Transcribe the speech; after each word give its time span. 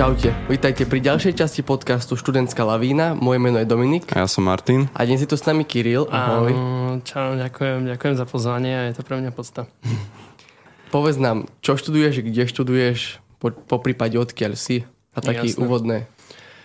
Čaute, 0.00 0.32
vítajte 0.48 0.88
pri 0.88 1.04
ďalšej 1.04 1.36
časti 1.36 1.60
podcastu 1.60 2.16
Študentská 2.16 2.64
lavína. 2.64 3.12
Moje 3.12 3.36
meno 3.36 3.60
je 3.60 3.68
Dominik. 3.68 4.08
A 4.16 4.24
ja 4.24 4.28
som 4.32 4.48
Martin. 4.48 4.88
A 4.96 5.04
dnes 5.04 5.20
je 5.20 5.28
tu 5.28 5.36
s 5.36 5.44
nami 5.44 5.60
Kiril. 5.60 6.08
Ahoj. 6.08 6.56
Čau, 7.04 7.36
ďakujem, 7.36 7.84
ďakujem 7.84 8.14
za 8.16 8.24
pozvanie 8.24 8.72
a 8.72 8.82
je 8.88 8.96
to 8.96 9.04
pre 9.04 9.20
mňa 9.20 9.28
podsta. 9.28 9.68
Povedz 10.96 11.20
nám, 11.20 11.52
čo 11.60 11.76
študuješ, 11.76 12.24
kde 12.24 12.48
študuješ, 12.48 13.20
po, 13.44 13.52
po 13.52 13.76
prípade 13.76 14.16
odkiaľ 14.16 14.56
si 14.56 14.88
a 15.12 15.20
také 15.20 15.52
Jasné. 15.52 15.68
úvodné. 15.68 15.96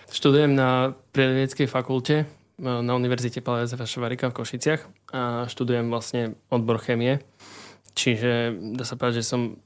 Študujem 0.08 0.56
na 0.56 0.96
prírodovedeckej 1.12 1.68
fakulte 1.68 2.24
e, 2.24 2.26
na 2.56 2.96
Univerzite 2.96 3.44
Pála 3.44 3.68
Jozefa 3.68 3.84
Švarika 3.84 4.32
v 4.32 4.36
Košiciach 4.40 5.12
a 5.12 5.44
študujem 5.44 5.92
vlastne 5.92 6.40
odbor 6.48 6.80
chemie. 6.80 7.20
Čiže 7.92 8.56
dá 8.80 8.88
sa 8.88 8.96
povedať, 8.96 9.20
že 9.20 9.28
som 9.28 9.60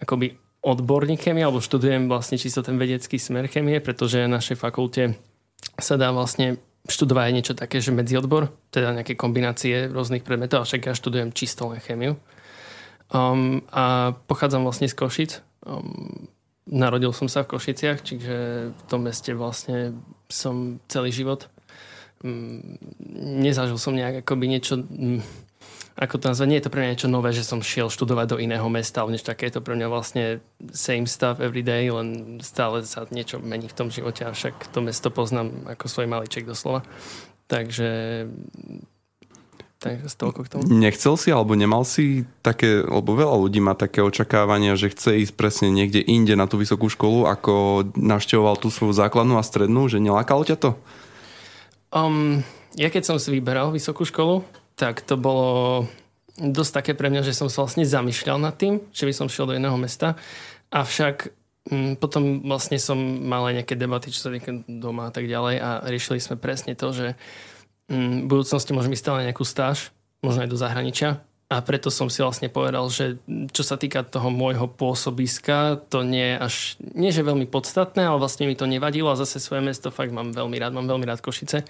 akoby 0.00 0.40
odborník 0.62 1.18
chemie, 1.26 1.42
alebo 1.42 1.58
študujem 1.58 2.06
vlastne 2.06 2.38
čisto 2.38 2.62
ten 2.62 2.78
vedecký 2.78 3.18
smer 3.18 3.50
chemie, 3.50 3.82
pretože 3.82 4.22
na 4.22 4.38
našej 4.38 4.56
fakulte 4.56 5.18
sa 5.74 5.98
dá 5.98 6.14
vlastne 6.14 6.62
študovať 6.86 7.24
aj 7.26 7.34
niečo 7.34 7.54
také, 7.54 7.78
že 7.78 7.94
medziodbor, 7.94 8.50
teda 8.74 8.94
nejaké 8.94 9.14
kombinácie 9.14 9.90
rôznych 9.90 10.26
predmetov, 10.26 10.66
však 10.66 10.90
ja 10.90 10.98
študujem 10.98 11.34
čisto 11.34 11.70
len 11.70 11.82
chemiu. 11.82 12.18
Um, 13.12 13.62
a 13.70 14.16
pochádzam 14.26 14.64
vlastne 14.64 14.88
z 14.88 14.96
Košic. 14.96 15.30
Um, 15.62 16.26
narodil 16.66 17.12
som 17.12 17.28
sa 17.28 17.44
v 17.44 17.54
Košiciach, 17.54 18.00
čiže 18.02 18.34
v 18.72 18.82
tom 18.88 19.04
meste 19.04 19.36
vlastne 19.36 19.94
som 20.26 20.80
celý 20.88 21.12
život. 21.12 21.46
Um, 22.24 22.78
nezažil 23.42 23.78
som 23.78 23.94
nejak 23.94 24.24
akoby 24.26 24.46
niečo 24.48 24.80
um, 24.80 25.20
ako 25.92 26.16
to 26.16 26.28
nazvať, 26.32 26.48
nie 26.48 26.58
je 26.58 26.66
to 26.66 26.72
pre 26.72 26.80
mňa 26.80 26.90
niečo 26.96 27.08
nové, 27.12 27.30
že 27.36 27.44
som 27.44 27.60
šiel 27.60 27.92
študovať 27.92 28.26
do 28.32 28.40
iného 28.40 28.64
mesta, 28.72 29.04
ale 29.04 29.16
niečo 29.16 29.28
také 29.28 29.48
je 29.48 29.60
to 29.60 29.64
pre 29.64 29.76
mňa 29.76 29.88
vlastne 29.92 30.24
same 30.72 31.04
stuff 31.04 31.38
every 31.38 31.60
day, 31.60 31.92
len 31.92 32.40
stále 32.40 32.80
sa 32.88 33.04
niečo 33.12 33.38
mení 33.38 33.68
v 33.68 33.76
tom 33.76 33.88
živote, 33.92 34.24
avšak 34.24 34.72
to 34.72 34.80
mesto 34.80 35.12
poznám 35.12 35.68
ako 35.68 35.84
svoj 35.88 36.06
maliček 36.08 36.48
doslova. 36.48 36.80
Takže 37.50 38.24
Takže 39.82 40.14
toľko 40.14 40.40
k 40.46 40.48
tomu. 40.48 40.62
Nechcel 40.70 41.18
si 41.18 41.34
alebo 41.34 41.58
nemal 41.58 41.82
si 41.82 42.22
také, 42.38 42.86
lebo 42.86 43.18
veľa 43.18 43.34
ľudí 43.34 43.58
má 43.58 43.74
také 43.74 43.98
očakávania, 43.98 44.78
že 44.78 44.94
chce 44.94 45.26
ísť 45.26 45.34
presne 45.34 45.74
niekde 45.74 45.98
inde 45.98 46.38
na 46.38 46.46
tú 46.46 46.54
vysokú 46.54 46.86
školu, 46.86 47.26
ako 47.26 47.82
navštevoval 47.98 48.62
tú 48.62 48.70
svoju 48.70 48.94
základnú 48.94 49.34
a 49.34 49.42
strednú, 49.42 49.90
že 49.90 49.98
nelákalo 49.98 50.46
ťa 50.46 50.54
to? 50.54 50.70
Um, 51.90 52.46
ja 52.78 52.94
keď 52.94 53.10
som 53.10 53.16
si 53.18 53.34
vyberal 53.34 53.74
vysokú 53.74 54.06
školu, 54.06 54.46
tak 54.82 55.06
to 55.06 55.14
bolo 55.14 55.86
dosť 56.34 56.82
také 56.82 56.92
pre 56.98 57.06
mňa, 57.06 57.22
že 57.22 57.38
som 57.38 57.46
sa 57.46 57.62
vlastne 57.62 57.86
zamýšľal 57.86 58.42
nad 58.42 58.58
tým, 58.58 58.82
že 58.90 59.06
by 59.06 59.14
som 59.14 59.30
šiel 59.30 59.46
do 59.46 59.54
iného 59.54 59.78
mesta. 59.78 60.18
Avšak 60.74 61.30
m, 61.70 61.94
potom 61.94 62.42
vlastne 62.42 62.82
som 62.82 62.98
mal 62.98 63.46
aj 63.46 63.62
nejaké 63.62 63.78
debaty, 63.78 64.10
čo 64.10 64.26
sa 64.26 64.34
týka 64.34 64.66
doma 64.66 65.06
a 65.06 65.12
tak 65.14 65.30
ďalej 65.30 65.62
a 65.62 65.86
riešili 65.86 66.18
sme 66.18 66.34
presne 66.34 66.74
to, 66.74 66.90
že 66.90 67.14
m, 67.86 68.26
v 68.26 68.34
budúcnosti 68.34 68.74
môžem 68.74 68.90
ísť 68.90 69.04
stále 69.06 69.30
nejakú 69.30 69.46
stáž, 69.46 69.94
možno 70.18 70.42
aj 70.42 70.50
do 70.50 70.58
zahraničia 70.58 71.22
a 71.52 71.60
preto 71.60 71.92
som 71.92 72.08
si 72.08 72.24
vlastne 72.24 72.48
povedal, 72.48 72.88
že 72.88 73.20
čo 73.52 73.60
sa 73.60 73.76
týka 73.76 74.00
toho 74.00 74.32
môjho 74.32 74.64
pôsobiska, 74.72 75.84
to 75.92 76.00
nie 76.00 76.32
je 76.32 76.36
až, 76.40 76.54
nie 76.96 77.12
že 77.12 77.20
veľmi 77.20 77.44
podstatné, 77.44 78.08
ale 78.08 78.16
vlastne 78.16 78.48
mi 78.48 78.56
to 78.56 78.64
nevadilo 78.64 79.12
a 79.12 79.20
zase 79.20 79.36
svoje 79.36 79.60
mesto 79.60 79.92
fakt 79.92 80.16
mám 80.16 80.32
veľmi 80.32 80.56
rád, 80.56 80.72
mám 80.72 80.88
veľmi 80.88 81.04
rád 81.04 81.20
Košice. 81.20 81.68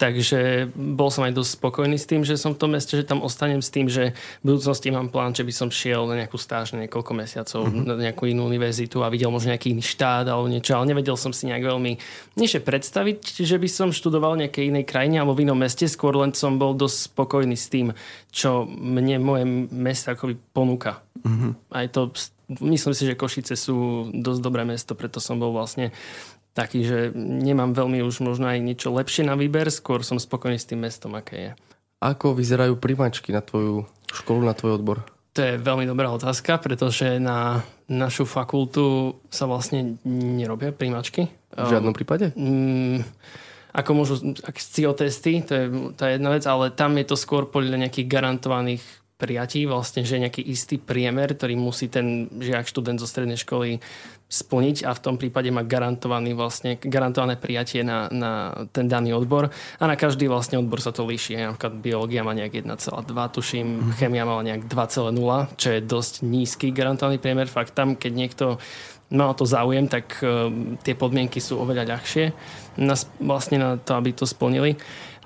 Takže 0.00 0.72
bol 0.72 1.12
som 1.12 1.28
aj 1.28 1.36
dosť 1.36 1.50
spokojný 1.60 2.00
s 2.00 2.08
tým, 2.08 2.24
že 2.24 2.40
som 2.40 2.56
v 2.56 2.60
tom 2.64 2.72
meste, 2.72 2.96
že 2.96 3.04
tam 3.04 3.20
ostanem 3.20 3.60
s 3.60 3.68
tým, 3.68 3.92
že 3.92 4.16
v 4.40 4.44
budúcnosti 4.54 4.88
mám 4.88 5.12
plán, 5.12 5.36
že 5.36 5.44
by 5.44 5.52
som 5.52 5.68
šiel 5.68 6.08
na 6.08 6.24
nejakú 6.24 6.40
stáž 6.40 6.72
na 6.72 6.88
niekoľko 6.88 7.12
mesiacov 7.12 7.60
mm-hmm. 7.68 7.84
na 7.84 7.94
nejakú 8.08 8.24
inú 8.24 8.48
univerzitu 8.48 9.04
a 9.04 9.12
videl 9.12 9.28
možno 9.28 9.52
nejaký 9.52 9.76
iný 9.76 9.84
štát 9.84 10.24
alebo 10.24 10.48
niečo, 10.48 10.72
ale 10.72 10.96
nevedel 10.96 11.20
som 11.20 11.36
si 11.36 11.50
nejak 11.50 11.68
veľmi, 11.68 11.92
nie 12.40 12.48
predstaviť, 12.58 13.44
že 13.44 13.56
by 13.58 13.68
som 13.68 13.88
študoval 13.92 14.38
nejakej 14.38 14.70
inej 14.70 14.84
krajine 14.88 15.20
alebo 15.20 15.34
v 15.34 15.44
inom 15.44 15.58
meste, 15.58 15.84
skôr 15.84 16.14
len 16.16 16.32
som 16.32 16.56
bol 16.56 16.72
dosť 16.72 17.12
spokojný 17.12 17.56
s 17.58 17.66
tým, 17.68 17.92
čo 18.32 18.64
mne 18.68 19.17
moje 19.20 19.44
mesto 19.70 20.14
akoby 20.14 20.34
ponúka. 20.54 21.02
Mm-hmm. 21.22 21.52
Aj 21.74 21.86
to, 21.90 22.14
myslím 22.62 22.94
si, 22.94 23.02
že 23.04 23.18
Košice 23.18 23.54
sú 23.58 24.08
dosť 24.14 24.40
dobré 24.40 24.62
mesto, 24.64 24.94
preto 24.94 25.18
som 25.18 25.36
bol 25.36 25.52
vlastne 25.52 25.92
taký, 26.56 26.82
že 26.82 26.98
nemám 27.14 27.70
veľmi 27.70 28.02
už 28.02 28.24
možno 28.26 28.50
aj 28.50 28.58
niečo 28.58 28.90
lepšie 28.90 29.22
na 29.22 29.38
výber, 29.38 29.70
skôr 29.70 30.02
som 30.02 30.18
spokojný 30.18 30.58
s 30.58 30.66
tým 30.66 30.82
mestom, 30.82 31.14
aké 31.14 31.36
je. 31.36 31.50
Ako 32.02 32.34
vyzerajú 32.34 32.78
príjmačky 32.78 33.30
na 33.34 33.42
tvoju 33.42 33.86
školu, 34.10 34.42
na 34.42 34.54
tvoj 34.54 34.78
odbor? 34.78 35.06
To 35.38 35.46
je 35.46 35.54
veľmi 35.54 35.86
dobrá 35.86 36.10
otázka, 36.10 36.58
pretože 36.58 37.22
na 37.22 37.62
našu 37.86 38.26
fakultu 38.26 39.14
sa 39.30 39.46
vlastne 39.46 40.02
nerobia 40.06 40.74
príjmačky. 40.74 41.30
V 41.54 41.70
žiadnom 41.70 41.94
prípade? 41.94 42.34
Mm, 42.34 43.06
ako 43.70 43.90
môžu, 43.94 44.14
ak 44.42 44.58
testy, 44.58 45.38
to 45.46 45.52
je 45.54 45.64
tá 45.94 46.10
jedna 46.10 46.34
vec, 46.34 46.42
ale 46.42 46.74
tam 46.74 46.98
je 46.98 47.06
to 47.06 47.14
skôr 47.14 47.46
podľa 47.46 47.86
nejakých 47.86 48.10
garantovaných 48.10 48.82
prijatí, 49.18 49.66
vlastne, 49.66 50.06
že 50.06 50.22
nejaký 50.22 50.46
istý 50.46 50.78
priemer, 50.78 51.34
ktorý 51.34 51.58
musí 51.58 51.90
ten 51.90 52.30
žiak, 52.38 52.70
študent 52.70 53.02
zo 53.02 53.10
strednej 53.10 53.34
školy 53.34 53.82
splniť 54.30 54.86
a 54.86 54.94
v 54.94 55.02
tom 55.02 55.16
prípade 55.18 55.50
má 55.50 55.66
garantovaný 55.66 56.38
vlastne, 56.38 56.78
garantované 56.78 57.34
prijatie 57.34 57.82
na, 57.82 58.06
na 58.14 58.54
ten 58.70 58.86
daný 58.86 59.16
odbor 59.18 59.50
a 59.80 59.84
na 59.88 59.98
každý 59.98 60.30
vlastne 60.30 60.62
odbor 60.62 60.78
sa 60.78 60.94
to 60.94 61.02
líši. 61.02 61.34
Napríklad 61.34 61.74
biológia 61.82 62.22
má 62.22 62.30
nejak 62.36 62.62
1,2, 62.62 62.78
tuším, 63.34 63.66
mm. 63.66 63.92
chemia 63.98 64.22
má 64.22 64.38
nejak 64.44 64.70
2,0, 64.70 65.58
čo 65.58 65.68
je 65.74 65.80
dosť 65.82 66.14
nízky 66.22 66.70
garantovaný 66.70 67.18
priemer. 67.18 67.50
Fakt 67.50 67.74
tam, 67.74 67.98
keď 67.98 68.12
niekto 68.14 68.46
má 69.08 69.32
o 69.32 69.34
to 69.34 69.48
záujem, 69.48 69.88
tak 69.88 70.20
uh, 70.20 70.52
tie 70.84 70.92
podmienky 70.92 71.40
sú 71.40 71.58
oveľa 71.58 71.96
ľahšie 71.96 72.24
na, 72.84 72.94
vlastne 73.24 73.56
na 73.56 73.70
to, 73.80 73.96
aby 73.96 74.12
to 74.12 74.28
splnili. 74.28 74.76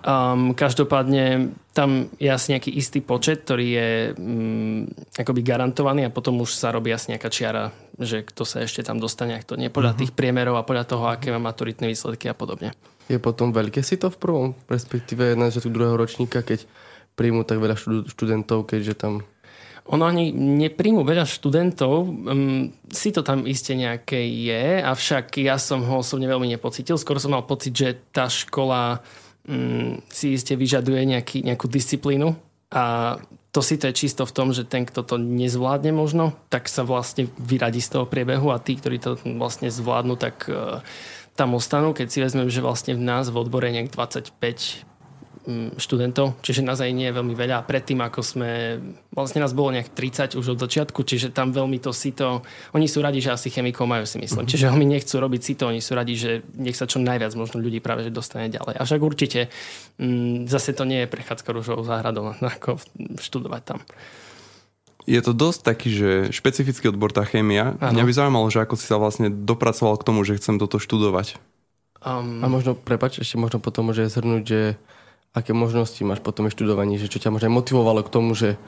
Um, 0.03 0.51
každopádne 0.51 1.55
tam 1.71 2.11
je 2.19 2.27
asi 2.27 2.59
nejaký 2.59 2.75
istý 2.75 2.99
počet, 2.99 3.47
ktorý 3.47 3.67
je 3.71 3.89
um, 4.19 4.83
akoby 5.15 5.47
garantovaný 5.47 6.11
a 6.11 6.15
potom 6.15 6.43
už 6.43 6.59
sa 6.59 6.75
robí 6.75 6.91
asi 6.91 7.15
nejaká 7.15 7.31
čiara, 7.31 7.71
že 7.95 8.27
kto 8.27 8.43
sa 8.43 8.67
ešte 8.67 8.83
tam 8.83 8.99
dostane, 8.99 9.39
ak 9.39 9.47
to 9.47 9.55
nie 9.55 9.71
podľa 9.71 9.95
uh-huh. 9.95 10.03
tých 10.03 10.13
priemerov 10.13 10.59
a 10.59 10.67
podľa 10.67 10.91
toho, 10.91 11.07
aké 11.07 11.31
má 11.31 11.39
maturitné 11.39 11.87
výsledky 11.87 12.27
a 12.27 12.35
podobne. 12.35 12.75
Je 13.07 13.23
potom 13.23 13.55
veľké 13.55 13.79
si 13.87 13.95
to 13.95 14.11
v 14.11 14.19
prvom, 14.19 14.49
respektíve 14.67 15.39
na 15.39 15.55
začiatku 15.55 15.71
druhého 15.71 15.95
ročníka, 15.95 16.43
keď 16.43 16.67
príjmu 17.15 17.47
tak 17.47 17.63
veľa 17.63 17.79
študentov, 18.11 18.67
keďže 18.67 18.99
tam 18.99 19.23
ono 19.83 20.07
ani 20.07 20.31
nepríjmu 20.31 21.03
veľa 21.03 21.27
študentov, 21.27 22.07
um, 22.07 22.71
si 22.87 23.11
to 23.11 23.27
tam 23.27 23.43
iste 23.51 23.75
nejaké 23.75 24.19
je, 24.19 24.79
avšak 24.79 25.43
ja 25.43 25.59
som 25.59 25.83
ho 25.83 26.07
osobne 26.07 26.31
veľmi 26.31 26.55
nepocitil. 26.55 26.95
Skôr 26.95 27.19
som 27.19 27.35
mal 27.35 27.43
pocit, 27.43 27.75
že 27.75 27.99
tá 28.15 28.31
škola 28.31 29.03
um, 29.49 29.99
si 30.09 30.37
iste 30.37 30.55
vyžaduje 30.55 31.03
nejaký, 31.07 31.43
nejakú 31.47 31.67
disciplínu 31.67 32.35
a 32.73 33.17
to 33.53 33.61
si 33.61 33.77
to 33.77 33.93
je 33.93 33.99
čisto 34.09 34.25
v 34.25 34.33
tom, 34.33 34.49
že 34.57 34.65
ten, 34.65 34.89
kto 34.89 35.05
to 35.05 35.21
nezvládne 35.21 35.93
možno, 35.93 36.33
tak 36.49 36.73
sa 36.73 36.89
vlastne 36.89 37.29
vyradí 37.37 37.85
z 37.85 38.01
toho 38.01 38.09
priebehu 38.09 38.49
a 38.49 38.63
tí, 38.63 38.81
ktorí 38.81 38.97
to 38.97 39.21
vlastne 39.37 39.69
zvládnu, 39.69 40.17
tak 40.17 40.49
uh, 40.49 40.81
tam 41.37 41.53
ostanú. 41.53 41.93
Keď 41.93 42.07
si 42.09 42.19
vezmem, 42.25 42.49
že 42.49 42.65
vlastne 42.65 42.97
v 42.97 43.05
nás 43.05 43.29
v 43.29 43.37
odbore 43.37 43.69
nejak 43.69 43.93
25 43.93 44.33
Mm, 44.33 44.92
študentov, 45.75 46.39
čiže 46.39 46.63
nás 46.63 46.79
aj 46.79 46.95
nie 46.95 47.11
je 47.11 47.17
veľmi 47.19 47.35
veľa. 47.35 47.67
Predtým, 47.67 47.99
ako 47.99 48.21
sme, 48.23 48.79
vlastne 49.11 49.43
nás 49.43 49.51
bolo 49.51 49.75
nejak 49.75 49.91
30 49.91 50.39
už 50.39 50.55
od 50.55 50.59
začiatku, 50.63 51.03
čiže 51.03 51.35
tam 51.35 51.51
veľmi 51.51 51.83
to 51.83 51.91
sito, 51.91 52.47
oni 52.71 52.87
sú 52.87 53.03
radi, 53.03 53.19
že 53.19 53.35
asi 53.35 53.51
chemikov 53.51 53.91
majú, 53.91 54.07
si 54.07 54.23
myslím. 54.23 54.47
Čiže 54.47 54.71
oni 54.71 54.87
nechcú 54.87 55.19
robiť 55.19 55.41
sito, 55.43 55.67
oni 55.67 55.83
sú 55.83 55.99
radi, 55.99 56.15
že 56.15 56.47
nech 56.55 56.79
sa 56.79 56.87
čo 56.87 57.03
najviac 57.03 57.35
možno 57.35 57.59
ľudí 57.59 57.83
práve 57.83 58.07
že 58.07 58.15
dostane 58.15 58.47
ďalej. 58.55 58.79
Avšak 58.79 59.01
určite 59.03 59.51
m, 59.99 60.47
mm, 60.47 60.51
zase 60.51 60.79
to 60.79 60.87
nie 60.87 61.03
je 61.03 61.11
prechádzka 61.11 61.51
rúžovou 61.51 61.83
záhradou, 61.83 62.31
ako 62.59 62.79
študovať 63.19 63.63
tam. 63.67 63.81
Je 65.03 65.19
to 65.19 65.35
dosť 65.35 65.61
taký, 65.67 65.89
že 65.91 66.11
špecifický 66.31 66.95
odbor 66.95 67.11
tá 67.11 67.27
chémia. 67.27 67.75
Ano. 67.83 67.99
Mňa 67.99 68.07
by 68.07 68.13
zaujímalo, 68.15 68.47
že 68.55 68.63
ako 68.63 68.79
si 68.79 68.87
sa 68.87 69.03
vlastne 69.03 69.27
dopracoval 69.35 69.99
k 69.99 70.07
tomu, 70.07 70.23
že 70.23 70.39
chcem 70.39 70.63
toto 70.63 70.79
študovať. 70.79 71.43
Um, 72.03 72.43
a 72.43 72.47
možno, 72.47 72.75
prepač, 72.75 73.19
ešte 73.19 73.39
možno 73.39 73.59
potom 73.59 73.91
môže 73.91 74.07
zhrnúť, 74.07 74.43
že 74.47 74.61
aké 75.33 75.57
možnosti 75.57 76.01
máš 76.05 76.21
po 76.21 76.33
tom 76.33 76.53
študovaní, 76.53 77.01
že 77.01 77.09
čo 77.09 77.21
ťa 77.21 77.33
možno 77.33 77.49
motivovalo 77.53 78.05
k 78.05 78.13
tomu, 78.13 78.37
že 78.37 78.61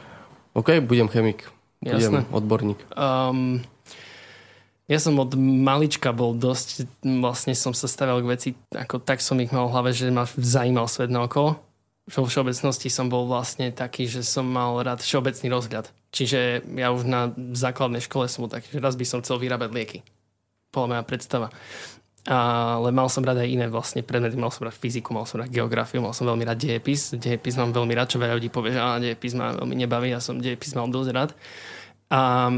OK, 0.56 0.81
budem 0.81 1.12
chemik, 1.12 1.49
budem 1.84 2.25
Jasné. 2.25 2.31
odborník. 2.32 2.81
Um, 2.96 3.61
ja 4.84 5.00
som 5.00 5.16
od 5.16 5.32
malička 5.40 6.12
bol 6.12 6.37
dosť, 6.37 6.88
vlastne 7.00 7.56
som 7.56 7.72
sa 7.72 7.88
stavil 7.88 8.20
k 8.20 8.31
veci, 8.31 8.49
ako 8.72 9.00
tak 9.00 9.25
som 9.25 9.40
ich 9.40 9.52
mal 9.52 9.69
v 9.69 9.72
hlave, 9.72 9.90
že 9.96 10.12
ma 10.12 10.28
zaujímal 10.28 10.88
svet 10.88 11.08
naokolo. 11.08 11.56
Vo 12.05 12.28
všeobecnosti 12.28 12.93
som 12.93 13.08
bol 13.08 13.25
vlastne 13.25 13.72
taký, 13.72 14.05
že 14.05 14.20
som 14.20 14.44
mal 14.44 14.76
rád 14.84 15.00
všeobecný 15.00 15.49
rozhľad. 15.49 15.88
Čiže 16.12 16.69
ja 16.76 16.93
už 16.93 17.08
na 17.08 17.32
základnej 17.56 18.05
škole 18.05 18.28
som 18.28 18.44
bol 18.44 18.52
taký, 18.52 18.76
že 18.76 18.84
raz 18.84 18.93
by 18.93 19.08
som 19.08 19.25
chcel 19.25 19.40
vyrábať 19.40 19.72
lieky. 19.72 19.99
Bola 20.69 21.00
moja 21.00 21.02
predstava 21.08 21.49
ale 22.25 22.88
mal 22.88 23.12
som 23.12 23.21
rád 23.21 23.44
aj 23.44 23.49
iné 23.53 23.67
vlastne 23.69 24.00
predmety, 24.00 24.41
mal 24.41 24.49
som 24.49 24.65
rád 24.65 24.76
fyziku, 24.76 25.12
mal 25.12 25.29
som 25.29 25.44
rád 25.44 25.53
geografiu, 25.53 26.00
mal 26.00 26.17
som 26.17 26.25
veľmi 26.25 26.44
rád 26.49 26.56
dejepis. 26.56 27.12
Dejepis 27.21 27.61
mám 27.61 27.76
veľmi 27.76 27.93
rád, 27.93 28.17
čo 28.17 28.23
veľa 28.23 28.41
ľudí 28.41 28.49
povie, 28.49 28.73
že 28.73 28.81
á, 28.81 28.97
dejepis 28.97 29.37
ma 29.37 29.53
veľmi 29.53 29.76
nebaví, 29.85 30.09
ja 30.09 30.25
som 30.25 30.41
dejepis 30.41 30.73
mal 30.73 30.88
dosť 30.88 31.11
rád. 31.12 31.31
A 32.09 32.49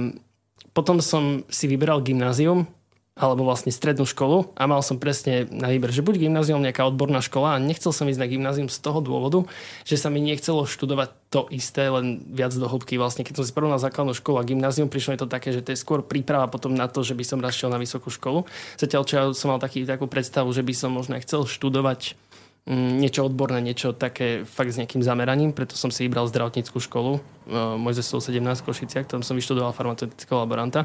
potom 0.71 1.03
som 1.03 1.43
si 1.51 1.67
vyberal 1.67 2.05
gymnázium 2.05 2.69
alebo 3.17 3.49
vlastne 3.49 3.73
strednú 3.73 4.05
školu 4.05 4.53
a 4.53 4.69
mal 4.69 4.85
som 4.85 5.01
presne 5.01 5.49
na 5.49 5.73
výber, 5.73 5.89
že 5.89 6.05
buď 6.05 6.29
gymnázium, 6.29 6.61
nejaká 6.61 6.85
odborná 6.85 7.25
škola 7.25 7.57
a 7.57 7.63
nechcel 7.63 7.89
som 7.89 8.05
ísť 8.05 8.21
na 8.21 8.29
gymnázium 8.29 8.69
z 8.69 8.77
toho 8.77 9.01
dôvodu, 9.01 9.49
že 9.89 9.97
sa 9.97 10.13
mi 10.13 10.21
nechcelo 10.21 10.69
študovať 10.69 11.17
to 11.33 11.49
isté, 11.49 11.89
len 11.89 12.21
viac 12.29 12.53
do 12.53 12.69
hĺbky. 12.69 13.01
Vlastne 13.01 13.25
keď 13.25 13.41
som 13.41 13.45
si 13.49 13.57
porovnal 13.57 13.81
základnú 13.81 14.13
školu 14.13 14.37
a 14.37 14.45
gymnázium, 14.45 14.93
prišlo 14.93 15.17
mi 15.17 15.19
to 15.25 15.33
také, 15.33 15.49
že 15.49 15.65
to 15.65 15.73
je 15.73 15.81
skôr 15.81 16.05
príprava 16.05 16.45
potom 16.53 16.77
na 16.77 16.93
to, 16.93 17.01
že 17.01 17.17
by 17.17 17.25
som 17.25 17.41
raz 17.41 17.57
na 17.57 17.81
vysokú 17.81 18.13
školu. 18.13 18.45
Zatiaľ, 18.77 19.03
čo 19.09 19.15
ja 19.17 19.25
som 19.33 19.49
mal 19.49 19.65
taký, 19.65 19.89
takú 19.89 20.05
predstavu, 20.05 20.53
že 20.53 20.61
by 20.61 20.77
som 20.77 20.93
možno 20.93 21.17
chcel 21.17 21.49
študovať 21.49 22.21
mm, 22.69 23.01
niečo 23.01 23.25
odborné, 23.25 23.65
niečo 23.65 23.97
také 23.97 24.45
fakt 24.45 24.77
s 24.77 24.79
nejakým 24.79 25.01
zameraním, 25.01 25.57
preto 25.57 25.73
som 25.73 25.89
si 25.89 26.05
vybral 26.05 26.29
zdravotníckú 26.29 26.77
školu 26.85 27.17
uh, 27.17 27.81
Mojzesov 27.81 28.21
17 28.21 28.45
v 28.45 28.67
Košiciach, 28.69 29.09
tam 29.09 29.25
som 29.25 29.41
vyštudoval 29.41 29.73
farmaceutického 29.73 30.37
laboranta. 30.37 30.85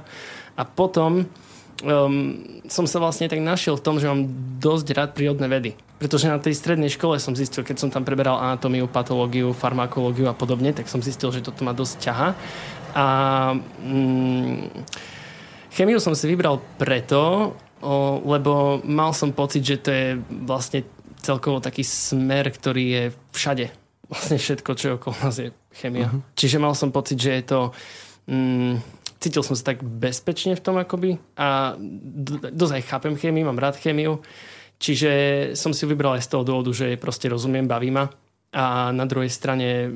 A 0.56 0.64
potom 0.64 1.28
um, 1.82 2.62
som 2.70 2.86
sa 2.86 3.02
vlastne 3.02 3.28
tak 3.28 3.42
našiel 3.42 3.78
v 3.78 3.84
tom, 3.84 3.96
že 3.98 4.08
mám 4.10 4.30
dosť 4.62 4.88
rád 4.94 5.10
prírodné 5.18 5.50
vedy. 5.50 5.72
Pretože 6.02 6.30
na 6.30 6.42
tej 6.42 6.58
strednej 6.58 6.90
škole 6.90 7.22
som 7.22 7.38
zistil, 7.38 7.62
keď 7.62 7.78
som 7.78 7.90
tam 7.94 8.02
preberal 8.02 8.42
anatómiu, 8.42 8.90
patológiu, 8.90 9.54
farmakológiu 9.54 10.30
a 10.30 10.38
podobne, 10.38 10.74
tak 10.74 10.90
som 10.90 11.02
zistil, 11.02 11.30
že 11.30 11.46
toto 11.46 11.62
ma 11.62 11.78
dosť 11.78 11.96
ťaha. 12.02 12.30
A 12.98 13.06
um, 13.86 14.66
chemiu 15.74 16.02
som 16.02 16.18
si 16.18 16.26
vybral 16.26 16.58
preto, 16.82 17.54
o, 17.82 17.94
lebo 18.26 18.82
mal 18.82 19.14
som 19.14 19.30
pocit, 19.30 19.62
že 19.62 19.78
to 19.78 19.90
je 19.94 20.08
vlastne 20.46 20.82
celkovo 21.22 21.62
taký 21.62 21.86
smer, 21.86 22.50
ktorý 22.50 22.84
je 22.90 23.04
všade. 23.34 23.66
Vlastne 24.10 24.38
všetko, 24.42 24.70
čo 24.74 24.86
je 24.86 24.94
okolo 24.98 25.16
nás 25.22 25.38
je 25.38 25.50
chemia. 25.78 26.10
Uh-huh. 26.10 26.20
Čiže 26.34 26.58
mal 26.58 26.74
som 26.74 26.90
pocit, 26.90 27.22
že 27.22 27.32
je 27.42 27.44
to... 27.46 27.60
Um, 28.26 28.82
cítil 29.22 29.46
som 29.46 29.54
sa 29.54 29.72
tak 29.72 29.86
bezpečne 29.86 30.58
v 30.58 30.64
tom 30.66 30.82
akoby 30.82 31.22
a 31.38 31.78
dosť 32.50 32.74
aj 32.74 32.88
chápem 32.90 33.14
chémiu, 33.14 33.46
mám 33.46 33.62
rád 33.62 33.78
chémiu, 33.78 34.20
čiže 34.82 35.12
som 35.54 35.72
si 35.72 35.86
vybral 35.86 36.18
aj 36.18 36.26
z 36.26 36.32
toho 36.34 36.44
dôvodu, 36.44 36.74
že 36.74 36.98
proste 36.98 37.30
rozumiem, 37.30 37.70
baví 37.70 37.94
ma. 37.94 38.10
A 38.52 38.92
na 38.92 39.08
druhej 39.08 39.32
strane 39.32 39.94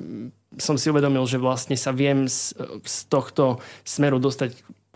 som 0.55 0.79
si 0.79 0.87
uvedomil, 0.87 1.27
že 1.27 1.41
vlastne 1.41 1.75
sa 1.75 1.91
viem 1.91 2.29
z, 2.29 2.55
z 2.87 2.95
tohto 3.11 3.59
smeru 3.83 4.21
dostať 4.21 4.55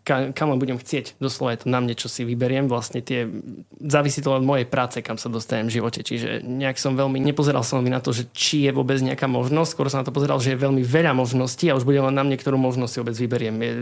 kam, 0.09 0.33
kam 0.33 0.49
len 0.49 0.57
budem 0.57 0.81
chcieť. 0.81 1.21
Doslova 1.21 1.53
je 1.53 1.61
to 1.61 1.67
na 1.69 1.77
mne, 1.77 1.93
čo 1.93 2.09
si 2.09 2.25
vyberiem. 2.25 2.65
Vlastne 2.65 3.05
tie, 3.05 3.29
závisí 3.77 4.25
to 4.25 4.33
od 4.33 4.41
mojej 4.41 4.65
práce, 4.65 5.05
kam 5.05 5.21
sa 5.21 5.29
dostanem 5.29 5.69
v 5.69 5.77
živote. 5.77 6.01
Čiže 6.01 6.41
nejak 6.41 6.81
som 6.81 6.97
veľmi, 6.97 7.21
nepozeral 7.21 7.61
som 7.61 7.85
mi 7.85 7.93
na 7.93 8.01
to, 8.01 8.09
že 8.09 8.25
či 8.33 8.65
je 8.65 8.73
vôbec 8.73 8.97
nejaká 8.97 9.29
možnosť. 9.29 9.69
Skôr 9.69 9.85
som 9.93 10.01
na 10.01 10.07
to 10.09 10.15
pozeral, 10.15 10.41
že 10.41 10.57
je 10.57 10.63
veľmi 10.65 10.81
veľa 10.81 11.13
možností 11.13 11.69
a 11.69 11.77
už 11.77 11.85
bude 11.85 12.01
len 12.01 12.17
na 12.17 12.25
mne, 12.25 12.41
ktorú 12.41 12.57
možnosť 12.57 12.89
si 12.89 12.99
vôbec 13.05 13.15
vyberiem. 13.21 13.55
Je, 13.61 13.73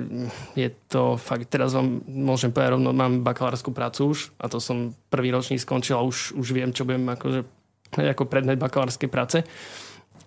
je 0.59 0.69
to 0.91 1.15
fakt, 1.15 1.47
teraz 1.47 1.71
vám 1.71 2.03
môžem 2.03 2.51
povedať 2.51 2.75
rovno, 2.75 2.91
mám 2.91 3.23
bakalárskú 3.23 3.71
prácu 3.71 4.11
už 4.11 4.35
a 4.43 4.51
to 4.51 4.59
som 4.59 4.91
prvý 5.07 5.31
ročník 5.31 5.63
skončil 5.63 5.95
a 5.95 6.03
už, 6.03 6.35
už 6.35 6.47
viem, 6.51 6.75
čo 6.75 6.83
budem 6.83 7.07
akože, 7.07 7.39
ako 7.95 8.27
predmet 8.27 8.59
bakalárskej 8.59 9.07
práce. 9.07 9.47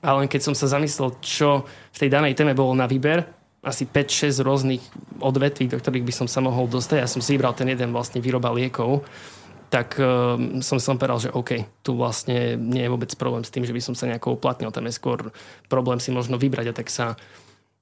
Ale 0.01 0.25
keď 0.33 0.41
som 0.41 0.55
sa 0.57 0.65
zamyslel, 0.65 1.13
čo 1.21 1.69
v 1.93 1.99
tej 2.01 2.09
danej 2.09 2.33
téme 2.33 2.57
bolo 2.57 2.73
na 2.73 2.89
výber, 2.89 3.40
asi 3.61 3.85
5-6 3.85 4.41
rôznych 4.41 4.83
odvetví, 5.21 5.69
do 5.69 5.77
ktorých 5.77 6.07
by 6.07 6.15
som 6.17 6.29
sa 6.29 6.41
mohol 6.41 6.65
dostať. 6.65 7.05
Ja 7.05 7.11
som 7.11 7.21
si 7.21 7.37
vybral 7.37 7.53
ten 7.53 7.69
jeden 7.69 7.93
vlastne 7.93 8.25
výroba 8.25 8.49
liekov, 8.57 9.05
tak 9.69 10.01
um, 10.01 10.65
som 10.65 10.81
som 10.81 10.97
povedal, 10.97 11.29
že 11.29 11.31
OK, 11.31 11.85
tu 11.85 11.95
vlastne 11.95 12.57
nie 12.57 12.89
je 12.89 12.91
vôbec 12.91 13.13
problém 13.15 13.45
s 13.45 13.53
tým, 13.53 13.63
že 13.63 13.77
by 13.77 13.81
som 13.85 13.95
sa 13.95 14.09
nejako 14.09 14.41
uplatnil. 14.41 14.73
Tam 14.73 14.89
je 14.89 14.97
skôr 14.97 15.31
problém 15.71 16.01
si 16.01 16.11
možno 16.11 16.41
vybrať 16.41 16.73
a 16.73 16.77
tak 16.77 16.89
sa 16.89 17.07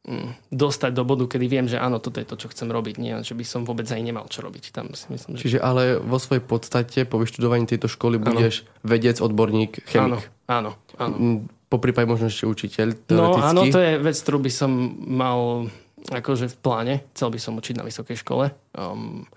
um, 0.04 0.34
dostať 0.50 0.92
do 0.92 1.06
bodu, 1.06 1.24
kedy 1.30 1.46
viem, 1.46 1.66
že 1.70 1.78
áno, 1.78 2.02
toto 2.02 2.18
je 2.18 2.26
to, 2.26 2.36
čo 2.36 2.50
chcem 2.50 2.68
robiť. 2.68 2.98
Nie, 2.98 3.22
že 3.22 3.38
by 3.38 3.44
som 3.46 3.62
vôbec 3.62 3.86
aj 3.86 4.02
nemal 4.02 4.26
čo 4.26 4.42
robiť. 4.42 4.74
Tam 4.74 4.90
si 4.92 5.06
myslím, 5.14 5.38
že... 5.38 5.46
Čiže 5.46 5.62
ale 5.62 6.02
vo 6.02 6.18
svojej 6.18 6.42
podstate 6.42 7.06
po 7.06 7.22
vyštudovaní 7.22 7.70
tejto 7.70 7.86
školy 7.86 8.18
budeš 8.18 8.66
vedec, 8.82 9.22
odborník, 9.22 9.86
chemik. 9.88 10.26
Áno, 10.50 10.74
áno, 10.98 11.16
áno 11.16 11.48
po 11.68 11.76
prípade 11.76 12.08
možno 12.08 12.32
ešte 12.32 12.48
učiteľ. 12.48 13.12
No 13.12 13.36
áno, 13.36 13.68
to 13.68 13.78
je 13.78 14.00
vec, 14.00 14.16
ktorú 14.16 14.40
by 14.40 14.52
som 14.52 14.70
mal 15.04 15.68
akože 16.08 16.48
v 16.48 16.56
pláne. 16.58 16.94
Chcel 17.12 17.28
by 17.28 17.38
som 17.40 17.56
učiť 17.60 17.76
na 17.76 17.84
vysokej 17.84 18.16
škole. 18.24 18.50
Um, 18.72 19.28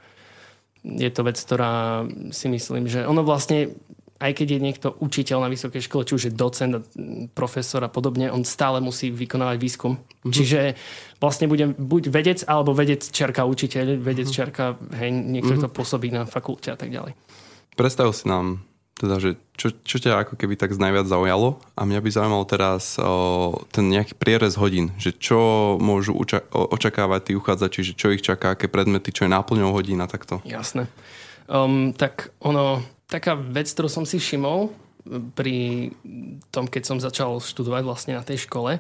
je 0.82 1.10
to 1.12 1.22
vec, 1.22 1.38
ktorá 1.38 2.08
si 2.34 2.48
myslím, 2.50 2.90
že 2.90 3.06
ono 3.06 3.22
vlastne 3.22 3.76
aj 4.22 4.38
keď 4.38 4.48
je 4.54 4.60
niekto 4.62 4.88
učiteľ 5.02 5.42
na 5.42 5.50
vysokej 5.50 5.82
škole, 5.82 6.06
či 6.06 6.14
už 6.14 6.24
je 6.30 6.34
docent, 6.38 6.78
profesor 7.34 7.82
a 7.82 7.90
podobne, 7.90 8.30
on 8.30 8.46
stále 8.46 8.78
musí 8.78 9.10
vykonávať 9.10 9.58
výskum. 9.58 9.98
Mm-hmm. 9.98 10.30
Čiže 10.30 10.60
vlastne 11.18 11.50
budem 11.50 11.74
buď 11.74 12.14
vedec, 12.14 12.40
alebo 12.46 12.78
vedec 12.78 13.02
čerka 13.02 13.50
učiteľ, 13.50 13.98
vedec 13.98 14.30
mm-hmm. 14.30 14.38
čerka, 14.38 14.78
hej, 14.94 15.10
niekto 15.10 15.58
mm-hmm. 15.58 15.66
to 15.66 15.74
pôsobí 15.74 16.14
na 16.14 16.30
fakulte 16.30 16.70
a 16.70 16.78
tak 16.78 16.94
ďalej. 16.94 17.18
Predstav 17.74 18.14
si 18.14 18.30
nám 18.30 18.62
teda, 18.98 19.18
že 19.18 19.40
čo, 19.58 19.74
čo 19.82 19.98
ťa 19.98 20.26
ako 20.26 20.38
keby 20.38 20.58
tak 20.58 20.78
najviac 20.78 21.10
zaujalo 21.10 21.58
a 21.74 21.82
mňa 21.86 22.00
by 22.02 22.10
zaujímalo 22.10 22.46
teraz 22.46 22.98
o, 23.02 23.66
ten 23.74 23.90
nejaký 23.90 24.14
prierez 24.14 24.58
hodín, 24.58 24.94
že 25.02 25.14
čo 25.14 25.76
môžu 25.82 26.14
uča- 26.14 26.46
očakávať 26.54 27.22
tí 27.30 27.34
uchádzači, 27.34 27.82
že 27.82 27.94
čo 27.98 28.14
ich 28.14 28.22
čaká, 28.22 28.54
aké 28.54 28.70
predmety, 28.70 29.10
čo 29.10 29.26
je 29.26 29.34
náplňou 29.34 29.74
hodín 29.74 30.02
a 30.02 30.10
takto. 30.10 30.42
Jasné. 30.46 30.86
Um, 31.50 31.98
tak 31.98 32.30
ono, 32.42 32.86
taká 33.10 33.34
vec, 33.34 33.70
ktorú 33.74 33.90
som 33.90 34.06
si 34.06 34.22
všimol 34.22 34.70
pri 35.34 35.90
tom, 36.54 36.70
keď 36.70 36.84
som 36.86 36.98
začal 37.02 37.42
študovať 37.42 37.82
vlastne 37.82 38.14
na 38.14 38.24
tej 38.24 38.46
škole, 38.46 38.78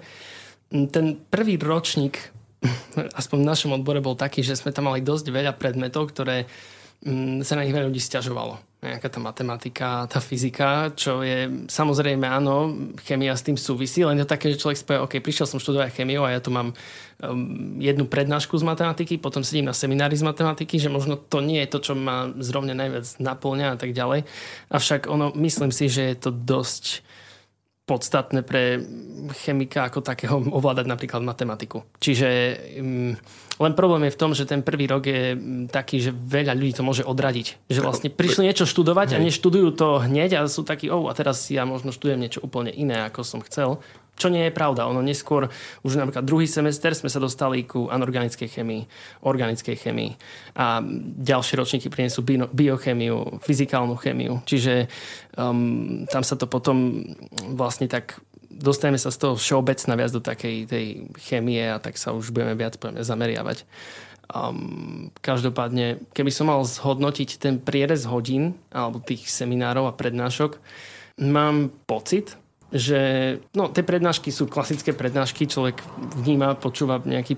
ten 0.70 1.06
prvý 1.28 1.58
ročník, 1.60 2.32
aspoň 3.20 3.38
v 3.42 3.50
našom 3.50 3.72
odbore 3.74 4.00
bol 4.00 4.14
taký, 4.14 4.46
že 4.46 4.54
sme 4.54 4.70
tam 4.70 4.88
mali 4.88 5.02
dosť 5.02 5.34
veľa 5.34 5.54
predmetov, 5.58 6.14
ktoré 6.14 6.46
sa 7.42 7.58
na 7.58 7.66
nich 7.66 7.74
veľa 7.74 7.90
ľudí 7.90 7.98
stiažovalo. 7.98 8.62
Nejaká 8.82 9.14
tá 9.14 9.22
matematika, 9.22 10.10
tá 10.10 10.18
fyzika, 10.18 10.90
čo 10.98 11.22
je 11.22 11.70
samozrejme 11.70 12.26
áno, 12.26 12.74
chemia 13.06 13.38
s 13.38 13.46
tým 13.46 13.54
súvisí, 13.54 14.02
len 14.02 14.18
je 14.18 14.26
také, 14.26 14.50
že 14.50 14.58
človek 14.58 14.78
spie, 14.82 14.98
OK, 14.98 15.14
prišiel 15.22 15.46
som 15.46 15.62
študovať 15.62 15.94
chemiu 16.02 16.26
a 16.26 16.34
ja 16.34 16.42
tu 16.42 16.50
mám 16.50 16.74
um, 16.74 17.78
jednu 17.78 18.10
prednášku 18.10 18.58
z 18.58 18.66
matematiky, 18.66 19.22
potom 19.22 19.46
sedím 19.46 19.70
na 19.70 19.78
seminári 19.78 20.18
z 20.18 20.26
matematiky, 20.26 20.82
že 20.82 20.90
možno 20.90 21.14
to 21.14 21.46
nie 21.46 21.62
je 21.62 21.78
to, 21.78 21.80
čo 21.90 21.94
ma 21.94 22.34
zrovne 22.42 22.74
najviac 22.74 23.06
naplňa 23.22 23.68
a 23.74 23.78
tak 23.78 23.94
ďalej. 23.94 24.26
Avšak 24.74 25.06
ono, 25.06 25.30
myslím 25.38 25.70
si, 25.70 25.86
že 25.86 26.14
je 26.14 26.18
to 26.18 26.34
dosť 26.34 27.06
podstatné 27.86 28.42
pre 28.46 28.82
chemika 29.46 29.90
ako 29.90 30.00
takého 30.02 30.42
ovládať 30.58 30.90
napríklad 30.90 31.22
matematiku. 31.22 31.86
Čiže 32.02 32.30
um, 32.82 33.14
len 33.62 33.78
problém 33.78 34.10
je 34.10 34.16
v 34.18 34.20
tom, 34.20 34.32
že 34.34 34.50
ten 34.50 34.66
prvý 34.66 34.90
rok 34.90 35.06
je 35.06 35.38
taký, 35.70 36.02
že 36.02 36.10
veľa 36.10 36.58
ľudí 36.58 36.74
to 36.74 36.84
môže 36.84 37.06
odradiť. 37.06 37.70
Že 37.70 37.86
vlastne 37.86 38.10
prišli 38.10 38.50
niečo 38.50 38.66
študovať 38.66 39.14
a 39.14 39.22
neštudujú 39.22 39.78
to 39.78 40.02
hneď 40.02 40.42
a 40.42 40.50
sú 40.50 40.66
takí, 40.66 40.90
oh, 40.90 41.06
a 41.06 41.14
teraz 41.14 41.48
ja 41.54 41.62
možno 41.64 41.94
študujem 41.94 42.18
niečo 42.18 42.42
úplne 42.42 42.74
iné, 42.74 43.06
ako 43.06 43.22
som 43.22 43.40
chcel. 43.46 43.78
Čo 44.18 44.30
nie 44.30 44.50
je 44.50 44.54
pravda. 44.54 44.86
Ono 44.86 45.02
neskôr, 45.02 45.50
už 45.82 45.98
napríklad 45.98 46.22
druhý 46.22 46.46
semester 46.46 46.94
sme 46.94 47.10
sa 47.10 47.18
dostali 47.18 47.66
ku 47.66 47.90
anorganickej 47.90 48.54
chemii, 48.54 48.86
organickej 49.26 49.78
chemii. 49.78 50.14
A 50.58 50.78
ďalšie 51.18 51.58
ročníky 51.58 51.90
prinesú 51.90 52.22
biochemiu, 52.54 53.42
fyzikálnu 53.42 53.98
chemiu. 53.98 54.42
Čiže 54.46 54.86
um, 55.38 56.06
tam 56.06 56.22
sa 56.22 56.38
to 56.38 56.46
potom 56.46 57.02
vlastne 57.58 57.90
tak 57.90 58.22
dostaneme 58.58 59.00
sa 59.00 59.14
z 59.14 59.18
toho 59.24 59.34
všeobecna 59.40 59.94
viac 59.96 60.12
do 60.12 60.20
takej 60.20 60.56
tej 60.68 60.86
chémie 61.22 61.62
a 61.64 61.80
tak 61.80 61.96
sa 61.96 62.12
už 62.12 62.36
budeme 62.36 62.56
viac 62.58 62.76
budeme 62.76 63.04
zameriavať. 63.04 63.64
Um, 64.32 65.12
každopádne, 65.20 66.08
keby 66.16 66.32
som 66.32 66.48
mal 66.48 66.64
zhodnotiť 66.64 67.30
ten 67.36 67.60
prierez 67.60 68.08
hodín 68.08 68.56
alebo 68.72 69.04
tých 69.04 69.28
seminárov 69.28 69.92
a 69.92 69.98
prednášok, 69.98 70.56
mám 71.20 71.68
pocit, 71.84 72.40
že 72.72 73.00
no, 73.52 73.68
tie 73.68 73.84
prednášky 73.84 74.32
sú 74.32 74.48
klasické 74.48 74.96
prednášky, 74.96 75.52
človek 75.52 75.84
vníma, 76.24 76.56
počúva 76.56 77.04
nejaký 77.04 77.36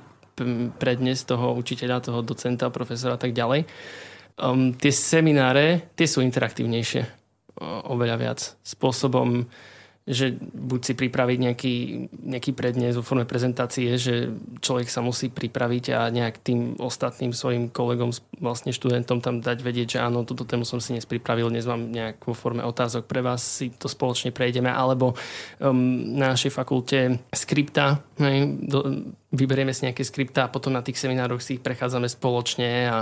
prednes 0.77 1.25
toho 1.25 1.57
učiteľa, 1.57 2.05
toho 2.05 2.21
docenta, 2.21 2.73
profesora 2.73 3.17
a 3.17 3.21
tak 3.21 3.33
ďalej. 3.33 3.65
Um, 4.37 4.73
tie 4.73 4.89
semináre, 4.89 5.93
tie 5.93 6.09
sú 6.09 6.21
interaktívnejšie 6.25 7.01
o, 7.57 7.93
oveľa 7.93 8.17
viac. 8.17 8.39
Spôsobom, 8.65 9.45
že 10.03 10.35
buď 10.39 10.79
si 10.83 10.93
pripraviť 10.99 11.37
nejaký, 11.39 11.75
nejaký 12.27 12.51
prednes 12.51 12.99
vo 12.99 13.07
forme 13.07 13.23
prezentácie, 13.23 13.95
že 13.95 14.35
človek 14.59 14.91
sa 14.91 14.99
musí 14.99 15.31
pripraviť 15.31 15.95
a 15.95 16.11
nejak 16.11 16.43
tým 16.43 16.75
ostatným 16.75 17.31
svojim 17.31 17.71
kolegom, 17.71 18.11
vlastne 18.43 18.75
študentom 18.75 19.23
tam 19.23 19.39
dať 19.39 19.63
vedieť, 19.63 19.87
že 19.95 20.03
áno, 20.03 20.27
túto 20.27 20.43
tému 20.43 20.67
som 20.67 20.83
si 20.83 20.91
dnes 20.91 21.07
pripravil, 21.07 21.47
dnes 21.47 21.63
mám 21.63 21.87
nejak 21.87 22.19
vo 22.27 22.35
forme 22.35 22.67
otázok 22.67 23.07
pre 23.07 23.23
vás, 23.23 23.39
si 23.39 23.71
to 23.71 23.87
spoločne 23.87 24.35
prejdeme, 24.35 24.67
alebo 24.67 25.15
um, 25.63 26.19
na 26.19 26.35
našej 26.35 26.51
fakulte 26.51 27.23
skripta, 27.31 28.03
hej, 28.19 28.59
do, 28.59 29.07
vyberieme 29.31 29.71
si 29.71 29.87
nejaké 29.87 30.03
skripta 30.03 30.45
a 30.45 30.51
potom 30.51 30.75
na 30.75 30.83
tých 30.83 30.99
seminároch 30.99 31.39
si 31.39 31.55
ich 31.55 31.63
prechádzame 31.63 32.11
spoločne 32.11 32.91
a 32.91 32.97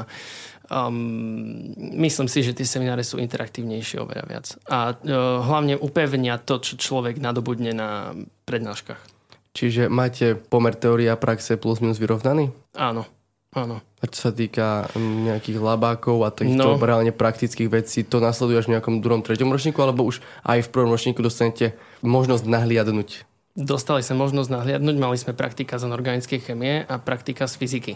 Um, 0.71 1.75
myslím 1.99 2.31
si, 2.31 2.47
že 2.47 2.55
tie 2.55 2.63
semináre 2.63 3.03
sú 3.03 3.19
interaktívnejšie 3.19 3.99
oveľa 3.99 4.23
viac. 4.23 4.45
A 4.71 4.95
uh, 4.95 5.43
hlavne 5.43 5.75
upevnia 5.75 6.39
to, 6.39 6.63
čo 6.63 6.79
človek 6.79 7.19
nadobudne 7.19 7.75
na 7.75 8.15
prednáškach. 8.47 9.03
Čiže 9.51 9.91
máte 9.91 10.39
pomer 10.39 10.71
teória 10.79 11.11
a 11.11 11.19
praxe 11.19 11.59
plus 11.59 11.83
minus 11.83 11.99
vyrovnaný? 11.99 12.55
Áno. 12.79 13.03
Áno. 13.51 13.83
A 13.99 14.07
čo 14.07 14.31
sa 14.31 14.31
týka 14.31 14.87
nejakých 14.95 15.59
labákov 15.59 16.23
a 16.23 16.31
týchto 16.31 16.79
no. 16.79 16.79
reálne 16.79 17.11
praktických 17.11 17.67
vecí, 17.67 18.07
to 18.07 18.23
nasleduješ 18.23 18.71
v 18.71 18.79
nejakom 18.79 19.03
druhom, 19.03 19.19
treťom 19.19 19.51
ročníku, 19.51 19.75
alebo 19.83 20.07
už 20.07 20.23
aj 20.47 20.63
v 20.63 20.71
prvom 20.71 20.95
ročníku 20.95 21.19
dostanete 21.19 21.75
možnosť 21.99 22.47
nahliadnúť? 22.47 23.27
Dostali 23.59 24.07
sme 24.07 24.23
možnosť 24.23 24.55
nahliadnúť, 24.55 24.95
mali 24.95 25.19
sme 25.19 25.35
praktika 25.35 25.75
z 25.75 25.83
organickej 25.83 26.39
chemie 26.39 26.87
a 26.87 26.95
praktika 26.95 27.43
z 27.51 27.59
fyziky. 27.59 27.93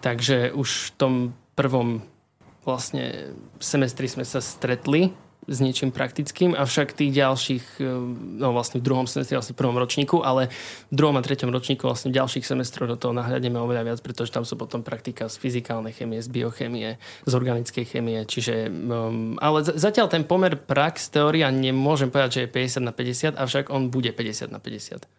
Takže 0.00 0.56
už 0.56 0.68
v 0.88 0.90
tom 0.96 1.12
prvom 1.54 2.02
vlastne 2.62 3.34
semestri 3.58 4.06
sme 4.06 4.22
sa 4.22 4.38
stretli 4.38 5.10
s 5.50 5.58
niečím 5.58 5.90
praktickým, 5.90 6.54
avšak 6.54 6.94
tých 6.94 7.18
ďalších, 7.18 7.82
e, 7.82 7.90
no 8.38 8.54
vlastne 8.54 8.78
v 8.78 8.86
druhom 8.86 9.10
semestri, 9.10 9.34
vlastne 9.34 9.58
v 9.58 9.60
prvom 9.66 9.74
ročníku, 9.74 10.22
ale 10.22 10.54
v 10.86 10.94
druhom 10.94 11.18
a 11.18 11.22
treťom 11.22 11.50
ročníku 11.50 11.82
vlastne 11.82 12.14
v 12.14 12.22
ďalších 12.22 12.46
semestrov 12.46 12.86
do 12.86 12.94
toho 12.94 13.10
nahľadneme 13.10 13.58
oveľa 13.58 13.82
viac, 13.82 13.98
pretože 14.06 14.30
tam 14.30 14.46
sú 14.46 14.54
potom 14.54 14.86
praktika 14.86 15.26
z 15.26 15.34
fyzikálnej 15.42 15.98
chemie, 15.98 16.22
z 16.22 16.30
biochemie, 16.30 16.94
z 17.26 17.32
organickej 17.34 17.84
chemie, 17.90 18.22
čiže, 18.22 18.70
um, 18.70 19.34
ale 19.42 19.66
zatiaľ 19.66 20.06
ten 20.06 20.22
pomer 20.22 20.54
prax, 20.54 21.10
teória, 21.10 21.50
nemôžem 21.50 22.06
povedať, 22.06 22.30
že 22.38 22.40
je 22.46 22.78
50 22.78 22.86
na 22.86 22.94
50, 22.94 23.34
avšak 23.34 23.64
on 23.74 23.90
bude 23.90 24.14
50 24.14 24.46
na 24.46 24.62
50. 24.62 25.10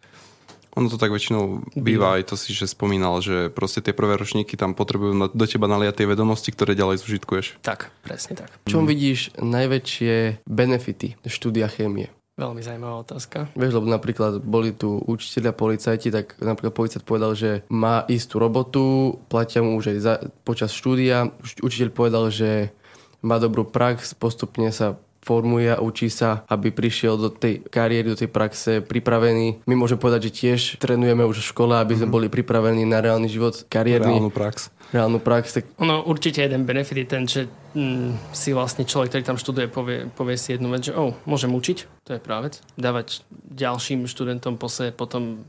Ono 0.74 0.90
to 0.90 0.98
tak 0.98 1.14
väčšinou 1.14 1.70
býva, 1.78 2.18
aj 2.18 2.30
to 2.30 2.34
si 2.34 2.50
že 2.50 2.70
spomínal, 2.70 3.22
že 3.22 3.50
proste 3.50 3.78
tie 3.78 3.94
prvé 3.94 4.18
ročníky 4.18 4.58
tam 4.58 4.74
potrebujú 4.74 5.30
do 5.30 5.44
teba 5.46 5.70
naliať 5.70 6.02
tie 6.02 6.10
vedomosti, 6.10 6.50
ktoré 6.50 6.74
ďalej 6.74 7.02
zužitkuješ. 7.06 7.62
Tak, 7.62 7.94
presne 8.02 8.34
tak. 8.42 8.50
V 8.66 8.74
čom 8.74 8.82
mm. 8.86 8.90
vidíš 8.90 9.20
najväčšie 9.38 10.44
benefity 10.46 11.14
štúdia 11.26 11.70
chémie? 11.70 12.10
Veľmi 12.34 12.66
zaujímavá 12.66 13.06
otázka. 13.06 13.46
Vieš, 13.54 13.78
lebo 13.78 13.86
napríklad 13.86 14.42
boli 14.42 14.74
tu 14.74 14.98
učiteľia 15.06 15.54
policajti, 15.54 16.10
tak 16.10 16.34
napríklad 16.42 16.74
policajt 16.74 17.06
povedal, 17.06 17.38
že 17.38 17.62
má 17.70 18.02
istú 18.10 18.42
robotu, 18.42 19.14
platia 19.30 19.62
mu 19.62 19.78
už 19.78 19.94
aj 19.94 19.98
za, 20.02 20.14
počas 20.42 20.74
štúdia. 20.74 21.30
Učiteľ 21.62 21.94
povedal, 21.94 22.34
že 22.34 22.74
má 23.22 23.38
dobrú 23.38 23.62
prax, 23.62 24.18
postupne 24.18 24.74
sa 24.74 24.98
formuje 25.24 25.72
a 25.72 25.80
učí 25.80 26.12
sa, 26.12 26.44
aby 26.52 26.68
prišiel 26.68 27.16
do 27.16 27.32
tej 27.32 27.64
kariéry, 27.64 28.12
do 28.12 28.20
tej 28.20 28.28
praxe 28.28 28.84
pripravený. 28.84 29.64
My 29.64 29.74
môžeme 29.74 29.96
povedať, 29.96 30.28
že 30.28 30.44
tiež 30.44 30.60
trénujeme 30.76 31.24
už 31.24 31.40
v 31.40 31.48
škole, 31.48 31.72
aby 31.72 31.96
sme 31.96 32.04
mm-hmm. 32.04 32.14
boli 32.14 32.26
pripravení 32.28 32.84
na 32.84 33.00
reálny 33.00 33.32
život 33.32 33.64
kariérny. 33.72 34.20
Reálnu 34.20 34.28
prax. 34.28 34.68
Reálnu 34.92 35.18
prax. 35.24 35.44
Tak... 35.56 35.64
Ono 35.80 36.04
určite 36.04 36.44
jeden 36.44 36.68
benefit 36.68 37.00
je 37.00 37.06
ten, 37.08 37.24
že 37.24 37.48
mm, 37.72 38.36
si 38.36 38.52
vlastne 38.52 38.84
človek, 38.84 39.16
ktorý 39.16 39.24
tam 39.24 39.40
študuje, 39.40 39.66
povie, 39.72 39.98
povie 40.12 40.36
si 40.36 40.52
jednu 40.52 40.68
vec, 40.68 40.86
že 40.86 40.92
oh, 40.92 41.16
môžem 41.24 41.50
učiť, 41.50 42.04
to 42.04 42.14
je 42.14 42.20
práve 42.20 42.52
vec. 42.52 42.60
Dávať 42.76 43.24
ďalším 43.48 44.04
študentom 44.04 44.60
po 44.60 44.68
sebe 44.68 44.92
potom 44.92 45.48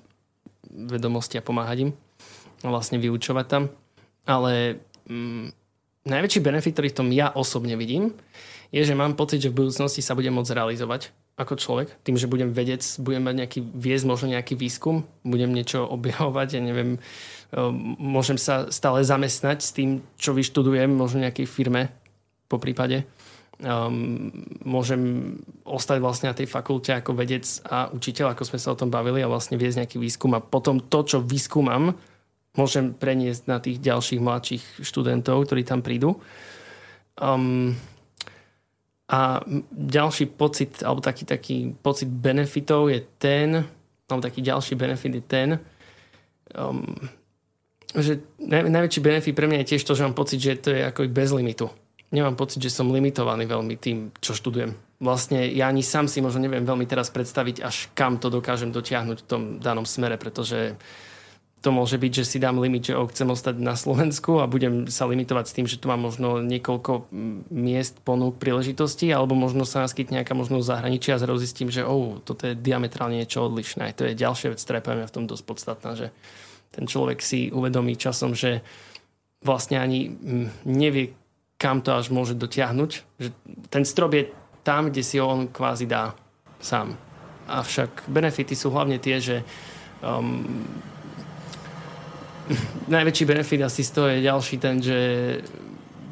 vedomosti 0.72 1.36
a 1.36 1.46
pomáhať 1.46 1.90
im 1.90 1.92
a 2.64 2.68
vlastne 2.72 2.98
vyučovať 2.98 3.46
tam. 3.46 3.68
Ale 4.26 4.80
mm, 5.06 5.54
najväčší 6.10 6.40
benefit, 6.42 6.74
ktorý 6.74 6.88
v 6.90 6.98
tom 6.98 7.10
ja 7.12 7.30
osobne 7.34 7.78
vidím, 7.78 8.14
je, 8.72 8.82
že 8.82 8.98
mám 8.98 9.18
pocit, 9.18 9.42
že 9.42 9.52
v 9.52 9.66
budúcnosti 9.66 10.02
sa 10.02 10.18
budem 10.18 10.34
môcť 10.34 10.56
realizovať 10.56 11.14
ako 11.36 11.60
človek, 11.60 11.92
tým, 12.08 12.16
že 12.16 12.32
budem 12.32 12.56
vedec, 12.56 12.80
budem 13.04 13.20
mať 13.28 13.36
nejaký, 13.44 13.60
viesť 13.60 14.06
možno 14.08 14.32
nejaký 14.32 14.56
výskum, 14.56 15.04
budem 15.28 15.52
niečo 15.52 15.84
objavovať, 15.96 16.48
ja 16.56 16.62
neviem, 16.64 16.96
ehm, 17.52 18.00
môžem 18.00 18.40
sa 18.40 18.72
stále 18.72 19.04
zamestnať 19.04 19.58
s 19.60 19.76
tým, 19.76 20.00
čo 20.16 20.32
vyštudujem, 20.32 20.88
možno 20.88 21.24
nejakej 21.24 21.48
firme 21.48 21.92
po 22.48 22.62
prípade. 22.62 23.04
Um, 23.56 24.36
môžem 24.68 25.32
ostať 25.64 26.04
vlastne 26.04 26.28
na 26.28 26.36
tej 26.36 26.44
fakulte 26.44 26.92
ako 26.92 27.16
vedec 27.16 27.48
a 27.64 27.88
učiteľ, 27.88 28.36
ako 28.36 28.44
sme 28.44 28.60
sa 28.60 28.76
o 28.76 28.80
tom 28.80 28.92
bavili 28.92 29.24
a 29.24 29.32
vlastne 29.32 29.56
viesť 29.56 29.80
nejaký 29.80 29.96
výskum 29.96 30.36
a 30.36 30.44
potom 30.44 30.84
to, 30.84 31.00
čo 31.08 31.24
vyskúmam, 31.24 31.96
môžem 32.60 32.92
preniesť 32.92 33.48
na 33.48 33.64
tých 33.64 33.80
ďalších 33.80 34.20
mladších 34.20 34.64
študentov, 34.84 35.48
ktorí 35.48 35.64
tam 35.64 35.80
prídu. 35.80 36.20
Um, 37.16 37.80
a 39.06 39.38
ďalší 39.70 40.34
pocit, 40.34 40.82
alebo 40.82 41.02
taký, 41.02 41.24
taký 41.30 41.58
pocit 41.78 42.10
benefitov 42.10 42.90
je 42.90 43.06
ten, 43.22 43.62
alebo 44.10 44.22
taký 44.26 44.42
ďalší 44.42 44.74
benefit 44.74 45.14
je 45.14 45.24
ten, 45.24 45.50
um, 46.58 46.82
že 47.96 48.20
naj, 48.42 48.66
najväčší 48.66 49.02
benefit 49.02 49.34
pre 49.38 49.46
mňa 49.46 49.62
je 49.64 49.70
tiež 49.76 49.84
to, 49.86 49.94
že 49.94 50.04
mám 50.04 50.18
pocit, 50.18 50.42
že 50.42 50.58
to 50.58 50.74
je 50.74 50.82
ako 50.84 51.06
bez 51.08 51.30
limitu. 51.32 51.70
Nemám 52.10 52.38
pocit, 52.38 52.62
že 52.62 52.74
som 52.74 52.90
limitovaný 52.90 53.46
veľmi 53.46 53.76
tým, 53.78 54.10
čo 54.22 54.34
študujem. 54.34 54.74
Vlastne 55.02 55.46
ja 55.52 55.68
ani 55.68 55.84
sám 55.84 56.08
si 56.10 56.24
možno 56.24 56.42
neviem 56.42 56.64
veľmi 56.64 56.86
teraz 56.88 57.12
predstaviť, 57.12 57.62
až 57.62 57.92
kam 57.94 58.18
to 58.18 58.32
dokážem 58.32 58.72
dotiahnuť 58.72 59.18
v 59.22 59.28
tom 59.28 59.42
danom 59.62 59.86
smere, 59.86 60.16
pretože 60.18 60.80
to 61.66 61.74
môže 61.74 61.98
byť, 61.98 62.22
že 62.22 62.30
si 62.30 62.38
dám 62.38 62.62
limit, 62.62 62.94
že 62.94 62.94
oh, 62.94 63.10
chcem 63.10 63.26
ostať 63.26 63.58
na 63.58 63.74
Slovensku 63.74 64.38
a 64.38 64.46
budem 64.46 64.86
sa 64.86 65.10
limitovať 65.10 65.46
s 65.50 65.56
tým, 65.58 65.66
že 65.66 65.82
tu 65.82 65.90
mám 65.90 66.06
možno 66.06 66.38
niekoľko 66.46 67.10
miest, 67.50 67.98
ponúk, 68.06 68.38
príležitostí, 68.38 69.10
alebo 69.10 69.34
možno 69.34 69.66
sa 69.66 69.82
naskytne 69.82 70.22
nejaká 70.22 70.38
možnosť 70.38 70.62
zahraničia 70.62 71.18
a 71.18 71.22
zrazu 71.26 71.42
zistím, 71.42 71.74
že 71.74 71.82
oh, 71.82 72.22
toto 72.22 72.46
je 72.46 72.54
diametrálne 72.54 73.18
niečo 73.18 73.50
odlišné. 73.50 73.98
To 73.98 74.06
je 74.06 74.14
ďalšia 74.14 74.54
vec, 74.54 74.62
ktorá 74.62 74.78
je 74.86 75.10
v 75.10 75.16
tom 75.18 75.26
dosť 75.26 75.44
podstatná, 75.50 75.98
že 75.98 76.14
ten 76.70 76.86
človek 76.86 77.18
si 77.26 77.50
uvedomí 77.50 77.98
časom, 77.98 78.38
že 78.38 78.62
vlastne 79.42 79.82
ani 79.82 80.14
nevie, 80.70 81.18
kam 81.58 81.82
to 81.82 81.98
až 81.98 82.14
môže 82.14 82.38
dotiahnuť. 82.38 82.92
Že 83.18 83.30
ten 83.74 83.84
strop 83.90 84.14
je 84.14 84.30
tam, 84.62 84.94
kde 84.94 85.02
si 85.02 85.18
on 85.18 85.50
kvázi 85.50 85.90
dá 85.90 86.14
sám. 86.62 86.94
Avšak 87.50 88.06
benefity 88.06 88.54
sú 88.54 88.70
hlavne 88.70 89.02
tie, 89.02 89.18
že 89.18 89.42
um, 90.06 90.46
najväčší 92.88 93.24
benefit 93.26 93.62
asi 93.66 93.82
z 93.82 93.92
toho 93.92 94.08
je 94.10 94.26
ďalší 94.26 94.56
ten, 94.62 94.78
že 94.82 94.98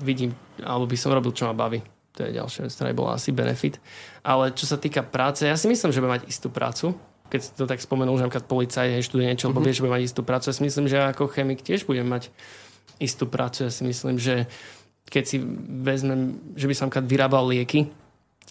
vidím, 0.01 0.33
alebo 0.61 0.89
by 0.89 0.97
som 0.97 1.13
robil, 1.13 1.31
čo 1.31 1.47
ma 1.47 1.55
baví. 1.55 1.81
To 2.13 2.29
je 2.29 2.37
ďalšia 2.37 2.69
vec, 2.69 2.73
ktorá 2.77 2.93
bola 2.93 3.17
asi 3.17 3.33
benefit. 3.33 3.81
Ale 4.21 4.53
čo 4.53 4.69
sa 4.69 4.77
týka 4.77 5.01
práce, 5.01 5.49
ja 5.49 5.57
si 5.57 5.65
myslím, 5.65 5.89
že 5.89 6.01
bude 6.01 6.13
mať 6.13 6.29
istú 6.29 6.53
prácu. 6.53 6.93
Keď 7.33 7.57
to 7.57 7.65
tak 7.65 7.81
spomenul, 7.81 8.21
že 8.21 8.29
napríklad 8.29 8.45
policaj 8.45 9.01
študuje 9.01 9.33
niečo, 9.33 9.49
mm-hmm. 9.49 9.65
vie, 9.65 9.73
že 9.73 9.81
bude 9.81 9.95
mať 9.97 10.05
istú 10.05 10.21
prácu. 10.21 10.53
Ja 10.53 10.55
si 10.57 10.61
myslím, 10.61 10.85
že 10.85 11.01
ako 11.01 11.33
chemik 11.33 11.65
tiež 11.65 11.89
budem 11.89 12.05
mať 12.05 12.29
istú 13.01 13.25
prácu. 13.25 13.65
Ja 13.65 13.71
si 13.73 13.81
myslím, 13.81 14.21
že 14.21 14.45
keď 15.09 15.23
si 15.25 15.37
vezmem, 15.81 16.37
že 16.53 16.69
by 16.69 16.75
som 16.77 16.93
vyrábal 16.93 17.49
lieky, 17.49 17.89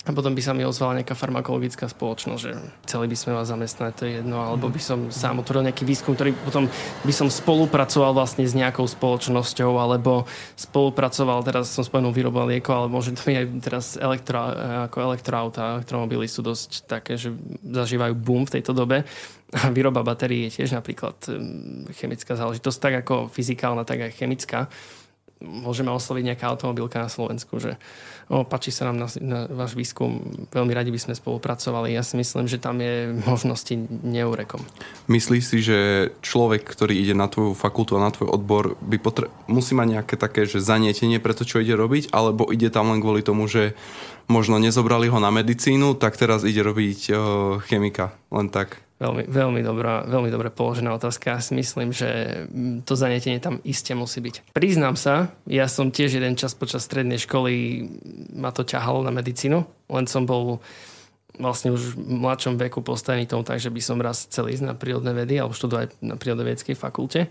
a 0.03 0.11
potom 0.11 0.35
by 0.35 0.43
sa 0.43 0.51
mi 0.51 0.67
ozvala 0.67 0.99
nejaká 0.99 1.15
farmakologická 1.15 1.87
spoločnosť, 1.87 2.43
že 2.43 2.59
chceli 2.91 3.07
by 3.07 3.15
sme 3.15 3.39
vás 3.39 3.47
zamestnať, 3.47 3.93
to 3.95 4.03
je 4.11 4.13
jedno, 4.19 4.43
alebo 4.43 4.67
by 4.67 4.83
som 4.83 5.15
sám 5.15 5.39
otvoril 5.39 5.71
nejaký 5.71 5.87
výskum, 5.87 6.19
ktorý 6.19 6.35
potom 6.43 6.67
by 7.07 7.15
som 7.15 7.31
spolupracoval 7.31 8.11
vlastne 8.11 8.43
s 8.43 8.51
nejakou 8.51 8.83
spoločnosťou, 8.83 9.79
alebo 9.79 10.27
spolupracoval, 10.59 11.47
teraz 11.47 11.71
som 11.71 11.87
spomenul 11.87 12.11
výroba 12.11 12.43
liekov, 12.43 12.75
ale 12.75 12.89
môže 12.91 13.15
to 13.15 13.23
byť 13.23 13.37
aj 13.39 13.47
teraz 13.63 13.85
elektro, 13.95 14.43
ako 14.91 14.99
elektroauta, 15.07 15.79
elektromobily 15.79 16.27
sú 16.27 16.43
dosť 16.43 16.91
také, 16.91 17.15
že 17.15 17.31
zažívajú 17.63 18.19
boom 18.19 18.43
v 18.43 18.59
tejto 18.59 18.75
dobe. 18.75 19.07
A 19.53 19.69
výroba 19.69 20.03
batérií 20.03 20.49
je 20.49 20.65
tiež 20.65 20.75
napríklad 20.75 21.15
hm, 21.29 21.95
chemická 21.95 22.35
záležitosť, 22.35 22.79
tak 22.81 22.95
ako 23.07 23.31
fyzikálna, 23.31 23.87
tak 23.87 24.11
aj 24.11 24.19
chemická 24.19 24.67
môžeme 25.43 25.91
osloviť 25.91 26.33
nejaká 26.33 26.47
automobilka 26.49 27.03
na 27.03 27.11
Slovensku, 27.11 27.59
že 27.59 27.77
o, 28.31 28.47
páči 28.47 28.71
sa 28.71 28.89
nám 28.89 28.97
na, 29.03 29.09
na 29.21 29.39
váš 29.51 29.75
výskum, 29.75 30.23
veľmi 30.55 30.73
radi 30.73 30.95
by 30.95 31.01
sme 31.03 31.19
spolupracovali. 31.19 31.93
Ja 31.93 32.07
si 32.07 32.15
myslím, 32.17 32.47
že 32.47 32.63
tam 32.63 32.79
je 32.79 33.13
možnosti 33.27 33.75
neurekom. 34.07 34.63
Myslíš 35.11 35.43
si, 35.43 35.59
že 35.61 35.79
človek, 36.23 36.63
ktorý 36.63 36.95
ide 36.95 37.13
na 37.13 37.27
tvoju 37.27 37.53
fakultu 37.59 37.99
a 37.99 38.05
na 38.05 38.15
tvoj 38.15 38.31
odbor, 38.31 38.79
by 38.81 38.97
potre- 39.03 39.31
musí 39.51 39.75
mať 39.75 39.89
nejaké 40.01 40.15
také, 40.15 40.47
že 40.47 40.63
zanietenie 40.63 41.19
pre 41.19 41.35
to, 41.35 41.43
čo 41.43 41.59
ide 41.61 41.75
robiť, 41.75 42.15
alebo 42.15 42.49
ide 42.49 42.71
tam 42.71 42.95
len 42.95 43.03
kvôli 43.03 43.27
tomu, 43.27 43.51
že 43.51 43.75
možno 44.31 44.57
nezobrali 44.63 45.11
ho 45.11 45.19
na 45.19 45.35
medicínu, 45.35 45.99
tak 45.99 46.15
teraz 46.15 46.47
ide 46.47 46.63
robiť 46.63 47.01
o, 47.11 47.17
chemika, 47.67 48.15
len 48.31 48.49
tak? 48.49 48.81
Veľmi, 49.03 49.27
veľmi, 49.27 49.61
dobrá, 49.67 50.07
veľmi 50.07 50.31
dobre 50.31 50.55
položená 50.55 50.95
otázka. 50.95 51.43
Si 51.43 51.59
myslím, 51.59 51.91
že 51.91 52.47
mm, 52.47 52.87
to 52.87 52.95
zanietenie 52.95 53.43
tam 53.43 53.59
iste 53.67 53.91
musí 53.99 54.23
byť. 54.23 54.55
Priznám 54.55 54.95
sa, 54.95 55.35
ja 55.51 55.67
som 55.67 55.91
tiež 55.91 56.23
jeden 56.23 56.39
čas 56.39 56.55
počas 56.55 56.87
strednej 56.87 57.19
školy 57.19 57.83
ma 58.31 58.55
to 58.55 58.63
ťahalo 58.63 59.03
na 59.03 59.11
medicínu, 59.11 59.67
len 59.91 60.07
som 60.07 60.23
bol 60.23 60.63
vlastne 61.35 61.75
už 61.75 61.99
v 61.99 62.23
mladšom 62.23 62.55
veku 62.61 62.79
postavený 62.85 63.27
tomu 63.27 63.43
tak, 63.43 63.59
že 63.59 63.75
by 63.75 63.81
som 63.83 63.99
raz 63.99 64.31
chcel 64.31 64.53
ísť 64.55 64.71
na 64.71 64.75
prírodné 64.79 65.11
vedy 65.11 65.35
alebo 65.35 65.57
študovať 65.57 65.99
na 65.99 66.15
prírodovedeckej 66.15 66.79
fakulte. 66.79 67.27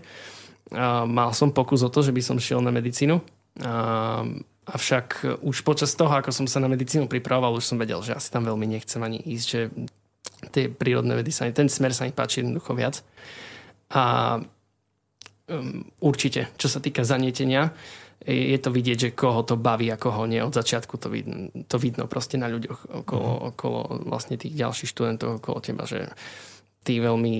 A 0.76 1.08
mal 1.08 1.32
som 1.32 1.56
pokus 1.56 1.80
o 1.80 1.88
to, 1.88 2.04
že 2.04 2.12
by 2.12 2.20
som 2.20 2.36
šiel 2.36 2.60
na 2.60 2.74
medicínu. 2.74 3.16
A, 3.64 4.26
avšak 4.68 5.40
už 5.40 5.64
počas 5.64 5.96
toho, 5.96 6.12
ako 6.12 6.36
som 6.36 6.44
sa 6.44 6.60
na 6.60 6.68
medicínu 6.68 7.08
pripravoval, 7.08 7.56
už 7.56 7.64
som 7.64 7.80
vedel, 7.80 7.98
že 8.04 8.12
asi 8.12 8.28
tam 8.28 8.44
veľmi 8.44 8.66
nechcem 8.76 9.00
ani 9.00 9.18
ísť, 9.18 9.46
že 9.46 9.60
tie 10.50 10.68
prírodné 10.68 11.14
vedy 11.18 11.30
sa 11.30 11.48
ten 11.50 11.70
smer 11.70 11.94
sa 11.94 12.04
mi 12.06 12.12
páči 12.12 12.42
jednoducho 12.42 12.74
viac. 12.74 13.00
A 13.92 14.36
um, 15.48 15.86
určite, 16.00 16.50
čo 16.56 16.66
sa 16.66 16.82
týka 16.82 17.04
zanietenia, 17.04 17.70
je 18.22 18.58
to 18.62 18.70
vidieť, 18.70 18.98
že 18.98 19.18
koho 19.18 19.42
to 19.42 19.58
baví 19.58 19.90
a 19.90 19.98
koho 19.98 20.30
nie. 20.30 20.38
Od 20.38 20.54
začiatku 20.54 20.94
to 20.94 21.10
vidno, 21.10 21.50
to 21.66 21.76
vidno 21.78 22.06
proste 22.06 22.38
na 22.38 22.46
ľuďoch 22.46 23.02
okolo, 23.02 23.30
uh-huh. 23.34 23.48
okolo 23.54 23.80
vlastne 24.06 24.38
tých 24.38 24.54
ďalších 24.54 24.90
študentov 24.94 25.42
okolo 25.42 25.58
teba, 25.58 25.82
že 25.90 26.06
ty 26.82 26.98
veľmi 26.98 27.34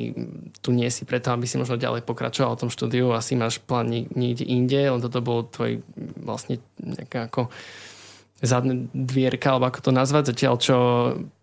tu 0.62 0.70
nie 0.70 0.86
si 0.90 1.02
preto, 1.02 1.34
aby 1.34 1.46
si 1.46 1.58
možno 1.58 1.78
ďalej 1.78 2.06
pokračoval 2.06 2.54
v 2.54 2.62
tom 2.66 2.70
štúdiu, 2.70 3.10
asi 3.10 3.34
máš 3.34 3.58
plán 3.58 3.90
niekde 3.90 4.46
inde, 4.46 4.78
len 4.78 5.02
toto 5.02 5.18
bol 5.18 5.46
tvoj 5.46 5.82
vlastne 6.18 6.62
nejaká 6.78 7.30
ako 7.30 7.50
zadné 8.42 8.90
dvierka, 8.90 9.54
alebo 9.54 9.70
ako 9.70 9.80
to 9.88 9.90
nazvať, 9.94 10.34
zatiaľ 10.34 10.54
čo 10.58 10.76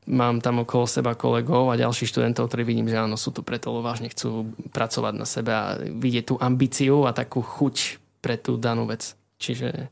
mám 0.09 0.43
tam 0.43 0.67
okolo 0.67 0.83
seba 0.83 1.15
kolegov 1.15 1.71
a 1.71 1.79
ďalších 1.79 2.11
študentov, 2.11 2.51
ktorí 2.51 2.67
vidím, 2.67 2.91
že 2.91 2.99
áno, 2.99 3.15
sú 3.15 3.31
tu 3.31 3.39
preto, 3.39 3.71
lebo 3.71 3.87
vážne 3.87 4.11
chcú 4.11 4.51
pracovať 4.75 5.13
na 5.15 5.23
sebe 5.23 5.51
a 5.55 5.79
vidieť 5.79 6.25
tú 6.27 6.35
ambíciu 6.35 7.07
a 7.07 7.15
takú 7.15 7.39
chuť 7.39 8.03
pre 8.19 8.35
tú 8.35 8.59
danú 8.59 8.83
vec. 8.83 9.15
Čiže 9.39 9.87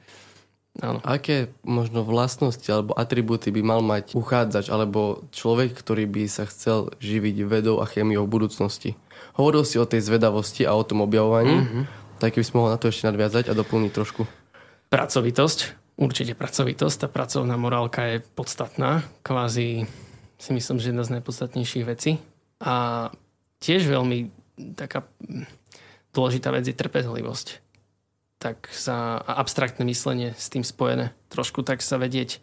Áno. 0.78 1.02
Aké 1.02 1.50
možno 1.66 2.06
vlastnosti 2.06 2.70
alebo 2.70 2.94
atribúty 2.94 3.50
by 3.50 3.62
mal 3.66 3.82
mať 3.82 4.14
uchádzač 4.14 4.70
alebo 4.70 5.26
človek, 5.34 5.74
ktorý 5.74 6.06
by 6.06 6.30
sa 6.30 6.46
chcel 6.46 6.94
živiť 7.02 7.50
vedou 7.50 7.82
a 7.82 7.90
chémiou 7.90 8.30
v 8.30 8.34
budúcnosti? 8.38 8.94
Hovoril 9.34 9.66
si 9.66 9.82
o 9.82 9.90
tej 9.90 10.06
zvedavosti 10.06 10.70
a 10.70 10.78
o 10.78 10.86
tom 10.86 11.02
objavovaní, 11.02 11.66
mm-hmm. 11.66 11.84
tak 12.22 12.38
keby 12.38 12.46
si 12.46 12.54
mohol 12.54 12.70
na 12.70 12.78
to 12.78 12.94
ešte 12.94 13.10
nadviazať 13.10 13.50
a 13.50 13.58
doplniť 13.58 13.90
trošku. 13.90 14.30
Pracovitosť, 14.94 15.87
určite 15.98 16.38
pracovitosť. 16.38 17.06
Tá 17.06 17.08
pracovná 17.10 17.58
morálka 17.58 18.06
je 18.06 18.18
podstatná. 18.38 19.04
Kvázi 19.26 19.90
si 20.38 20.50
myslím, 20.54 20.78
že 20.78 20.94
jedna 20.94 21.04
z 21.04 21.20
najpodstatnejších 21.20 21.86
vecí. 21.86 22.22
A 22.62 23.10
tiež 23.60 23.90
veľmi 23.90 24.30
taká 24.78 25.06
dôležitá 26.14 26.54
vec 26.54 26.66
je 26.70 26.78
trpezlivosť 26.78 27.68
tak 28.38 28.70
sa, 28.70 29.18
a 29.18 29.42
abstraktné 29.42 29.84
myslenie 29.90 30.38
s 30.38 30.50
tým 30.54 30.62
spojené. 30.62 31.14
Trošku 31.34 31.66
tak 31.66 31.82
sa 31.82 31.98
vedieť, 31.98 32.38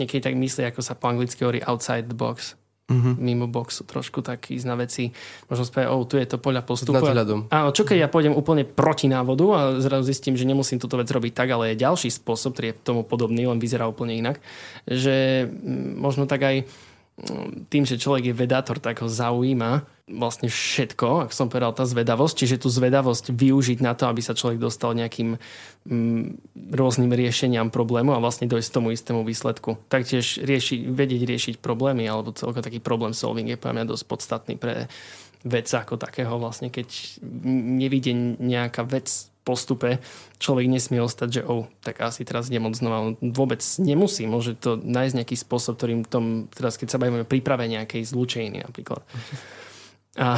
niekedy 0.00 0.24
tak 0.24 0.34
myslí, 0.40 0.72
ako 0.72 0.80
sa 0.80 0.96
po 0.96 1.12
anglicky 1.12 1.44
hovorí 1.44 1.60
outside 1.62 2.08
the 2.08 2.16
box. 2.16 2.56
Mm-hmm. 2.92 3.14
mimo 3.16 3.46
boxu, 3.48 3.88
trošku 3.88 4.20
tak 4.20 4.52
ísť 4.52 4.66
na 4.68 4.76
veci. 4.76 5.10
Možno 5.48 5.64
spraviť, 5.64 5.88
oh, 5.88 6.04
tu 6.04 6.20
je 6.20 6.28
to 6.28 6.36
poľa 6.36 6.62
postupu. 6.62 7.00
Áno, 7.48 7.72
čo 7.72 7.88
keď 7.88 7.96
ja 8.04 8.08
pôjdem 8.12 8.36
úplne 8.36 8.68
proti 8.68 9.08
návodu 9.08 9.44
a 9.56 9.60
zrazu 9.80 10.12
zistím, 10.12 10.36
že 10.36 10.44
nemusím 10.44 10.76
túto 10.76 11.00
vec 11.00 11.08
robiť 11.08 11.32
tak, 11.32 11.48
ale 11.50 11.72
je 11.72 11.82
ďalší 11.82 12.12
spôsob, 12.12 12.52
ktorý 12.52 12.76
je 12.76 12.78
tomu 12.84 13.02
podobný, 13.02 13.48
len 13.48 13.56
vyzerá 13.56 13.88
úplne 13.88 14.14
inak. 14.14 14.38
Že 14.86 15.48
možno 15.96 16.28
tak 16.28 16.44
aj 16.44 16.56
tým, 17.68 17.84
že 17.84 18.00
človek 18.00 18.32
je 18.32 18.34
vedátor, 18.34 18.80
tak 18.80 19.04
ho 19.04 19.08
zaujíma 19.08 19.84
vlastne 20.10 20.50
všetko, 20.50 21.26
ako 21.26 21.32
som 21.32 21.46
povedal, 21.46 21.70
tá 21.78 21.86
zvedavosť, 21.86 22.34
čiže 22.42 22.66
tú 22.66 22.68
zvedavosť 22.68 23.30
využiť 23.30 23.78
na 23.78 23.94
to, 23.94 24.10
aby 24.10 24.18
sa 24.18 24.34
človek 24.34 24.58
dostal 24.58 24.98
nejakým 24.98 25.38
mm, 25.86 26.24
rôznym 26.74 27.14
riešeniam 27.14 27.70
problému 27.70 28.10
a 28.10 28.22
vlastne 28.22 28.50
dojsť 28.50 28.68
k 28.68 28.76
tomu 28.76 28.88
istému 28.90 29.22
výsledku. 29.22 29.78
Taktiež 29.86 30.42
riešiť, 30.42 30.90
vedieť 30.90 31.22
riešiť 31.22 31.54
problémy 31.62 32.02
alebo 32.10 32.34
celko 32.34 32.60
taký 32.60 32.82
problém 32.82 33.14
solving 33.14 33.46
je 33.54 33.58
pre 33.58 33.70
mňa 33.70 33.86
dosť 33.86 34.04
podstatný 34.10 34.54
pre 34.58 34.90
vec 35.42 35.66
ako 35.70 35.98
takého 35.98 36.34
vlastne, 36.38 36.70
keď 36.70 36.86
nevidie 37.78 38.14
nejaká 38.38 38.86
vec 38.86 39.10
postupe 39.42 39.98
človek 40.38 40.70
nesmie 40.70 41.02
ostať, 41.02 41.28
že 41.30 41.42
oh, 41.42 41.66
tak 41.82 41.98
asi 41.98 42.22
teraz 42.22 42.46
idem 42.46 42.62
od 42.62 42.78
znova. 42.78 43.10
On 43.10 43.14
vôbec 43.18 43.58
nemusí. 43.82 44.22
Môže 44.22 44.54
to 44.54 44.78
nájsť 44.78 45.18
nejaký 45.18 45.34
spôsob, 45.34 45.74
ktorým 45.78 46.06
tom, 46.06 46.46
teraz 46.46 46.78
keď 46.78 46.94
sa 46.94 47.00
bavíme 47.02 47.26
o 47.26 47.28
príprave 47.28 47.66
nejakej 47.66 48.06
zlučeniny 48.06 48.62
napríklad. 48.62 49.02
A 50.18 50.36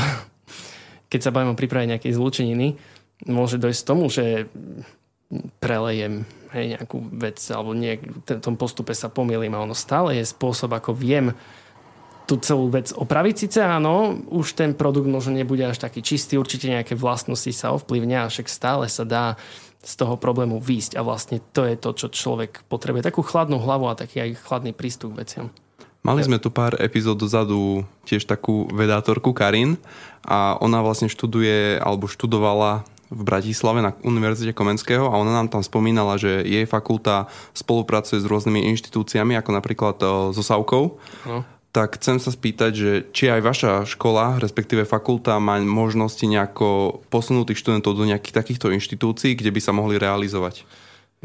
keď 1.10 1.20
sa 1.20 1.32
bavíme 1.34 1.54
o 1.54 1.58
príprave 1.58 1.90
nejakej 1.90 2.14
zlučeniny, 2.14 2.78
môže 3.26 3.58
dojsť 3.58 3.80
k 3.80 3.88
tomu, 3.88 4.04
že 4.10 4.46
prelejem 5.58 6.26
hej, 6.54 6.78
nejakú 6.78 6.98
vec 7.18 7.38
alebo 7.50 7.74
nie, 7.74 7.98
v 7.98 8.42
tom 8.42 8.54
postupe 8.54 8.94
sa 8.94 9.10
pomýlim 9.10 9.54
a 9.54 9.64
ono 9.64 9.74
stále 9.74 10.20
je 10.22 10.30
spôsob, 10.30 10.70
ako 10.74 10.94
viem 10.94 11.34
tú 12.24 12.40
celú 12.40 12.72
vec 12.72 12.88
opraviť. 12.94 13.34
Sice 13.36 13.60
áno, 13.60 14.16
už 14.32 14.56
ten 14.56 14.72
produkt 14.72 15.10
možno 15.10 15.36
nebude 15.36 15.60
až 15.66 15.76
taký 15.76 16.00
čistý, 16.00 16.40
určite 16.40 16.72
nejaké 16.72 16.96
vlastnosti 16.96 17.52
sa 17.52 17.76
ovplyvňa, 17.76 18.32
však 18.32 18.48
stále 18.48 18.88
sa 18.88 19.04
dá 19.04 19.36
z 19.84 19.92
toho 20.00 20.16
problému 20.16 20.56
výjsť 20.56 20.96
a 20.96 21.04
vlastne 21.04 21.44
to 21.52 21.68
je 21.68 21.76
to, 21.76 21.90
čo 21.92 22.08
človek 22.08 22.64
potrebuje. 22.72 23.04
Takú 23.04 23.20
chladnú 23.20 23.60
hlavu 23.60 23.92
a 23.92 23.98
taký 23.98 24.24
aj 24.24 24.40
chladný 24.40 24.72
prístup 24.72 25.12
k 25.12 25.20
veciam. 25.20 25.46
Mali 26.04 26.20
sme 26.20 26.36
tu 26.36 26.52
pár 26.52 26.76
epizód 26.76 27.16
dozadu 27.16 27.80
tiež 28.04 28.28
takú 28.28 28.68
vedátorku 28.68 29.32
Karin 29.32 29.80
a 30.20 30.60
ona 30.60 30.84
vlastne 30.84 31.08
študuje 31.08 31.80
alebo 31.80 32.04
študovala 32.04 32.84
v 33.08 33.22
Bratislave 33.24 33.80
na 33.80 33.96
Univerzite 34.04 34.52
Komenského 34.52 35.08
a 35.08 35.16
ona 35.16 35.32
nám 35.32 35.48
tam 35.48 35.64
spomínala, 35.64 36.20
že 36.20 36.44
jej 36.44 36.68
fakulta 36.68 37.32
spolupracuje 37.56 38.20
s 38.20 38.28
rôznymi 38.28 38.68
inštitúciami, 38.76 39.32
ako 39.40 39.50
napríklad 39.56 39.96
eh, 40.04 40.08
so 40.36 40.44
Savkou. 40.44 41.00
No 41.24 41.48
tak 41.74 41.98
chcem 41.98 42.22
sa 42.22 42.30
spýtať, 42.30 42.70
že 42.70 42.90
či 43.10 43.26
aj 43.26 43.40
vaša 43.42 43.72
škola, 43.82 44.38
respektíve 44.38 44.86
fakulta 44.86 45.42
má 45.42 45.58
možnosti 45.58 46.22
nejako 46.22 47.02
posunúť 47.10 47.50
tých 47.50 47.66
študentov 47.66 47.98
do 47.98 48.06
nejakých 48.06 48.30
takýchto 48.30 48.70
inštitúcií, 48.70 49.34
kde 49.34 49.50
by 49.50 49.58
sa 49.58 49.74
mohli 49.74 49.98
realizovať? 49.98 50.62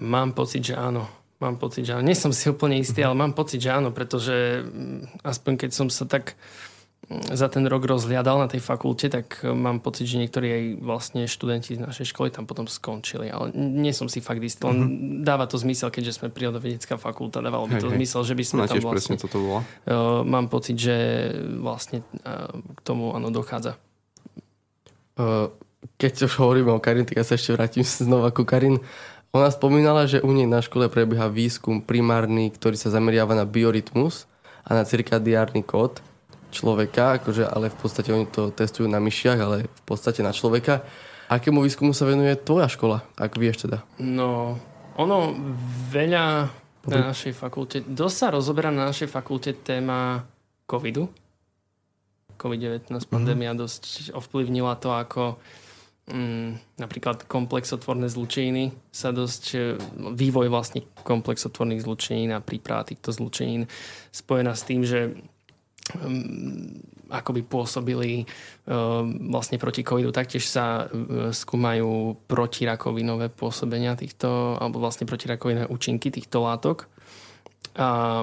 Mám 0.01 0.33
pocit, 0.33 0.65
že 0.65 0.73
áno. 0.73 1.05
Mám 1.39 1.55
pocit, 1.55 1.87
že 1.87 1.95
áno. 1.95 2.03
Nie 2.03 2.19
som 2.19 2.35
si 2.35 2.51
úplne 2.51 2.83
istý, 2.83 2.99
ale 2.99 3.15
mám 3.15 3.31
pocit, 3.31 3.63
že 3.63 3.71
áno, 3.71 3.95
pretože 3.95 4.59
mm, 4.59 5.23
aspoň 5.23 5.53
keď 5.55 5.71
som 5.71 5.87
sa 5.87 6.03
tak 6.03 6.35
za 7.09 7.49
ten 7.49 7.65
rok 7.65 7.89
rozhliadal 7.89 8.37
na 8.37 8.45
tej 8.45 8.61
fakulte, 8.61 9.09
tak 9.09 9.41
e, 9.41 9.49
mám 9.49 9.81
pocit, 9.81 10.05
že 10.05 10.21
niektorí 10.21 10.47
aj 10.51 10.63
vlastne 10.83 11.21
študenti 11.25 11.73
z 11.73 11.81
našej 11.81 12.13
školy 12.13 12.29
tam 12.29 12.45
potom 12.45 12.69
skončili. 12.69 13.33
Ale 13.33 13.49
nie 13.55 13.89
som 13.97 14.05
si 14.05 14.21
fakt 14.21 14.43
istý. 14.43 14.61
Len 14.69 14.77
mm-hmm. 14.77 15.25
dáva 15.25 15.49
to 15.49 15.57
zmysel, 15.57 15.89
keďže 15.89 16.21
sme 16.21 16.29
prírodovedecká 16.29 17.01
fakulta. 17.01 17.41
Dávalo 17.41 17.65
by 17.65 17.81
to 17.81 17.89
hej, 17.89 17.97
zmysel, 17.97 18.21
že 18.21 18.35
by 18.37 18.43
sme 18.45 18.59
tam 18.69 18.77
vlastne... 18.85 19.17
toto 19.17 19.41
bolo. 19.41 19.59
Uh, 19.89 20.21
mám 20.21 20.53
pocit, 20.53 20.77
že 20.77 20.95
vlastne 21.57 22.05
uh, 22.21 22.53
k 22.77 22.79
tomu 22.85 23.17
áno 23.17 23.33
dochádza. 23.33 23.73
Uh, 25.17 25.49
keď 25.97 26.29
už 26.29 26.33
hovoríme 26.37 26.69
o 26.69 26.83
Karin, 26.83 27.09
tak 27.09 27.17
ja 27.17 27.25
sa 27.25 27.33
ešte 27.39 27.57
vrátim 27.57 27.81
znova 28.05 28.29
ku 28.29 28.45
Karin. 28.45 28.77
Ona 29.29 29.53
spomínala, 29.53 30.09
že 30.09 30.25
u 30.25 30.33
nej 30.33 30.49
na 30.49 30.57
škole 30.57 30.89
prebieha 30.89 31.29
výskum 31.29 31.85
primárny, 31.85 32.49
ktorý 32.49 32.73
sa 32.73 32.89
zameriava 32.89 33.37
na 33.37 33.45
biorytmus 33.45 34.25
a 34.65 34.73
na 34.73 34.81
cirkadiárny 34.81 35.61
kód 35.61 36.01
človeka, 36.49 37.21
akože, 37.21 37.45
ale 37.45 37.69
v 37.69 37.77
podstate 37.77 38.09
oni 38.09 38.25
to 38.25 38.49
testujú 38.49 38.89
na 38.89 38.97
myšiach, 38.97 39.39
ale 39.39 39.69
v 39.69 39.81
podstate 39.85 40.25
na 40.25 40.33
človeka. 40.33 40.81
Akému 41.29 41.61
výskumu 41.61 41.93
sa 41.93 42.09
venuje 42.09 42.33
tvoja 42.41 42.65
škola, 42.65 43.05
ak 43.13 43.37
vieš 43.37 43.69
teda? 43.69 43.85
No, 44.01 44.57
ono 44.97 45.37
veľa 45.93 46.49
na 46.89 47.13
našej 47.13 47.37
fakulte, 47.37 47.85
dosť 47.85 48.15
sa 48.17 48.27
rozoberá 48.33 48.73
na 48.73 48.89
našej 48.89 49.13
fakulte 49.13 49.53
téma 49.61 50.25
covidu. 50.65 51.05
COVID-19 52.39 52.89
mhm. 52.89 53.11
pandémia 53.13 53.53
mm-hmm. 53.53 53.61
dosť 53.61 53.83
ovplyvnila 54.17 54.73
to, 54.81 54.89
ako 54.89 55.37
mm, 56.09 56.81
napríklad 56.81 57.29
komplexotvorné 57.29 58.09
zlučeniny 58.09 58.73
sa 58.89 59.13
dosť, 59.13 59.43
e, 59.53 59.59
vývoj 60.13 60.49
vlastne 60.49 60.83
komplexotvorných 61.05 61.85
zlučenín 61.85 62.33
a 62.33 62.43
príprava 62.43 62.89
týchto 62.89 63.13
zlučenín 63.13 63.69
spojená 64.11 64.57
s 64.57 64.65
tým, 64.65 64.81
že 64.83 65.15
Ehm, 65.97 66.85
ako 67.09 67.33
by 67.33 67.41
pôsobili 67.41 68.21
ehm, 68.21 69.33
vlastne 69.33 69.57
proti 69.57 69.81
covidu. 69.81 70.13
Taktiež 70.13 70.45
sa 70.45 70.85
ehm, 70.85 71.33
skúmajú 71.33 72.21
protirakovinové 72.29 73.33
pôsobenia 73.33 73.97
týchto, 73.97 74.59
alebo 74.61 74.77
vlastne 74.77 75.09
protirakovinové 75.09 75.65
účinky 75.73 76.13
týchto 76.13 76.45
látok. 76.45 76.85
A 77.79 78.21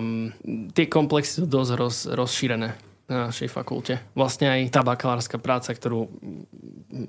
tie 0.75 0.87
komplexy 0.90 1.42
sú 1.42 1.46
dosť 1.49 1.72
roz, 1.75 1.96
rozšírené 2.12 2.68
na 3.07 3.31
našej 3.31 3.49
fakulte. 3.49 4.03
Vlastne 4.18 4.51
aj 4.51 4.75
tá 4.75 4.83
bakalárska 4.83 5.38
práca, 5.38 5.70
ktorú, 5.70 6.11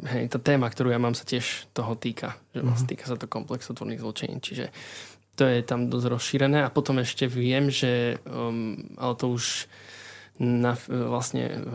hej, 0.07 0.29
tá 0.31 0.39
téma, 0.41 0.67
ktorú 0.67 0.91
ja 0.91 0.99
mám, 0.99 1.15
sa 1.15 1.23
tiež 1.23 1.71
toho 1.71 1.93
týka. 1.95 2.35
Že 2.53 2.61
mhm. 2.63 2.87
týka 2.87 3.05
sa 3.07 3.15
to 3.15 3.29
komplexotvorných 3.29 4.03
zločení. 4.03 4.37
Čiže 4.39 4.69
to 5.37 5.45
je 5.45 5.61
tam 5.61 5.87
dosť 5.87 6.05
rozšírené. 6.09 6.65
A 6.65 6.73
potom 6.73 6.97
ešte 6.99 7.29
viem, 7.29 7.69
že, 7.69 8.17
um, 8.25 8.77
ale 8.97 9.13
to 9.15 9.31
už 9.31 9.69
na, 10.37 10.77
vlastne 10.87 11.65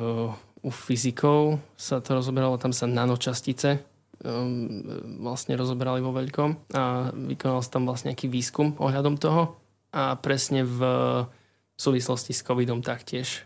u 0.63 0.71
fyzikov 0.71 1.59
sa 1.75 1.99
to 1.99 2.15
rozoberalo, 2.15 2.55
tam 2.55 2.71
sa 2.71 2.87
nanočastice 2.87 3.83
um, 4.23 4.83
vlastne 5.19 5.59
rozoberali 5.59 5.99
vo 5.99 6.15
veľkom 6.15 6.75
a 6.79 7.11
vykonal 7.11 7.61
sa 7.61 7.79
tam 7.79 7.91
vlastne 7.91 8.15
nejaký 8.15 8.31
výskum 8.31 8.79
ohľadom 8.79 9.19
toho 9.19 9.59
a 9.91 10.15
presne 10.17 10.63
v 10.63 10.81
súvislosti 11.75 12.33
s 12.33 12.47
covidom 12.47 12.81
taktiež. 12.81 13.43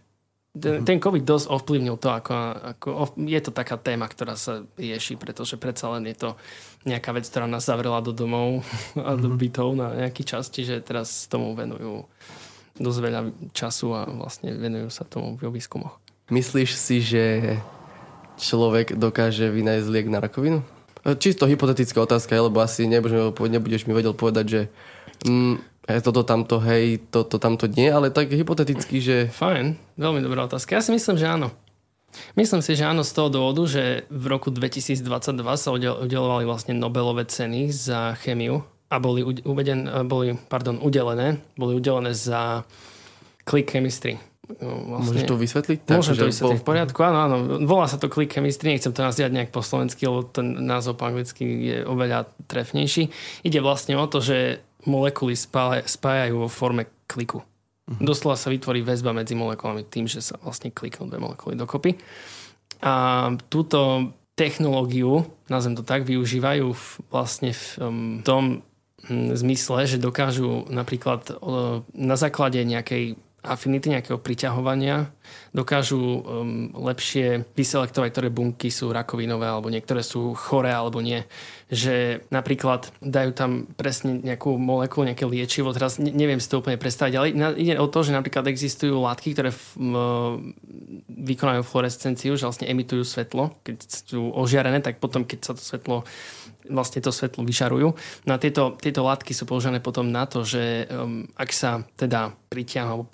Ten, 0.57 0.81
mhm. 0.81 0.85
ten 0.89 0.99
covid 0.99 1.21
dosť 1.21 1.47
ovplyvnil 1.53 2.01
to, 2.01 2.09
ako, 2.09 2.33
ako, 2.73 2.89
je 3.29 3.41
to 3.45 3.53
taká 3.53 3.77
téma, 3.77 4.09
ktorá 4.09 4.41
sa 4.41 4.65
rieši, 4.81 5.21
pretože 5.21 5.61
predsa 5.61 5.93
len 5.93 6.09
je 6.09 6.17
to 6.17 6.31
nejaká 6.89 7.13
vec, 7.13 7.29
ktorá 7.29 7.45
nás 7.45 7.69
zavrela 7.69 8.01
do 8.01 8.17
domov 8.17 8.65
a 8.97 9.13
do 9.15 9.29
mhm. 9.29 9.37
bytov 9.37 9.69
na 9.77 9.93
nejaký 10.07 10.25
čas, 10.25 10.49
čiže 10.49 10.81
teraz 10.81 11.29
tomu 11.29 11.53
venujú 11.53 12.09
dosť 12.77 12.99
veľa 13.01 13.21
času 13.57 13.87
a 13.97 14.05
vlastne 14.05 14.53
venujú 14.53 14.89
sa 14.93 15.05
tomu 15.05 15.37
v 15.37 15.49
výskumoch. 15.49 15.97
Myslíš 16.29 16.71
si, 16.77 17.01
že 17.01 17.57
človek 18.37 18.97
dokáže 18.97 19.49
vynájsť 19.49 19.89
liek 19.89 20.09
na 20.13 20.21
rakovinu? 20.21 20.61
E, 21.07 21.15
čisto 21.17 21.49
hypotetická 21.49 22.03
otázka, 22.03 22.37
lebo 22.37 22.61
asi 22.61 22.85
nebudeš 22.85 23.87
mi 23.89 23.95
vedel 23.97 24.13
povedať, 24.13 24.47
že 24.47 24.61
mm, 25.25 25.76
toto 25.87 26.27
tamto, 26.27 26.59
hej, 26.59 26.99
toto 27.15 27.39
tamto 27.39 27.71
nie, 27.71 27.87
ale 27.87 28.11
tak 28.11 28.35
hypoteticky, 28.35 28.99
že... 28.99 29.17
Fajn, 29.31 29.79
veľmi 29.95 30.21
dobrá 30.21 30.51
otázka. 30.51 30.75
Ja 30.75 30.83
si 30.83 30.91
myslím, 30.91 31.15
že 31.15 31.31
áno. 31.31 31.55
Myslím 32.35 32.65
si, 32.65 32.75
že 32.75 32.89
áno 32.89 33.05
z 33.05 33.13
toho 33.13 33.29
dôvodu, 33.29 33.63
že 33.69 34.09
v 34.09 34.25
roku 34.27 34.49
2022 34.51 35.03
sa 35.55 35.69
udelovali 35.75 36.49
vlastne 36.49 36.75
Nobelové 36.75 37.29
ceny 37.29 37.71
za 37.71 38.17
chemiu 38.19 38.65
a 38.89 38.97
boli, 38.99 39.23
uveden, 39.45 39.87
boli 40.07 40.35
pardon, 40.49 40.81
udelené, 40.81 41.39
boli 41.59 41.77
udelené 41.77 42.15
za 42.17 42.65
click 43.45 43.71
chemistry. 43.71 44.19
No, 44.47 45.03
vlastne, 45.03 45.11
Môžeš 45.11 45.23
to 45.27 45.37
vysvetliť? 45.43 45.79
Tak, 45.83 45.97
Môžem 45.99 46.15
to 46.15 46.31
vysvetliť 46.31 46.59
bol... 46.59 46.63
v 46.63 46.69
poriadku, 46.71 46.99
áno, 47.03 47.19
áno. 47.27 47.37
Volá 47.67 47.91
sa 47.91 47.99
to 47.99 48.07
click 48.07 48.31
chemistry, 48.31 48.71
nechcem 48.71 48.95
to 48.95 49.03
nazývať 49.03 49.33
nejak 49.35 49.51
po 49.51 49.59
slovensky, 49.59 50.07
lebo 50.07 50.23
ten 50.23 50.55
názov 50.63 51.03
po 51.03 51.11
anglicky 51.11 51.43
je 51.43 51.79
oveľa 51.83 52.31
trefnejší. 52.47 53.11
Ide 53.43 53.59
vlastne 53.59 53.99
o 53.99 54.07
to, 54.07 54.23
že 54.23 54.63
molekuly 54.87 55.35
spájajú 55.85 56.35
vo 56.47 56.49
forme 56.49 56.87
kliku. 57.11 57.43
Uh-huh. 57.87 58.03
Doslova 58.03 58.35
sa 58.35 58.51
vytvorí 58.51 58.83
väzba 58.83 59.15
medzi 59.15 59.39
molekulami 59.39 59.87
tým, 59.87 60.11
že 60.11 60.19
sa 60.19 60.39
vlastne 60.43 60.75
kliknú 60.75 61.07
dve 61.07 61.23
molekuly 61.23 61.55
dokopy. 61.55 61.95
A 62.83 63.31
túto 63.47 64.11
technológiu, 64.37 65.25
nazvem 65.49 65.75
to 65.79 65.85
tak, 65.87 66.05
využívajú 66.05 66.67
v, 66.77 66.85
vlastne 67.09 67.51
v 67.57 67.65
tom 68.21 68.61
hm, 69.07 69.33
zmysle, 69.39 69.89
že 69.89 70.03
dokážu 70.03 70.69
napríklad 70.69 71.41
na 71.97 72.17
základe 72.21 72.61
nejakej 72.61 73.17
afinity, 73.47 73.95
nejakého 73.95 74.19
priťahovania, 74.19 75.15
dokážu 75.55 75.99
um, 75.99 76.21
lepšie 76.75 77.49
vyselektovať, 77.57 78.09
ktoré 78.13 78.29
bunky 78.29 78.69
sú 78.69 78.93
rakovinové, 78.93 79.49
alebo 79.49 79.73
niektoré 79.73 80.05
sú 80.05 80.37
choré, 80.37 80.75
alebo 80.75 81.01
nie. 81.01 81.25
Že 81.73 82.27
napríklad 82.31 82.93
dajú 83.03 83.31
tam 83.35 83.67
presne 83.75 84.23
nejakú 84.23 84.55
molekulu, 84.55 85.09
nejaké 85.11 85.27
liečivo, 85.27 85.75
teraz 85.75 85.99
neviem 85.99 86.39
si 86.39 86.47
to 86.47 86.63
úplne 86.63 86.79
predstaviť, 86.79 87.15
ale 87.17 87.33
ide 87.59 87.81
o 87.81 87.91
to, 87.91 88.07
že 88.07 88.15
napríklad 88.15 88.47
existujú 88.47 89.03
látky, 89.03 89.35
ktoré 89.35 89.51
v, 89.51 89.63
m, 89.81 89.95
vykonajú 91.09 91.67
fluorescenciu, 91.67 92.39
že 92.39 92.47
vlastne 92.47 92.71
emitujú 92.71 93.03
svetlo. 93.03 93.57
Keď 93.67 93.77
sú 93.83 94.31
ožiarené, 94.31 94.79
tak 94.85 95.03
potom, 95.03 95.27
keď 95.27 95.39
sa 95.43 95.53
to 95.57 95.63
svetlo 95.63 96.07
vlastne 96.71 96.99
to 97.03 97.15
svetlo 97.15 97.47
vyšarujú. 97.47 97.89
No 98.27 98.31
a 98.35 98.43
tieto, 98.43 98.75
tieto 98.79 99.07
látky 99.07 99.31
sú 99.31 99.47
použené 99.47 99.79
potom 99.79 100.11
na 100.11 100.27
to, 100.27 100.43
že 100.43 100.87
um, 100.91 101.27
ak 101.39 101.51
sa 101.55 101.87
teda 101.95 102.35
pritiahnu, 102.51 103.07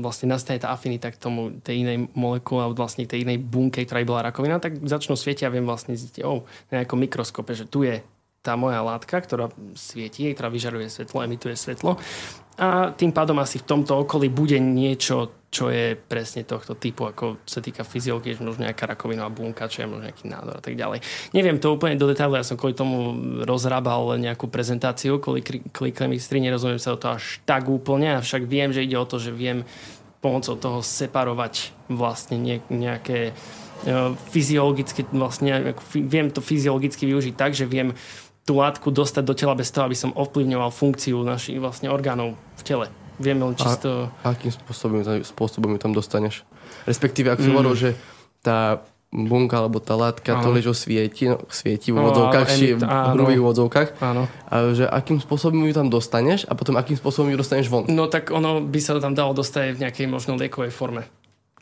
vlastne 0.00 0.32
nastane 0.32 0.60
tá 0.60 0.72
afinita 0.72 1.12
k 1.12 1.20
tomu 1.20 1.57
tej 1.62 1.86
inej 1.86 2.10
molekule 2.14 2.66
alebo 2.66 2.82
vlastne 2.84 3.08
tej 3.08 3.26
inej 3.26 3.42
bunke, 3.42 3.82
ktorá 3.84 4.04
bola 4.04 4.30
rakovina, 4.30 4.62
tak 4.62 4.80
začnú 4.82 5.18
svietiť 5.18 5.46
a 5.46 5.54
viem 5.54 5.66
vlastne 5.66 5.94
zistiť, 5.94 6.22
oh, 6.24 6.46
na 6.72 6.82
nejakom 6.82 6.98
mikroskope, 6.98 7.54
že 7.54 7.68
tu 7.68 7.86
je 7.86 8.00
tá 8.42 8.54
moja 8.54 8.80
látka, 8.80 9.18
ktorá 9.18 9.50
svieti, 9.74 10.30
ktorá 10.30 10.48
vyžaruje 10.48 10.88
svetlo, 10.88 11.26
emituje 11.26 11.58
svetlo. 11.58 11.98
A 12.58 12.90
tým 12.90 13.14
pádom 13.14 13.38
asi 13.38 13.62
v 13.62 13.68
tomto 13.70 14.02
okolí 14.02 14.26
bude 14.30 14.58
niečo, 14.58 15.46
čo 15.48 15.70
je 15.70 15.94
presne 15.94 16.42
tohto 16.42 16.74
typu, 16.74 17.06
ako 17.06 17.40
sa 17.46 17.62
týka 17.62 17.86
fyziológie, 17.86 18.34
že 18.34 18.42
možno 18.42 18.66
nejaká 18.66 18.84
rakovinová 18.84 19.30
bunka, 19.30 19.70
čo 19.70 19.86
je 19.86 19.88
možno 19.88 20.10
nejaký 20.10 20.26
nádor 20.26 20.58
a 20.58 20.62
tak 20.62 20.74
ďalej. 20.74 21.00
Neviem 21.32 21.62
to 21.62 21.72
úplne 21.72 21.96
do 21.96 22.10
detailu, 22.10 22.36
ja 22.36 22.44
som 22.44 22.58
kvôli 22.58 22.74
tomu 22.74 23.14
rozrábal 23.46 24.18
nejakú 24.18 24.50
prezentáciu, 24.50 25.22
kvôli 25.22 25.40
kliklemistrii, 25.70 26.42
nerozumiem 26.42 26.82
sa 26.82 26.92
o 26.92 27.00
to 27.00 27.14
až 27.14 27.38
tak 27.46 27.70
úplne, 27.70 28.18
avšak 28.18 28.44
viem, 28.44 28.74
že 28.74 28.84
ide 28.84 28.98
o 28.98 29.08
to, 29.08 29.22
že 29.22 29.30
viem 29.32 29.62
pomocou 30.18 30.58
toho 30.58 30.78
separovať 30.82 31.70
vlastne 31.86 32.60
nejaké 32.68 33.30
e, 33.30 33.32
fyziologicky, 34.34 35.06
vlastne 35.14 35.74
viem 35.94 36.28
to 36.34 36.42
fyziologicky 36.42 37.06
využiť 37.06 37.34
tak, 37.38 37.54
že 37.54 37.70
viem 37.70 37.94
tú 38.42 38.58
látku 38.58 38.88
dostať 38.88 39.24
do 39.24 39.34
tela 39.36 39.54
bez 39.54 39.68
toho, 39.68 39.84
aby 39.84 39.94
som 39.94 40.10
ovplyvňoval 40.16 40.72
funkciu 40.72 41.20
našich 41.20 41.60
vlastne 41.60 41.92
orgánov 41.92 42.34
v 42.58 42.62
tele. 42.64 42.86
Vieme 43.20 43.44
len 43.44 43.54
čisto... 43.58 44.08
A, 44.24 44.32
akým 44.32 44.54
spôsobom, 44.54 45.02
spôsobom 45.26 45.70
ju 45.74 45.78
tam 45.78 45.92
dostaneš? 45.92 46.46
Respektíve, 46.86 47.34
ak 47.34 47.42
mm. 47.42 47.44
som 47.44 47.52
hovoril, 47.58 47.76
že 47.76 47.90
tá 48.40 48.80
bunka 49.08 49.56
alebo 49.56 49.80
tá 49.80 49.96
látka, 49.96 50.36
to 50.44 50.52
ležo 50.52 50.76
svieti, 50.76 51.32
no, 51.32 51.40
svieti 51.48 51.88
v 51.88 51.96
úvodzovkách, 51.96 52.48
no, 52.76 52.84
v 52.84 53.08
hrubých 53.16 53.40
úvodzovkách. 53.40 53.88
Áno. 54.04 54.28
A 54.52 54.54
že 54.76 54.84
akým 54.84 55.16
spôsobom 55.16 55.64
ju 55.64 55.72
tam 55.72 55.88
dostaneš 55.88 56.44
a 56.44 56.52
potom 56.52 56.76
akým 56.76 57.00
spôsobom 57.00 57.32
ju 57.32 57.40
dostaneš 57.40 57.72
von? 57.72 57.88
No 57.88 58.12
tak 58.12 58.28
ono 58.28 58.60
by 58.60 58.80
sa 58.84 59.00
tam 59.00 59.16
dalo 59.16 59.32
dostať 59.32 59.80
v 59.80 59.82
nejakej 59.88 60.06
možno 60.12 60.36
liekovej 60.36 60.72
forme. 60.72 61.08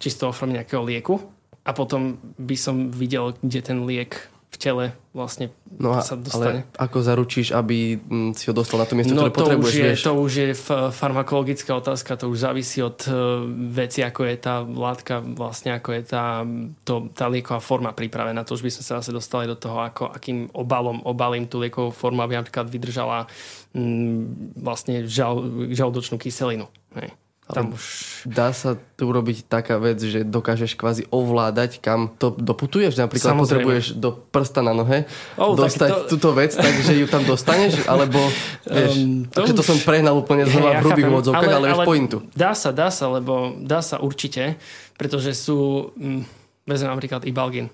Čisto 0.02 0.35
forme 0.35 0.59
nejakého 0.59 0.82
lieku. 0.82 1.22
A 1.66 1.74
potom 1.74 2.18
by 2.38 2.54
som 2.54 2.94
videl, 2.94 3.35
kde 3.42 3.59
ten 3.62 3.78
liek 3.87 4.30
v 4.57 4.59
tele 4.59 4.85
vlastne 5.12 5.53
no 5.69 5.92
a, 5.92 6.01
sa 6.01 6.16
dostane. 6.16 6.64
Ale 6.64 6.81
ako 6.81 6.99
zaručíš, 7.05 7.53
aby 7.53 8.01
mm, 8.01 8.33
si 8.33 8.49
ho 8.49 8.57
dostal 8.57 8.81
na 8.81 8.88
to 8.88 8.97
miesto, 8.97 9.12
no, 9.12 9.29
ktoré 9.29 9.33
to 9.33 9.40
potrebuješ? 9.45 9.69
Už 9.69 9.77
je, 9.77 9.85
vieš? 9.85 10.01
To 10.09 10.12
už 10.16 10.33
je 10.33 10.49
farmakologická 10.97 11.73
otázka, 11.77 12.16
to 12.16 12.33
už 12.33 12.38
závisí 12.40 12.81
od 12.81 12.97
uh, 13.05 13.45
veci, 13.73 14.01
ako 14.01 14.25
je 14.25 14.37
tá 14.40 14.64
látka, 14.64 15.21
vlastne 15.21 15.77
ako 15.77 15.88
je 15.92 16.03
tá, 16.09 16.40
to, 16.88 17.12
tá 17.12 17.29
lieková 17.29 17.61
forma 17.61 17.92
pripravená. 17.92 18.40
To 18.49 18.57
už 18.57 18.64
by 18.64 18.73
sme 18.73 18.85
sa 18.85 18.92
zase 19.05 19.12
dostali 19.12 19.45
do 19.45 19.57
toho, 19.61 19.77
ako, 19.85 20.09
akým 20.09 20.49
obalom 20.57 21.05
obalím 21.05 21.45
tú 21.45 21.61
liekovú 21.61 21.92
formu, 21.92 22.25
aby 22.25 22.40
napríklad 22.40 22.73
vydržala 22.73 23.29
mm, 23.77 24.57
vlastne 24.57 25.05
žal, 25.05 25.69
žalúdočnú 25.69 26.16
kyselinu. 26.16 26.73
Hej. 26.97 27.12
Tam 27.46 27.78
už... 27.78 27.82
Dá 28.26 28.50
sa 28.50 28.74
tu 28.98 29.06
urobiť 29.06 29.46
taká 29.46 29.78
vec, 29.78 30.02
že 30.02 30.26
dokážeš 30.26 30.74
kvázi 30.74 31.06
ovládať, 31.14 31.78
kam 31.78 32.11
to 32.18 32.35
doputuješ. 32.35 32.98
Napríklad 32.98 33.38
Samozrejme. 33.38 33.62
potrebuješ 33.62 33.87
do 34.02 34.11
prsta 34.18 34.66
na 34.66 34.74
nohe 34.74 35.06
oh, 35.38 35.54
dostať 35.54 36.11
to... 36.11 36.18
túto 36.18 36.35
vec, 36.35 36.59
takže 36.59 36.98
ju 36.98 37.06
tam 37.06 37.22
dostaneš, 37.22 37.85
alebo 37.92 38.18
vieš, 38.66 38.98
um, 38.98 39.30
to, 39.30 39.46
už... 39.46 39.54
to 39.54 39.62
som 39.62 39.78
prehnal 39.87 40.18
úplne 40.18 40.42
znova 40.42 40.74
hey, 40.74 40.78
v 40.82 40.82
hrubých 40.90 41.06
úvodzovkách, 41.06 41.54
ale, 41.54 41.70
ale, 41.70 41.78
ale 41.78 41.85
pointu. 41.87 42.26
Dá 42.35 42.50
sa, 42.59 42.74
dá 42.74 42.90
sa, 42.90 43.06
lebo 43.14 43.54
dá 43.62 43.78
sa 43.78 44.02
určite, 44.02 44.59
pretože 44.98 45.30
sú, 45.38 45.94
hm, 45.94 46.26
vezmem 46.66 46.90
napríklad 46.90 47.22
Ibalgin. 47.30 47.70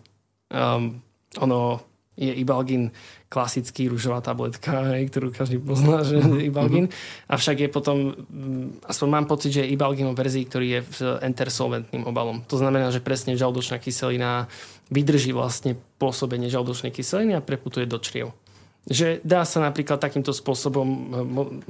Um, 0.52 1.00
ono 1.40 1.80
je 2.12 2.28
Ibalgin 2.28 2.92
klasický 3.32 3.88
rúžová 3.88 4.20
tabletka, 4.20 4.92
ktorú 5.08 5.32
každý 5.32 5.56
pozná, 5.56 6.04
že 6.04 6.20
je 6.20 6.52
Ibalgin. 6.52 6.92
Avšak 7.32 7.64
je 7.64 7.68
potom, 7.72 8.12
mm, 8.12 8.84
aspoň 8.84 9.08
mám 9.08 9.24
pocit, 9.24 9.56
že 9.56 9.64
je 9.64 9.72
Ibalgin 9.72 10.12
o 10.12 10.12
verzii, 10.12 10.44
ktorý 10.44 10.66
je 10.68 10.80
v 10.84 10.98
entersolventným 11.24 12.04
obalom. 12.04 12.44
To 12.52 12.60
znamená, 12.60 12.92
že 12.92 13.00
presne 13.00 13.32
žaldočná 13.32 13.80
kyselina 13.80 14.52
vydrží 14.92 15.32
vlastne 15.32 15.80
pôsobenie 15.96 16.52
žaldočnej 16.52 16.92
kyseliny 16.92 17.32
a 17.32 17.40
preputuje 17.40 17.88
do 17.88 17.96
čriev 17.96 18.36
že 18.82 19.22
dá 19.22 19.46
sa 19.46 19.62
napríklad 19.62 20.02
takýmto 20.02 20.34
spôsobom 20.34 20.88
eh, 20.88 20.98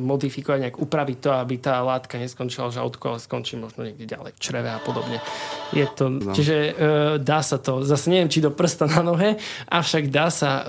modifikovať, 0.01 0.59
nejak 0.69 0.79
upraviť 0.81 1.19
to, 1.21 1.31
aby 1.37 1.55
tá 1.61 1.85
látka 1.85 2.17
neskončila 2.17 2.73
v 2.73 2.77
žalúdku, 2.81 3.05
ale 3.05 3.21
skončí 3.21 3.61
možno 3.61 3.85
niekde 3.85 4.09
ďalej, 4.09 4.33
v 4.33 4.41
čreve 4.41 4.71
a 4.73 4.81
podobne. 4.81 5.21
Je 5.77 5.85
to, 5.93 6.09
no. 6.09 6.33
Čiže 6.33 6.57
uh, 6.57 6.73
dá 7.21 7.45
sa 7.45 7.61
to, 7.61 7.85
zase 7.85 8.09
neviem, 8.09 8.33
či 8.33 8.41
do 8.41 8.53
prsta 8.53 8.89
na 8.89 9.05
nohe, 9.05 9.37
avšak 9.69 10.09
dá 10.09 10.33
sa 10.33 10.51
uh, 10.61 10.65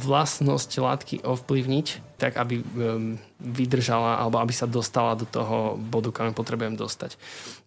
vlastnosť 0.00 0.70
látky 0.80 1.16
ovplyvniť 1.24 2.13
tak 2.24 2.40
aby 2.40 2.64
um, 2.64 3.20
vydržala 3.36 4.16
alebo 4.16 4.40
aby 4.40 4.56
sa 4.56 4.64
dostala 4.64 5.12
do 5.12 5.28
toho 5.28 5.76
bodu, 5.76 6.08
kam 6.08 6.32
potrebujem 6.32 6.72
dostať. 6.72 7.20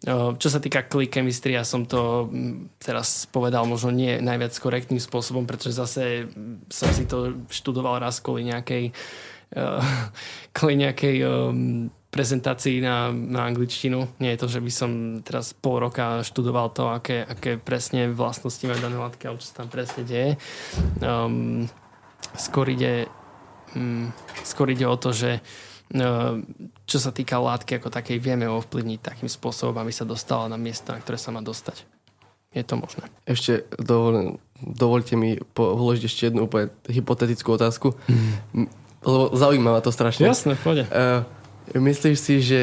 Uh, 0.09 0.33
čo 0.41 0.49
sa 0.49 0.57
týka 0.57 0.81
click 0.81 1.13
chemistry, 1.13 1.53
ja 1.53 1.61
som 1.61 1.85
to 1.85 2.25
um, 2.25 2.65
teraz 2.81 3.29
povedal 3.29 3.69
možno 3.69 3.93
nie 3.93 4.17
najviac 4.17 4.57
korektným 4.57 4.97
spôsobom, 4.97 5.45
pretože 5.45 5.77
zase 5.77 6.25
som 6.73 6.89
si 6.89 7.05
to 7.05 7.37
študoval 7.53 8.01
raz 8.01 8.17
kvôli 8.17 8.49
nejakej 8.49 8.97
uh, 9.53 9.77
kvôli 10.57 10.81
nejakej 10.81 11.15
um, 11.21 11.93
prezentácii 12.09 12.81
na, 12.81 13.13
na 13.13 13.45
angličtinu. 13.45 14.09
Nie 14.17 14.33
je 14.33 14.41
to, 14.41 14.47
že 14.57 14.59
by 14.63 14.71
som 14.73 14.91
teraz 15.21 15.53
pol 15.53 15.85
roka 15.85 16.25
študoval 16.25 16.73
to, 16.73 16.89
aké, 16.89 17.21
aké 17.21 17.61
presne 17.61 18.09
vlastnosti 18.09 18.65
majú 18.65 18.81
dané 18.81 18.97
látky 18.97 19.29
a 19.29 19.37
čo 19.37 19.53
sa 19.53 19.61
tam 19.61 19.69
presne 19.69 20.01
deje. 20.01 20.33
Um, 20.97 21.69
skôr 22.33 22.73
ide 22.73 23.11
mm, 23.75 24.13
skôr 24.45 24.71
ide 24.71 24.87
o 24.87 24.95
to, 24.95 25.11
že 25.11 25.39
e, 25.39 25.41
čo 26.85 26.97
sa 26.99 27.11
týka 27.11 27.41
látky 27.41 27.81
ako 27.81 27.89
takej, 27.91 28.21
vieme 28.21 28.47
ovplyvniť 28.47 28.99
takým 29.01 29.29
spôsobom, 29.31 29.75
aby 29.81 29.91
sa 29.91 30.07
dostala 30.07 30.47
na 30.47 30.59
miesto, 30.59 30.93
na 30.93 31.01
ktoré 31.01 31.19
sa 31.19 31.33
má 31.33 31.43
dostať. 31.43 31.83
Je 32.55 32.63
to 32.63 32.79
možné. 32.79 33.05
Ešte 33.27 33.67
dovol, 33.75 34.39
dovolte 34.57 35.19
mi 35.19 35.37
položiť 35.37 36.03
ešte 36.07 36.21
jednu 36.31 36.47
úplne 36.47 36.71
hypotetickú 36.87 37.53
otázku. 37.53 37.93
Mm. 38.07 38.71
Lebo 39.03 39.35
zaujíma 39.35 39.77
ma 39.77 39.81
to 39.83 39.93
strašne. 39.93 40.25
Jasné, 40.25 40.57
pôjde. 40.57 40.89
Uh, 40.89 41.21
myslíš 41.75 42.17
si, 42.17 42.35
že 42.41 42.61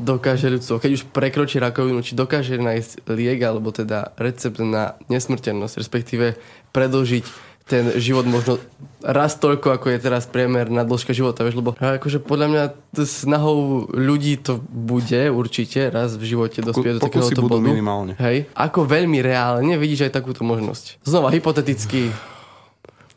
dokáže 0.00 0.48
ľudstvo, 0.48 0.80
keď 0.80 0.90
už 0.96 1.02
prekročí 1.12 1.60
rakovinu, 1.60 2.00
či 2.00 2.16
dokáže 2.16 2.56
nájsť 2.56 3.04
liek 3.12 3.40
alebo 3.44 3.68
teda 3.68 4.16
recept 4.16 4.58
na 4.58 4.96
nesmrteľnosť, 5.12 5.74
respektíve 5.76 6.40
predlžiť 6.72 7.24
ten 7.70 7.84
život 8.02 8.26
možno 8.26 8.58
raz 9.00 9.38
toľko, 9.38 9.78
ako 9.78 9.86
je 9.94 9.98
teraz 10.02 10.26
priemer 10.26 10.66
na 10.68 10.82
dĺžka 10.82 11.14
života, 11.14 11.46
vieš, 11.46 11.62
lebo 11.62 11.78
akože 11.78 12.18
podľa 12.18 12.46
mňa 12.50 12.62
snahou 13.06 13.86
ľudí 13.88 14.36
to 14.42 14.58
bude 14.60 15.30
určite 15.30 15.88
raz 15.88 16.18
v 16.18 16.24
živote 16.26 16.60
dospieť 16.60 16.98
do 16.98 17.02
takéhoto 17.06 17.46
bodu. 17.46 17.62
minimálne. 17.62 18.18
Hej. 18.18 18.50
Ako 18.58 18.84
veľmi 18.84 19.22
reálne 19.22 19.78
vidíš 19.78 20.10
aj 20.10 20.18
takúto 20.18 20.42
možnosť. 20.42 21.00
Znova 21.06 21.30
hypoteticky 21.30 22.10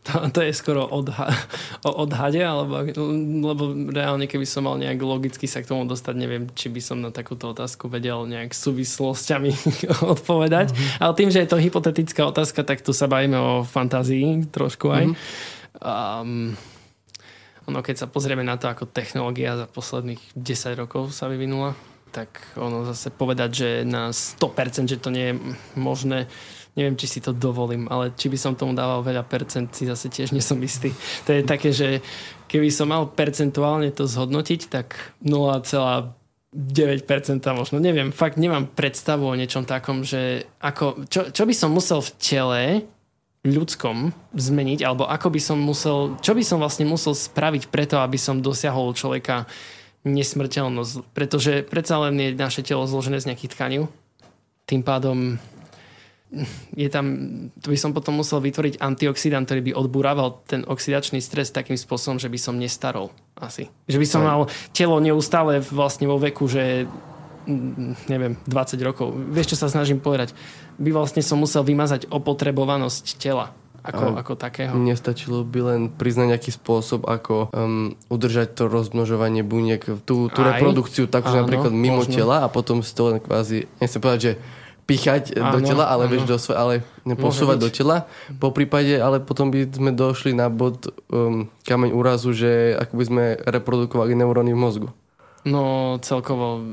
To, 0.03 0.27
to 0.35 0.43
je 0.43 0.51
skoro 0.51 0.83
odha- 0.83 1.31
o 1.87 2.03
odhade, 2.03 2.43
alebo, 2.43 2.83
lebo 3.39 3.63
reálne, 3.87 4.27
keby 4.27 4.43
som 4.43 4.67
mal 4.67 4.75
nejak 4.75 4.99
logicky 4.99 5.47
sa 5.47 5.63
k 5.63 5.71
tomu 5.71 5.87
dostať, 5.87 6.15
neviem, 6.19 6.43
či 6.51 6.67
by 6.67 6.81
som 6.83 6.99
na 6.99 7.07
takúto 7.07 7.55
otázku 7.55 7.87
vedel 7.87 8.27
nejak 8.27 8.51
súvislosťami 8.51 9.55
odpovedať. 10.13 10.75
Mm-hmm. 10.75 10.99
Ale 10.99 11.13
tým, 11.15 11.31
že 11.31 11.47
je 11.47 11.49
to 11.49 11.61
hypotetická 11.61 12.27
otázka, 12.27 12.67
tak 12.67 12.83
tu 12.83 12.91
sa 12.91 13.07
bavíme 13.07 13.39
o 13.39 13.51
fantázii 13.63 14.51
trošku 14.51 14.91
aj. 14.91 15.05
Mm-hmm. 15.07 15.51
Um, 15.79 16.59
ono, 17.63 17.79
keď 17.79 18.03
sa 18.03 18.07
pozrieme 18.11 18.43
na 18.43 18.59
to, 18.59 18.67
ako 18.67 18.91
technológia 18.91 19.55
za 19.55 19.71
posledných 19.71 20.19
10 20.35 20.83
rokov 20.83 21.15
sa 21.15 21.31
vyvinula, 21.31 21.79
tak 22.13 22.43
ono 22.59 22.85
zase 22.85 23.09
povedať, 23.09 23.49
že 23.49 23.69
na 23.87 24.11
100%, 24.11 24.85
že 24.85 25.01
to 25.01 25.09
nie 25.09 25.33
je 25.33 25.35
možné, 25.79 26.27
neviem, 26.73 26.97
či 26.97 27.07
si 27.07 27.19
to 27.21 27.33
dovolím, 27.33 27.85
ale 27.89 28.13
či 28.17 28.29
by 28.29 28.37
som 28.37 28.57
tomu 28.57 28.73
dával 28.73 29.05
veľa 29.05 29.23
percent, 29.29 29.69
si 29.73 29.85
zase 29.85 30.09
tiež 30.09 30.33
nesom 30.33 30.57
istý. 30.65 30.89
To 31.29 31.33
je 31.33 31.45
také, 31.45 31.69
že 31.69 32.01
keby 32.49 32.73
som 32.73 32.89
mal 32.89 33.05
percentuálne 33.09 33.93
to 33.93 34.09
zhodnotiť, 34.09 34.61
tak 34.73 35.13
0,9% 35.21 36.13
možno. 37.53 37.77
Neviem, 37.77 38.09
fakt 38.09 38.41
nemám 38.41 38.65
predstavu 38.73 39.29
o 39.29 39.37
niečom 39.37 39.69
takom, 39.69 40.01
že 40.01 40.49
ako, 40.57 41.05
čo, 41.09 41.29
čo 41.29 41.43
by 41.45 41.53
som 41.53 41.69
musel 41.69 42.01
v 42.01 42.11
tele 42.17 42.61
ľudskom 43.43 44.15
zmeniť, 44.33 44.87
alebo 44.87 45.03
ako 45.03 45.27
by 45.29 45.41
som 45.43 45.59
musel, 45.59 46.15
čo 46.23 46.31
by 46.31 46.41
som 46.41 46.63
vlastne 46.63 46.87
musel 46.87 47.11
spraviť 47.11 47.67
preto, 47.67 47.99
aby 47.99 48.15
som 48.15 48.39
dosiahol 48.39 48.95
človeka 48.95 49.45
nesmrteľnosť. 50.07 51.11
Pretože 51.11 51.63
predsa 51.67 51.99
len 52.07 52.15
je 52.19 52.29
naše 52.39 52.63
telo 52.63 52.87
zložené 52.87 53.19
z 53.19 53.27
nejakých 53.31 53.51
tkaní. 53.55 53.77
Tým 54.63 54.79
pádom 54.79 55.43
je 56.73 56.89
tam, 56.89 57.05
to 57.61 57.69
by 57.69 57.77
som 57.77 57.93
potom 57.93 58.17
musel 58.17 58.41
vytvoriť 58.41 58.81
antioxidant, 58.81 59.45
ktorý 59.45 59.61
by 59.69 59.71
odburával 59.77 60.41
ten 60.49 60.65
oxidačný 60.65 61.21
stres 61.21 61.53
takým 61.53 61.77
spôsobom, 61.77 62.17
že 62.17 62.29
by 62.29 62.39
som 62.41 62.57
nestarol 62.57 63.13
asi. 63.37 63.69
Že 63.85 63.97
by 64.01 64.07
som 64.09 64.21
mal 64.25 64.41
telo 64.73 64.97
neustále 64.97 65.61
vlastne 65.61 66.09
vo 66.09 66.17
veku, 66.17 66.49
že 66.49 66.89
mm, 67.45 68.09
neviem, 68.09 68.33
20 68.49 68.81
rokov. 68.81 69.13
Vieš, 69.13 69.53
čo 69.53 69.61
sa 69.61 69.69
snažím 69.69 70.01
povedať? 70.01 70.33
By 70.81 70.89
vlastne 70.89 71.21
som 71.21 71.37
musel 71.37 71.61
vymazať 71.61 72.09
opotrebovanosť 72.09 73.05
tela 73.21 73.53
ako, 73.83 74.15
ako 74.15 74.33
takého. 74.39 74.71
Nestačilo 74.79 75.43
by 75.43 75.59
len 75.61 75.81
priznať 75.91 76.27
nejaký 76.33 76.51
spôsob, 76.55 77.03
ako 77.03 77.51
um, 77.51 77.99
udržať 78.07 78.55
to 78.55 78.71
rozmnožovanie 78.71 79.43
buniek, 79.43 79.83
tú, 80.07 80.31
tú 80.31 80.39
reprodukciu 80.39 81.11
tak, 81.11 81.27
že 81.27 81.43
napríklad 81.43 81.75
mimo 81.75 82.07
možno. 82.07 82.15
tela 82.15 82.47
a 82.47 82.47
potom 82.47 82.79
si 82.79 82.95
to 82.95 83.11
len 83.11 83.19
kvázi, 83.19 83.67
nechcem 83.83 83.99
povedať, 83.99 84.21
že 84.23 84.33
pichať 84.83 85.39
áno, 85.39 85.57
do 85.57 85.59
tela, 85.63 85.87
ale, 85.87 86.11
vieš, 86.11 86.27
do 86.27 86.35
svoje, 86.35 86.57
ale 86.59 86.73
posúvať 87.15 87.57
do 87.59 87.69
tela. 87.71 88.05
Po 88.39 88.51
prípade, 88.51 88.99
ale 88.99 89.23
potom 89.23 89.47
by 89.47 89.71
sme 89.71 89.91
došli 89.95 90.35
na 90.35 90.51
bod 90.51 90.91
um, 91.07 91.47
kameň 91.63 91.91
úrazu, 91.95 92.35
že 92.35 92.75
ako 92.75 92.93
by 92.99 93.03
sme 93.07 93.23
reprodukovali 93.47 94.11
neuróny 94.15 94.51
v 94.51 94.59
mozgu. 94.59 94.89
No 95.43 95.95
celkovo 95.99 96.63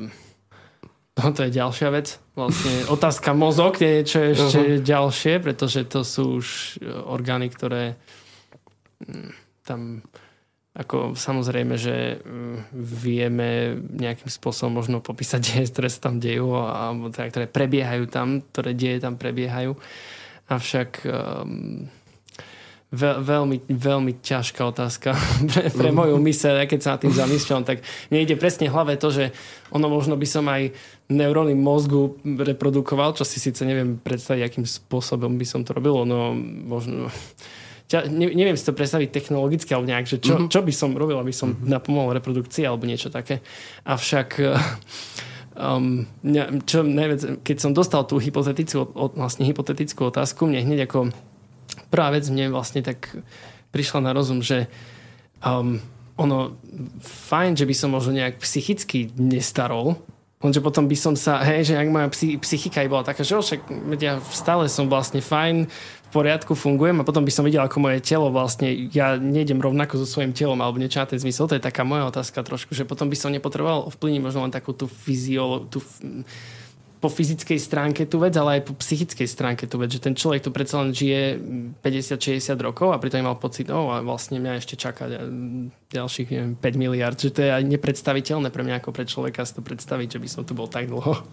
no, 1.19 1.27
to 1.35 1.41
je 1.47 1.51
ďalšia 1.51 1.89
vec. 1.91 2.19
Vlastne 2.35 2.75
otázka 2.95 3.31
mozog 3.35 3.79
je 3.79 4.03
čo 4.07 4.19
je 4.23 4.29
ešte 4.35 4.61
uh-huh. 4.61 4.83
ďalšie, 4.83 5.35
pretože 5.43 5.81
to 5.87 6.03
sú 6.03 6.43
už 6.43 6.47
e, 6.79 6.91
orgány, 6.91 7.51
ktoré 7.51 7.99
mm, 9.07 9.31
tam 9.67 10.03
ako 10.71 11.19
samozrejme, 11.19 11.75
že 11.75 12.23
mm, 12.23 12.71
vieme 12.79 13.75
nejakým 13.91 14.31
spôsobom 14.31 14.79
možno 14.79 15.03
popísať 15.03 15.41
deje, 15.47 15.65
ktoré 15.75 15.89
sa 15.91 16.11
tam 16.11 16.23
dejú, 16.23 16.55
alebo 16.55 17.11
teda, 17.11 17.27
ktoré 17.31 17.47
prebiehajú 17.51 18.05
tam, 18.07 18.43
ktoré 18.55 18.75
deje 18.75 19.03
tam 19.03 19.19
prebiehajú. 19.19 19.75
Avšak 20.51 21.07
um, 21.07 21.87
veľ, 22.91 23.17
veľmi, 23.23 23.57
veľmi 23.71 24.13
ťažká 24.19 24.67
otázka 24.67 25.15
pre, 25.51 25.71
pre 25.71 25.91
moju 25.95 26.19
mysel. 26.27 26.59
Ja 26.59 26.67
keď 26.67 26.81
sa 26.83 26.91
nad 26.95 27.03
tým 27.03 27.15
zamýšľam, 27.15 27.63
tak 27.63 27.83
mne 28.11 28.27
ide 28.27 28.39
presne 28.39 28.67
v 28.67 28.75
hlave 28.75 28.99
to, 28.99 29.11
že 29.15 29.35
ono 29.71 29.87
možno 29.87 30.19
by 30.19 30.27
som 30.27 30.47
aj 30.51 30.75
neuróny 31.11 31.55
mozgu 31.55 32.19
reprodukoval, 32.23 33.15
čo 33.15 33.27
si 33.27 33.43
síce 33.43 33.63
neviem 33.67 33.99
predstaviť, 33.99 34.43
akým 34.47 34.67
spôsobom 34.67 35.35
by 35.35 35.47
som 35.47 35.63
to 35.63 35.75
robil. 35.75 36.03
No 36.07 36.35
možno 36.67 37.11
ne, 37.91 38.27
neviem 38.31 38.55
si 38.55 38.63
to 38.63 38.77
predstaviť 38.77 39.11
technologicky 39.11 39.75
alebo 39.75 39.91
nejak, 39.91 40.07
že 40.07 40.23
čo, 40.23 40.39
mm-hmm. 40.39 40.53
čo 40.53 40.61
by 40.63 40.73
som 40.75 40.95
robil, 40.95 41.19
aby 41.19 41.35
som 41.35 41.51
mm-hmm. 41.51 41.67
napomohol 41.67 42.15
reprodukcii 42.15 42.63
alebo 42.63 42.87
niečo 42.87 43.11
také. 43.11 43.43
Avšak 43.83 44.29
um, 45.59 46.07
čo 46.65 46.79
najviac, 46.87 47.43
keď 47.43 47.57
som 47.59 47.75
dostal 47.75 48.07
tú 48.07 48.23
hypotetickú, 48.23 48.95
vlastne 49.19 49.45
hypotetickú 49.45 50.09
otázku, 50.09 50.47
mne 50.47 50.63
hneď 50.65 50.87
ako 50.87 51.11
prvá 51.91 52.15
vec 52.15 52.25
mne 52.31 52.55
vlastne 52.55 52.81
tak 52.81 53.11
prišla 53.75 54.07
na 54.07 54.11
rozum, 54.15 54.43
že 54.43 54.71
um, 55.43 55.83
ono 56.21 56.61
fajn, 57.03 57.57
že 57.57 57.65
by 57.65 57.75
som 57.75 57.91
možno 57.91 58.13
nejak 58.15 58.43
psychicky 58.45 59.11
nestarol, 59.17 59.97
Lenže 60.41 60.65
potom 60.65 60.89
by 60.89 60.97
som 60.97 61.13
sa, 61.21 61.45
hej, 61.45 61.69
že 61.69 61.75
ak 61.77 61.93
moja 61.93 62.09
psychika 62.41 62.81
bola 62.89 63.05
taká, 63.05 63.21
že 63.21 63.37
však 63.37 63.61
ja 64.01 64.17
stále 64.33 64.73
som 64.73 64.89
vlastne 64.89 65.21
fajn, 65.21 65.69
poriadku, 66.11 66.57
fungujem 66.59 66.97
a 66.97 67.07
potom 67.07 67.23
by 67.23 67.33
som 67.33 67.47
videl, 67.47 67.63
ako 67.63 67.79
moje 67.79 68.01
telo 68.03 68.33
vlastne, 68.33 68.91
ja 68.91 69.21
nejdem 69.21 69.63
rovnako 69.63 70.01
so 70.03 70.07
svojím 70.09 70.35
telom 70.35 70.59
alebo 70.59 70.81
niečo 70.81 70.99
na 70.99 71.07
ten 71.07 71.21
zmysel. 71.21 71.47
To 71.47 71.57
je 71.57 71.63
taká 71.63 71.87
moja 71.87 72.09
otázka 72.11 72.43
trošku, 72.43 72.75
že 72.75 72.89
potom 72.89 73.13
by 73.13 73.17
som 73.21 73.31
nepotreboval 73.31 73.87
ovplyvniť 73.93 74.21
možno 74.25 74.49
len 74.49 74.53
takú 74.53 74.75
tú 74.75 74.91
fyziolo, 74.91 75.71
tú, 75.71 75.85
po 77.01 77.09
fyzickej 77.09 77.57
stránke 77.57 78.05
tú 78.05 78.21
vec, 78.21 78.37
ale 78.37 78.61
aj 78.61 78.69
po 78.69 78.77
psychickej 78.77 79.25
stránke 79.25 79.65
tú 79.65 79.81
vec, 79.81 79.89
že 79.89 80.05
ten 80.05 80.13
človek 80.13 80.45
tu 80.45 80.53
predsa 80.53 80.85
len 80.85 80.93
žije 80.93 81.41
50-60 81.81 82.61
rokov 82.61 82.93
a 82.93 83.01
pritom 83.01 83.25
mal 83.25 83.41
pocit, 83.41 83.73
no 83.73 83.89
a 83.89 84.05
vlastne 84.05 84.37
mňa 84.37 84.61
ešte 84.61 84.77
čaká 84.77 85.09
ďalších 85.89 86.29
neviem, 86.29 86.53
5 86.61 86.77
miliard, 86.77 87.17
že 87.17 87.33
to 87.33 87.41
je 87.41 87.57
aj 87.57 87.65
nepredstaviteľné 87.65 88.53
pre 88.53 88.63
mňa 88.69 88.85
ako 88.85 88.93
pre 88.93 89.09
človeka 89.09 89.49
si 89.49 89.57
to 89.57 89.65
predstaviť, 89.65 90.17
že 90.17 90.19
by 90.21 90.29
som 90.29 90.43
tu 90.45 90.53
bol 90.53 90.69
tak 90.69 90.93
dlho. 90.93 91.25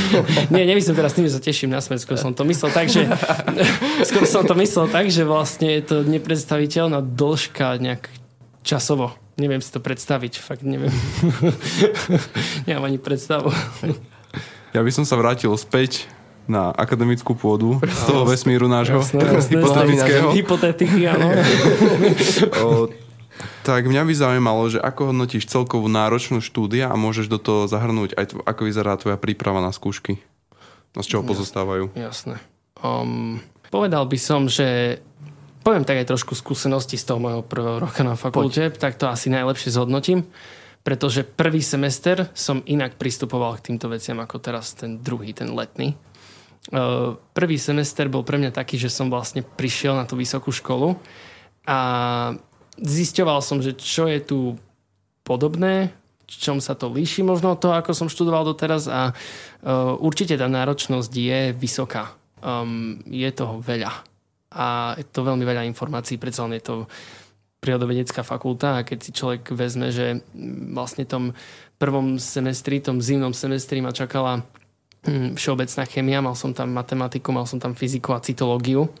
Nie, 0.52 0.68
nemyslím 0.68 0.92
teraz 0.92 1.16
tým, 1.16 1.24
že 1.24 1.40
sa 1.40 1.42
teším 1.42 1.72
na 1.72 1.80
smet, 1.80 2.04
skôr 2.04 2.20
som 2.20 2.36
to 2.36 2.44
myslel 2.44 2.68
tak, 2.68 2.92
že 2.92 3.08
skôr 4.12 4.28
som 4.28 4.44
to 4.44 4.52
myslel 4.60 4.92
tak, 4.92 5.08
že 5.08 5.24
vlastne 5.24 5.72
je 5.72 5.82
to 5.88 5.96
nepredstaviteľná 6.04 7.00
dĺžka 7.00 7.80
nejak 7.80 8.12
časovo. 8.60 9.16
Neviem 9.40 9.64
si 9.64 9.72
to 9.72 9.80
predstaviť, 9.80 10.36
fakt 10.36 10.62
neviem. 10.62 10.92
Nemám 12.68 12.92
ani 12.92 13.00
predstavu. 13.00 13.50
Ja 14.74 14.82
by 14.82 14.90
som 14.90 15.06
sa 15.06 15.14
vrátil 15.14 15.54
späť 15.54 16.10
na 16.50 16.74
akademickú 16.74 17.38
pôdu 17.38 17.78
z 17.78 18.02
toho 18.10 18.26
vesmíru 18.26 18.66
nášho 18.66 18.98
hypotetického. 19.06 20.34
Hypotetiky, 20.34 21.06
áno. 21.06 21.30
o, 22.66 22.90
tak 23.62 23.86
mňa 23.86 24.02
by 24.02 24.12
zaujímalo, 24.18 24.66
že 24.66 24.82
ako 24.82 25.14
hodnotíš 25.14 25.46
celkovú 25.46 25.86
náročnú 25.86 26.42
štúdia 26.42 26.90
a 26.90 26.98
môžeš 26.98 27.30
do 27.30 27.38
toho 27.38 27.70
zahrnúť 27.70 28.18
aj 28.18 28.24
to, 28.34 28.34
ako 28.42 28.66
vyzerá 28.66 28.98
tvoja 28.98 29.14
príprava 29.14 29.62
na 29.62 29.70
skúšky. 29.70 30.18
No 30.98 31.06
z 31.06 31.16
čoho 31.16 31.22
pozostávajú? 31.22 31.94
Jasné. 31.94 32.42
Um, 32.82 33.38
povedal 33.70 34.10
by 34.10 34.18
som, 34.18 34.50
že 34.50 34.98
poviem 35.62 35.86
tak 35.86 36.02
aj 36.02 36.10
trošku 36.10 36.34
skúsenosti 36.34 36.98
z 36.98 37.14
toho 37.14 37.22
môjho 37.22 37.46
prvého 37.46 37.78
roka 37.78 38.02
na 38.02 38.18
fakulte, 38.18 38.74
Poď. 38.74 38.82
tak 38.82 38.98
to 38.98 39.06
asi 39.06 39.30
najlepšie 39.30 39.70
zhodnotím 39.70 40.26
pretože 40.84 41.24
prvý 41.24 41.64
semester 41.64 42.28
som 42.36 42.60
inak 42.68 43.00
pristupoval 43.00 43.56
k 43.56 43.72
týmto 43.72 43.88
veciam 43.88 44.20
ako 44.20 44.36
teraz 44.36 44.76
ten 44.76 45.00
druhý, 45.00 45.32
ten 45.32 45.48
letný. 45.48 45.96
Prvý 47.32 47.56
semester 47.56 48.04
bol 48.12 48.20
pre 48.20 48.36
mňa 48.36 48.52
taký, 48.52 48.76
že 48.76 48.92
som 48.92 49.08
vlastne 49.08 49.40
prišiel 49.40 49.96
na 49.96 50.04
tú 50.04 50.20
vysokú 50.20 50.52
školu 50.52 51.00
a 51.64 51.78
zisťoval 52.76 53.40
som, 53.40 53.64
že 53.64 53.72
čo 53.80 54.04
je 54.12 54.20
tu 54.20 54.38
podobné, 55.24 55.96
čom 56.28 56.60
sa 56.60 56.76
to 56.76 56.92
líši 56.92 57.24
možno 57.24 57.56
od 57.56 57.60
toho, 57.60 57.76
ako 57.76 57.96
som 57.96 58.12
študoval 58.12 58.44
doteraz 58.44 58.84
a 58.88 59.16
určite 60.00 60.36
tá 60.36 60.48
náročnosť 60.48 61.12
je 61.12 61.40
vysoká. 61.56 62.12
Um, 62.44 63.00
je 63.08 63.24
toho 63.32 63.56
veľa 63.64 64.04
a 64.52 64.94
je 65.00 65.04
to 65.08 65.24
veľmi 65.24 65.48
veľa 65.48 65.64
informácií, 65.64 66.20
predsa 66.20 66.44
len 66.44 66.60
je 66.60 66.64
to 66.68 66.76
prírodovedecká 67.64 68.20
fakulta 68.20 68.76
a 68.76 68.84
keď 68.84 68.98
si 69.00 69.10
človek 69.16 69.56
vezme, 69.56 69.88
že 69.88 70.20
vlastne 70.76 71.08
tom 71.08 71.32
prvom 71.80 72.20
semestri, 72.20 72.84
tom 72.84 73.00
zimnom 73.00 73.32
semestri 73.32 73.80
ma 73.80 73.96
čakala 73.96 74.44
hm, 75.08 75.40
všeobecná 75.40 75.82
chemia, 75.88 76.20
mal 76.20 76.36
som 76.36 76.52
tam 76.52 76.76
matematiku, 76.76 77.32
mal 77.32 77.48
som 77.48 77.56
tam 77.56 77.72
fyziku 77.72 78.12
a 78.12 78.20
cytológiu, 78.20 78.92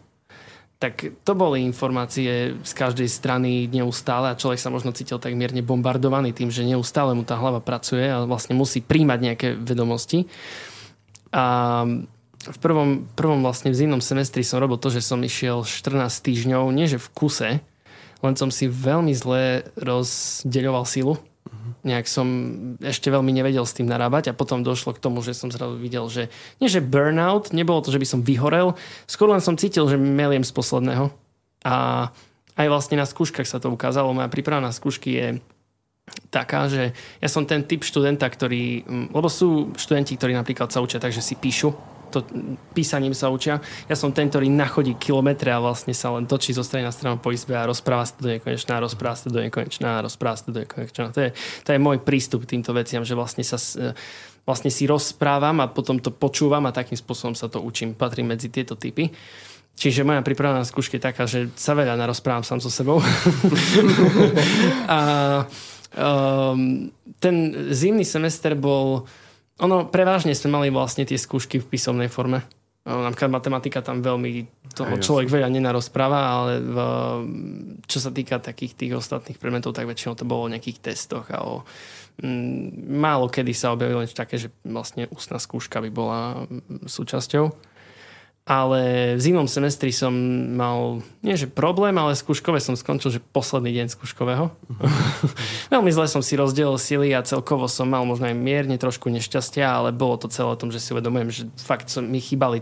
tak 0.80 1.16
to 1.24 1.32
boli 1.32 1.64
informácie 1.64 2.60
z 2.60 2.72
každej 2.76 3.08
strany 3.08 3.70
neustále 3.70 4.28
a 4.32 4.36
človek 4.36 4.60
sa 4.60 4.74
možno 4.74 4.92
cítil 4.92 5.16
tak 5.16 5.32
mierne 5.32 5.64
bombardovaný 5.64 6.36
tým, 6.36 6.52
že 6.52 6.66
neustále 6.66 7.14
mu 7.16 7.24
tá 7.24 7.40
hlava 7.40 7.62
pracuje 7.62 8.04
a 8.04 8.28
vlastne 8.28 8.52
musí 8.58 8.84
príjmať 8.84 9.18
nejaké 9.20 9.48
vedomosti. 9.56 10.28
A 11.32 11.44
v 12.44 12.58
prvom, 12.60 13.08
prvom 13.16 13.40
vlastne 13.40 13.72
v 13.72 13.78
zimnom 13.80 14.04
semestri 14.04 14.44
som 14.44 14.60
robil 14.60 14.76
to, 14.76 14.92
že 14.92 15.00
som 15.00 15.24
išiel 15.24 15.64
14 15.64 16.04
týždňov, 16.20 16.68
nie 16.74 16.84
že 16.84 17.00
v 17.00 17.08
kuse, 17.16 17.50
len 18.24 18.34
som 18.40 18.48
si 18.48 18.64
veľmi 18.66 19.12
zle 19.12 19.68
rozdeľoval 19.76 20.88
silu. 20.88 21.14
Uh-huh. 21.20 21.70
Nejak 21.84 22.08
som 22.08 22.26
ešte 22.80 23.12
veľmi 23.12 23.28
nevedel 23.28 23.68
s 23.68 23.76
tým 23.76 23.84
narábať 23.84 24.32
a 24.32 24.36
potom 24.36 24.64
došlo 24.64 24.96
k 24.96 25.02
tomu, 25.04 25.20
že 25.20 25.36
som 25.36 25.52
zrazu 25.52 25.76
videl, 25.76 26.08
že 26.08 26.32
nie 26.56 26.72
že 26.72 26.80
burnout, 26.80 27.52
nebolo 27.52 27.84
to, 27.84 27.92
že 27.92 28.00
by 28.00 28.08
som 28.08 28.24
vyhorel, 28.24 28.72
skôr 29.04 29.28
len 29.28 29.44
som 29.44 29.60
cítil, 29.60 29.84
že 29.84 30.00
meliem 30.00 30.42
z 30.42 30.56
posledného. 30.56 31.12
A 31.64 32.08
aj 32.56 32.66
vlastne 32.70 32.96
na 32.96 33.04
skúškach 33.04 33.44
sa 33.44 33.60
to 33.60 33.68
ukázalo. 33.68 34.14
Moja 34.14 34.32
príprava 34.32 34.62
na 34.64 34.72
skúšky 34.72 35.10
je 35.12 35.28
taká, 36.28 36.68
že 36.68 36.92
ja 37.18 37.28
som 37.28 37.48
ten 37.48 37.64
typ 37.64 37.82
študenta, 37.82 38.28
ktorý, 38.28 38.84
mm, 38.84 39.06
lebo 39.12 39.28
sú 39.28 39.72
študenti, 39.74 40.16
ktorí 40.16 40.36
napríklad 40.36 40.68
sa 40.68 40.84
učia 40.84 41.00
takže 41.00 41.24
si 41.24 41.34
píšu, 41.34 41.72
to, 42.14 42.22
písaním 42.70 43.10
sa 43.10 43.26
učia. 43.34 43.58
Ja 43.90 43.98
som 43.98 44.14
ten, 44.14 44.30
ktorý 44.30 44.46
nachodí 44.46 44.94
kilometre 44.94 45.50
a 45.50 45.58
vlastne 45.58 45.90
sa 45.90 46.14
len 46.14 46.30
točí 46.30 46.54
zo 46.54 46.62
strany 46.62 46.86
na 46.86 46.94
stranu 46.94 47.18
po 47.18 47.34
izbe 47.34 47.58
a 47.58 47.66
rozpráva 47.66 48.06
sa 48.06 48.14
do 48.22 48.30
nekonečná, 48.30 48.78
rozpráva 48.78 49.18
sa 49.18 49.26
do 49.26 49.42
nekonečná, 49.42 49.98
rozpráva 49.98 50.38
sa 50.38 50.46
do 50.54 50.62
nekonečná. 50.62 51.10
To 51.10 51.20
je, 51.26 51.30
to 51.66 51.68
je 51.74 51.78
môj 51.82 51.98
prístup 52.06 52.46
k 52.46 52.54
týmto 52.54 52.70
veciam, 52.70 53.02
že 53.02 53.18
vlastne 53.18 53.42
sa 53.42 53.58
vlastne 54.44 54.68
si 54.68 54.84
rozprávam 54.84 55.64
a 55.64 55.72
potom 55.72 55.96
to 55.96 56.12
počúvam 56.12 56.68
a 56.68 56.76
takým 56.76 57.00
spôsobom 57.00 57.32
sa 57.32 57.48
to 57.48 57.64
učím. 57.64 57.96
Patrí 57.96 58.20
medzi 58.20 58.52
tieto 58.52 58.76
typy. 58.76 59.08
Čiže 59.74 60.06
moja 60.06 60.22
príprava 60.22 60.62
na 60.62 60.68
je 60.68 61.02
taká, 61.02 61.26
že 61.26 61.50
sa 61.58 61.74
veľa 61.74 61.98
narozprávam 61.98 62.46
sám 62.46 62.62
so 62.62 62.70
sebou. 62.70 63.02
a 64.86 65.00
um, 65.98 66.86
ten 67.18 67.34
zimný 67.74 68.06
semester 68.06 68.54
bol 68.54 69.02
ono, 69.60 69.86
prevažne 69.86 70.34
sme 70.34 70.50
mali 70.50 70.68
vlastne 70.72 71.06
tie 71.06 71.18
skúšky 71.18 71.62
v 71.62 71.68
písomnej 71.70 72.10
forme. 72.10 72.42
Napríklad 72.84 73.32
matematika 73.32 73.80
tam 73.80 74.04
veľmi 74.04 74.44
toho 74.76 75.00
človek 75.00 75.32
veľa 75.32 75.48
nenarozpráva, 75.48 76.20
ale 76.20 76.52
v, 76.60 76.76
čo 77.88 77.96
sa 77.96 78.12
týka 78.12 78.36
takých 78.44 78.76
tých 78.76 78.92
ostatných 79.00 79.40
predmetov, 79.40 79.72
tak 79.72 79.88
väčšinou 79.88 80.12
to 80.20 80.28
bolo 80.28 80.44
o 80.44 80.52
nejakých 80.52 80.92
testoch 80.92 81.32
a 81.32 81.40
o 81.48 81.64
m, 82.20 82.68
málo 83.00 83.32
kedy 83.32 83.56
sa 83.56 83.72
objavilo 83.72 84.04
niečo 84.04 84.20
také, 84.20 84.36
že 84.36 84.52
vlastne 84.68 85.08
ústna 85.08 85.40
skúška 85.40 85.80
by 85.80 85.90
bola 85.90 86.44
súčasťou 86.84 87.73
ale 88.44 89.16
v 89.16 89.20
zimnom 89.24 89.48
semestri 89.48 89.88
som 89.88 90.12
mal, 90.52 91.00
nie 91.24 91.32
že 91.32 91.48
problém, 91.48 91.96
ale 91.96 92.12
skúškové 92.12 92.60
som 92.60 92.76
skončil, 92.76 93.16
že 93.16 93.24
posledný 93.32 93.72
deň 93.72 93.96
skúškového. 93.96 94.52
Veľmi 95.72 95.88
zle 95.88 96.04
som 96.12 96.20
si 96.20 96.36
rozdelil 96.36 96.76
sily 96.76 97.16
a 97.16 97.24
celkovo 97.24 97.72
som 97.72 97.88
mal 97.88 98.04
možno 98.04 98.28
aj 98.28 98.36
mierne 98.36 98.76
trošku 98.76 99.08
nešťastia, 99.08 99.64
ale 99.64 99.96
bolo 99.96 100.20
to 100.20 100.28
celé 100.28 100.52
o 100.52 100.60
tom, 100.60 100.68
že 100.68 100.76
si 100.76 100.92
uvedomujem, 100.92 101.28
že 101.32 101.42
fakt 101.56 101.88
som, 101.88 102.04
mi 102.04 102.20
chýbali 102.20 102.60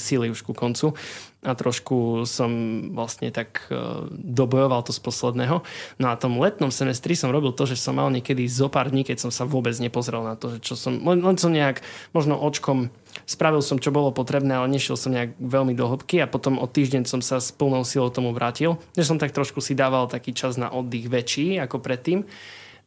síly 0.00 0.32
už 0.32 0.40
ku 0.48 0.56
koncu 0.56 0.96
a 1.44 1.52
trošku 1.52 2.24
som 2.24 2.50
vlastne 2.96 3.28
tak 3.28 3.68
uh, 3.68 4.08
dobojoval 4.10 4.80
to 4.80 4.96
z 4.96 5.00
posledného. 5.04 5.60
No 6.00 6.06
a 6.08 6.16
tom 6.16 6.40
letnom 6.40 6.72
semestri 6.72 7.12
som 7.12 7.28
robil 7.28 7.52
to, 7.52 7.68
že 7.68 7.76
som 7.76 8.00
mal 8.00 8.08
niekedy 8.08 8.48
zo 8.48 8.72
pár 8.72 8.88
dní, 8.88 9.04
keď 9.04 9.28
som 9.28 9.30
sa 9.30 9.44
vôbec 9.44 9.76
nepozrel 9.76 10.24
na 10.24 10.40
to, 10.40 10.56
že 10.56 10.58
čo 10.64 10.74
som, 10.74 10.98
len, 11.04 11.20
len 11.20 11.36
som 11.36 11.52
nejak 11.52 11.84
možno 12.16 12.40
očkom 12.40 12.88
Spravil 13.28 13.60
som, 13.60 13.76
čo 13.76 13.92
bolo 13.92 14.08
potrebné, 14.08 14.56
ale 14.56 14.72
nešiel 14.72 14.96
som 14.96 15.12
nejak 15.12 15.36
veľmi 15.36 15.76
do 15.76 15.84
hĺbky 15.84 16.24
a 16.24 16.30
potom 16.32 16.56
o 16.56 16.64
týždeň 16.64 17.04
som 17.04 17.20
sa 17.20 17.36
s 17.36 17.52
plnou 17.52 17.84
silou 17.84 18.08
tomu 18.08 18.32
vrátil. 18.32 18.80
Že 18.96 19.04
som 19.04 19.20
tak 19.20 19.36
trošku 19.36 19.60
si 19.60 19.76
dával 19.76 20.08
taký 20.08 20.32
čas 20.32 20.56
na 20.56 20.72
oddych 20.72 21.12
väčší 21.12 21.60
ako 21.60 21.76
predtým. 21.76 22.24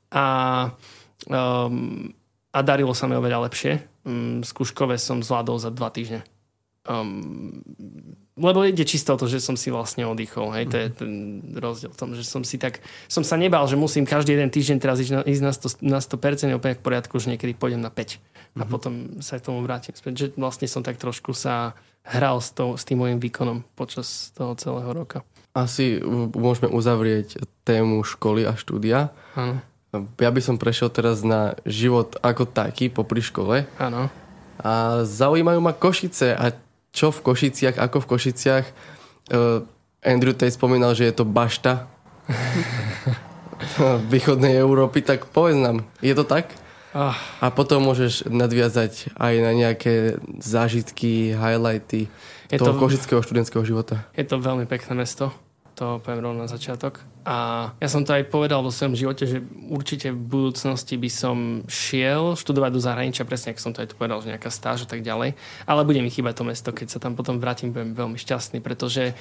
A, 0.09 0.25
um, 1.29 2.09
a 2.49 2.59
darilo 2.65 2.97
sa 2.97 3.05
mi 3.05 3.13
oveľa 3.13 3.45
lepšie. 3.45 3.85
Um, 4.01 4.41
skúškové 4.41 4.97
som 4.97 5.21
zvládol 5.21 5.61
za 5.61 5.69
dva 5.69 5.93
týždne. 5.93 6.25
Um, 6.81 7.61
lebo 8.41 8.65
ide 8.65 8.81
čisto 8.89 9.13
o 9.13 9.19
to, 9.21 9.29
že 9.29 9.37
som 9.37 9.53
si 9.53 9.69
vlastne 9.69 10.01
oddychol. 10.01 10.49
Hej, 10.57 10.65
to 10.73 10.75
je 10.81 10.87
mhm. 10.89 10.95
ten 10.97 11.13
rozdiel 11.61 11.91
v 11.93 11.97
tom, 11.99 12.09
že 12.17 12.25
som 12.25 12.41
si 12.41 12.57
tak, 12.57 12.81
som 13.05 13.21
sa 13.21 13.37
nebal, 13.37 13.67
že 13.69 13.77
musím 13.77 14.07
každý 14.07 14.33
jeden 14.33 14.49
týždeň 14.49 14.77
teraz 14.81 14.97
ísť 14.97 15.13
na, 15.13 15.21
ísť 15.21 15.43
na 15.45 15.51
100%, 15.53 15.83
na 15.85 15.99
100% 16.01 16.57
úplne 16.57 16.75
v 16.77 16.81
poriadku, 16.81 17.21
že 17.21 17.29
niekedy 17.29 17.53
pôjdem 17.53 17.83
na 17.83 17.93
5 17.93 18.01
a 18.01 18.65
mm-hmm. 18.65 18.67
potom 18.67 18.93
sa 19.23 19.37
k 19.37 19.45
tomu 19.45 19.61
vrátim 19.63 19.93
späť. 19.93 20.13
Že 20.17 20.27
vlastne 20.35 20.67
som 20.67 20.81
tak 20.81 20.97
trošku 20.97 21.31
sa 21.37 21.77
hral 22.01 22.41
s, 22.41 22.49
to, 22.51 22.75
s 22.75 22.83
tým 22.83 22.99
môjim 22.99 23.21
výkonom 23.21 23.61
počas 23.77 24.33
toho 24.33 24.57
celého 24.57 24.89
roka. 24.89 25.21
Asi 25.53 25.99
môžeme 26.33 26.71
uzavrieť 26.71 27.43
tému 27.67 28.01
školy 28.07 28.47
a 28.47 28.55
štúdia. 28.57 29.13
Áno. 29.37 29.61
Ja 30.23 30.31
by 30.31 30.39
som 30.39 30.55
prešiel 30.55 30.87
teraz 30.87 31.19
na 31.19 31.59
život 31.67 32.15
ako 32.23 32.47
taký 32.47 32.87
popri 32.87 33.19
škole. 33.19 33.67
Áno. 33.75 34.07
A 34.63 35.03
zaujímajú 35.03 35.59
ma 35.59 35.75
Košice 35.75 36.31
a 36.31 36.55
čo 36.91 37.11
v 37.11 37.19
Košiciach, 37.23 37.79
ako 37.79 38.03
v 38.03 38.09
Košiciach. 38.15 38.65
Uh, 39.31 39.63
Andrew 40.03 40.35
Tate 40.35 40.53
spomínal, 40.53 40.97
že 40.97 41.07
je 41.07 41.15
to 41.15 41.25
bašta 41.27 41.87
východnej 44.13 44.57
Európy, 44.57 45.05
tak 45.05 45.29
povedz 45.29 45.57
nám, 45.61 45.85
je 46.01 46.13
to 46.17 46.25
tak? 46.25 46.51
Oh. 46.91 47.15
A 47.39 47.47
potom 47.55 47.87
môžeš 47.87 48.27
nadviazať 48.27 49.15
aj 49.15 49.33
na 49.39 49.51
nejaké 49.55 50.19
zážitky, 50.43 51.31
highlighty 51.31 52.11
je 52.51 52.59
toho 52.59 52.75
to, 52.75 52.81
košického 52.83 53.23
študentského 53.23 53.63
života. 53.63 54.03
Je 54.11 54.27
to 54.27 54.43
veľmi 54.43 54.67
pekné 54.67 54.99
mesto, 54.99 55.31
to 55.79 56.03
poviem 56.03 56.19
rovno 56.19 56.43
na 56.43 56.49
začiatok. 56.51 56.99
A 57.21 57.69
ja 57.77 57.87
som 57.87 58.01
to 58.01 58.17
aj 58.17 58.33
povedal 58.33 58.65
vo 58.65 58.73
svojom 58.73 58.97
živote, 58.97 59.29
že 59.29 59.45
určite 59.69 60.09
v 60.09 60.21
budúcnosti 60.25 60.97
by 60.97 61.09
som 61.09 61.37
šiel 61.69 62.33
študovať 62.33 62.71
do 62.73 62.81
zahraničia, 62.81 63.29
presne 63.29 63.53
ako 63.53 63.61
som 63.61 63.73
to 63.77 63.85
aj 63.85 63.93
tu 63.93 63.95
povedal, 63.97 64.25
že 64.25 64.33
nejaká 64.33 64.49
stáž 64.49 64.85
a 64.85 64.89
tak 64.89 65.05
ďalej. 65.05 65.37
Ale 65.69 65.85
bude 65.85 66.01
mi 66.01 66.09
chýbať 66.09 66.41
to 66.41 66.43
mesto, 66.49 66.69
keď 66.73 66.87
sa 66.89 66.99
tam 66.99 67.13
potom 67.13 67.37
vrátim, 67.37 67.69
budem 67.69 67.93
veľmi 67.93 68.17
šťastný, 68.17 68.65
pretože 68.65 69.13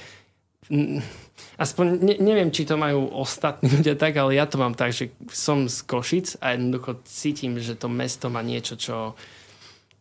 aspoň 1.58 1.86
ne, 1.98 2.14
neviem, 2.20 2.52
či 2.54 2.64
to 2.64 2.78
majú 2.80 3.10
ostatní 3.10 3.68
ľudia 3.76 3.98
tak, 3.98 4.16
ale 4.16 4.38
ja 4.38 4.48
to 4.48 4.56
mám 4.56 4.72
tak, 4.72 4.96
že 4.96 5.12
som 5.28 5.68
z 5.68 5.84
Košic 5.84 6.40
a 6.40 6.54
jednoducho 6.56 7.04
cítim, 7.04 7.58
že 7.60 7.76
to 7.76 7.92
mesto 7.92 8.32
má 8.32 8.40
niečo, 8.40 8.80
čo... 8.80 9.12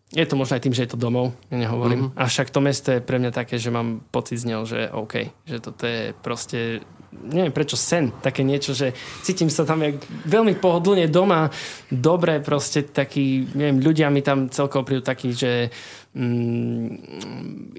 Je 0.09 0.25
to 0.25 0.33
možno 0.33 0.57
aj 0.57 0.65
tým, 0.65 0.73
že 0.73 0.89
je 0.89 0.91
to 0.97 0.97
domov, 0.97 1.37
ja 1.53 1.61
nehovorím. 1.61 2.09
Mm-hmm. 2.09 2.17
Avšak 2.17 2.49
to 2.49 2.65
mesto 2.65 2.89
je 2.97 2.97
pre 2.97 3.21
mňa 3.21 3.29
také, 3.29 3.61
že 3.61 3.69
mám 3.69 4.01
pocit 4.09 4.41
z 4.41 4.49
neho, 4.49 4.65
že 4.65 4.89
OK, 4.89 5.29
že 5.45 5.57
toto 5.61 5.85
je 5.85 6.17
proste 6.25 6.81
neviem 7.11 7.53
prečo 7.53 7.73
sen, 7.73 8.13
také 8.21 8.45
niečo, 8.45 8.77
že 8.77 8.93
cítim 9.25 9.49
sa 9.49 9.65
tam 9.65 9.81
jak 9.81 9.97
veľmi 10.29 10.57
pohodlne 10.61 11.09
doma, 11.09 11.49
dobre 11.89 12.41
proste 12.41 12.85
taký, 12.85 13.49
neviem, 13.57 13.81
ľudia 13.81 14.13
mi 14.13 14.21
tam 14.21 14.49
celkovo 14.49 14.85
prídu 14.85 15.01
takí, 15.01 15.33
že 15.33 15.73
mm, 16.13 16.85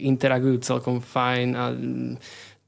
interagujú 0.03 0.57
celkom 0.63 0.99
fajn 0.99 1.49
a 1.55 1.65
mm, 1.71 2.15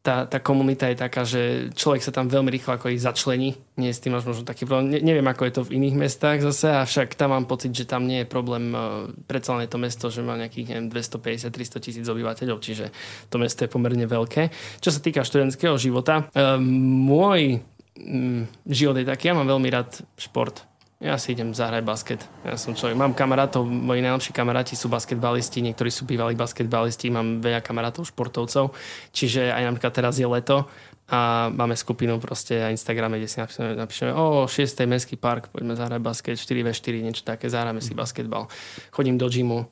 tá, 0.02 0.26
tá 0.26 0.42
komunita 0.42 0.90
je 0.90 0.98
taká, 0.98 1.22
že 1.22 1.70
človek 1.78 2.02
sa 2.02 2.10
tam 2.10 2.26
veľmi 2.26 2.50
rýchlo 2.50 2.74
ako 2.74 2.90
ich 2.90 2.98
začlení. 2.98 3.54
Nie 3.78 3.94
s 3.94 4.02
tým 4.02 4.18
máš 4.18 4.26
možno 4.26 4.42
taký 4.42 4.66
problém. 4.66 4.90
Ne, 4.90 4.98
neviem, 4.98 5.22
ako 5.30 5.46
je 5.46 5.54
to 5.54 5.62
v 5.62 5.78
iných 5.78 5.94
mestách 5.94 6.42
zase, 6.42 6.74
avšak 6.74 7.14
tam 7.14 7.30
mám 7.30 7.46
pocit, 7.46 7.70
že 7.70 7.86
tam 7.86 8.10
nie 8.10 8.26
je 8.26 8.26
problém. 8.26 8.74
Uh, 8.74 9.14
predsa 9.30 9.54
len 9.54 9.64
je 9.64 9.70
to 9.70 9.78
mesto, 9.78 10.06
že 10.10 10.26
má 10.26 10.34
nejakých 10.34 10.74
neviem, 10.74 10.90
250-300 10.90 11.78
tisíc 11.78 12.06
obyvateľov, 12.10 12.58
čiže 12.58 12.90
to 13.30 13.38
mesto 13.38 13.62
je 13.62 13.70
pomerne 13.70 14.02
veľké. 14.02 14.50
Čo 14.82 14.90
sa 14.90 14.98
týka 14.98 15.22
študentského 15.22 15.78
života, 15.78 16.26
uh, 16.34 16.58
môj 16.58 17.62
um, 18.02 18.50
život 18.66 18.98
je 18.98 19.06
taký, 19.06 19.30
ja 19.30 19.38
mám 19.38 19.46
veľmi 19.46 19.70
rád 19.70 20.02
šport 20.18 20.71
ja 21.02 21.18
si 21.18 21.34
idem 21.34 21.50
zahrať 21.50 21.82
basket. 21.82 22.20
Ja 22.46 22.54
som 22.54 22.78
človek, 22.78 22.94
mám 22.94 23.10
kamarátov, 23.10 23.66
moji 23.66 24.06
najlepší 24.06 24.30
kamaráti 24.30 24.78
sú 24.78 24.86
basketbalisti, 24.86 25.58
niektorí 25.58 25.90
sú 25.90 26.06
bývalí 26.06 26.38
basketbalisti, 26.38 27.10
mám 27.10 27.42
veľa 27.42 27.58
kamarátov 27.58 28.06
športovcov, 28.06 28.70
čiže 29.10 29.50
aj 29.50 29.66
napríklad 29.66 29.92
teraz 29.92 30.22
je 30.22 30.30
leto 30.30 30.70
a 31.10 31.50
máme 31.50 31.74
skupinu 31.74 32.22
proste 32.22 32.62
na 32.62 32.70
Instagrame, 32.70 33.18
kde 33.18 33.28
si 33.28 33.42
napíšeme, 33.42 33.74
napíšeme 33.74 34.12
o 34.14 34.46
6. 34.46 34.86
mestský 34.86 35.18
park, 35.18 35.50
poďme 35.50 35.74
zahrať 35.74 36.00
basket, 36.00 36.38
4v4, 36.38 36.94
niečo 37.02 37.26
také, 37.26 37.50
zahráme 37.50 37.82
si 37.82 37.98
basketbal. 37.98 38.46
Chodím 38.94 39.18
do 39.18 39.26
gymu, 39.26 39.66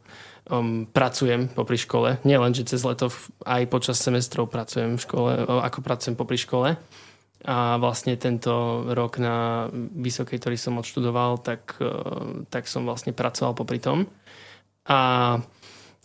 um, 0.50 0.82
pracujem 0.90 1.46
popri 1.46 1.78
škole, 1.78 2.18
nielen, 2.26 2.50
že 2.50 2.66
cez 2.66 2.82
leto, 2.82 3.06
aj 3.46 3.70
počas 3.70 4.02
semestrov 4.02 4.50
pracujem 4.50 4.98
v 4.98 5.00
škole, 5.00 5.30
ako 5.46 5.78
pracujem 5.78 6.18
popri 6.18 6.42
škole 6.42 6.74
a 7.40 7.80
vlastne 7.80 8.20
tento 8.20 8.84
rok 8.92 9.16
na 9.16 9.68
vysokej, 9.96 10.36
ktorý 10.36 10.56
som 10.60 10.76
odštudoval, 10.76 11.40
tak, 11.40 11.80
e, 11.80 11.92
tak 12.52 12.68
som 12.68 12.84
vlastne 12.84 13.16
pracoval 13.16 13.56
popri 13.56 13.80
tom. 13.80 14.04
A 14.84 15.40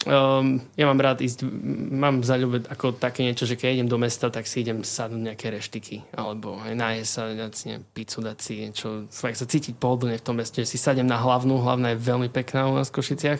Um, 0.03 0.61
ja 0.77 0.85
mám 0.85 1.01
rád 1.01 1.23
ísť, 1.23 1.47
mám 1.89 2.21
zaľúbe 2.21 2.67
ako 2.69 2.93
také 2.93 3.25
niečo, 3.25 3.49
že 3.49 3.57
keď 3.57 3.79
idem 3.79 3.89
do 3.89 3.97
mesta, 3.97 4.29
tak 4.29 4.45
si 4.45 4.61
idem 4.61 4.85
sadnúť 4.85 5.33
nejaké 5.33 5.49
reštiky, 5.49 6.05
alebo 6.13 6.61
aj 6.61 6.77
nájsť 6.77 7.09
sa, 7.09 7.21
dať 7.33 7.53
si 7.57 7.63
neviem, 7.73 7.85
pizzu, 7.89 8.19
dať 8.21 8.37
si 8.37 8.53
niečo, 8.61 9.09
fakt 9.09 9.41
sa 9.41 9.49
cítiť 9.49 9.81
pohodlne 9.81 10.21
v 10.21 10.21
tom 10.21 10.37
meste, 10.37 10.61
že 10.61 10.69
si 10.69 10.77
sadem 10.77 11.09
na 11.09 11.17
hlavnú, 11.17 11.57
hlavná 11.57 11.97
je 11.97 12.05
veľmi 12.05 12.29
pekná 12.29 12.69
u 12.69 12.77
nás 12.77 12.93
v 12.93 13.01
Košiciach. 13.01 13.39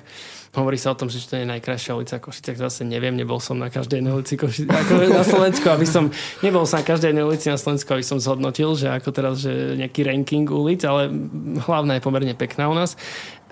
Hovorí 0.57 0.79
sa 0.82 0.95
o 0.95 0.97
tom, 0.97 1.05
že 1.05 1.21
to 1.27 1.38
je 1.38 1.45
najkrajšia 1.45 1.91
ulica 1.93 2.17
v 2.17 2.34
Košiciach, 2.34 2.57
zase 2.57 2.82
neviem, 2.82 3.13
nebol 3.13 3.38
som 3.38 3.61
na 3.61 3.69
každej 3.69 4.01
ulici 4.01 4.34
Koši- 4.34 4.65
ako 4.65 5.05
na 5.05 5.21
Slovensku, 5.21 5.69
aby 5.69 5.86
som, 5.86 6.09
nebol 6.41 6.65
som 6.65 6.82
na 6.82 6.88
každej 6.88 7.13
ulici 7.13 7.45
na 7.45 7.61
Slovensku, 7.61 7.93
aby 7.93 8.01
som 8.01 8.17
zhodnotil, 8.17 8.73
že 8.73 8.89
ako 8.89 9.13
teraz, 9.13 9.38
že 9.38 9.77
nejaký 9.77 10.01
ranking 10.01 10.49
ulic, 10.49 10.82
ale 10.82 11.13
hlavná 11.61 11.99
je 11.99 12.01
pomerne 12.01 12.34
pekná 12.34 12.71
u 12.71 12.73
nás 12.73 12.97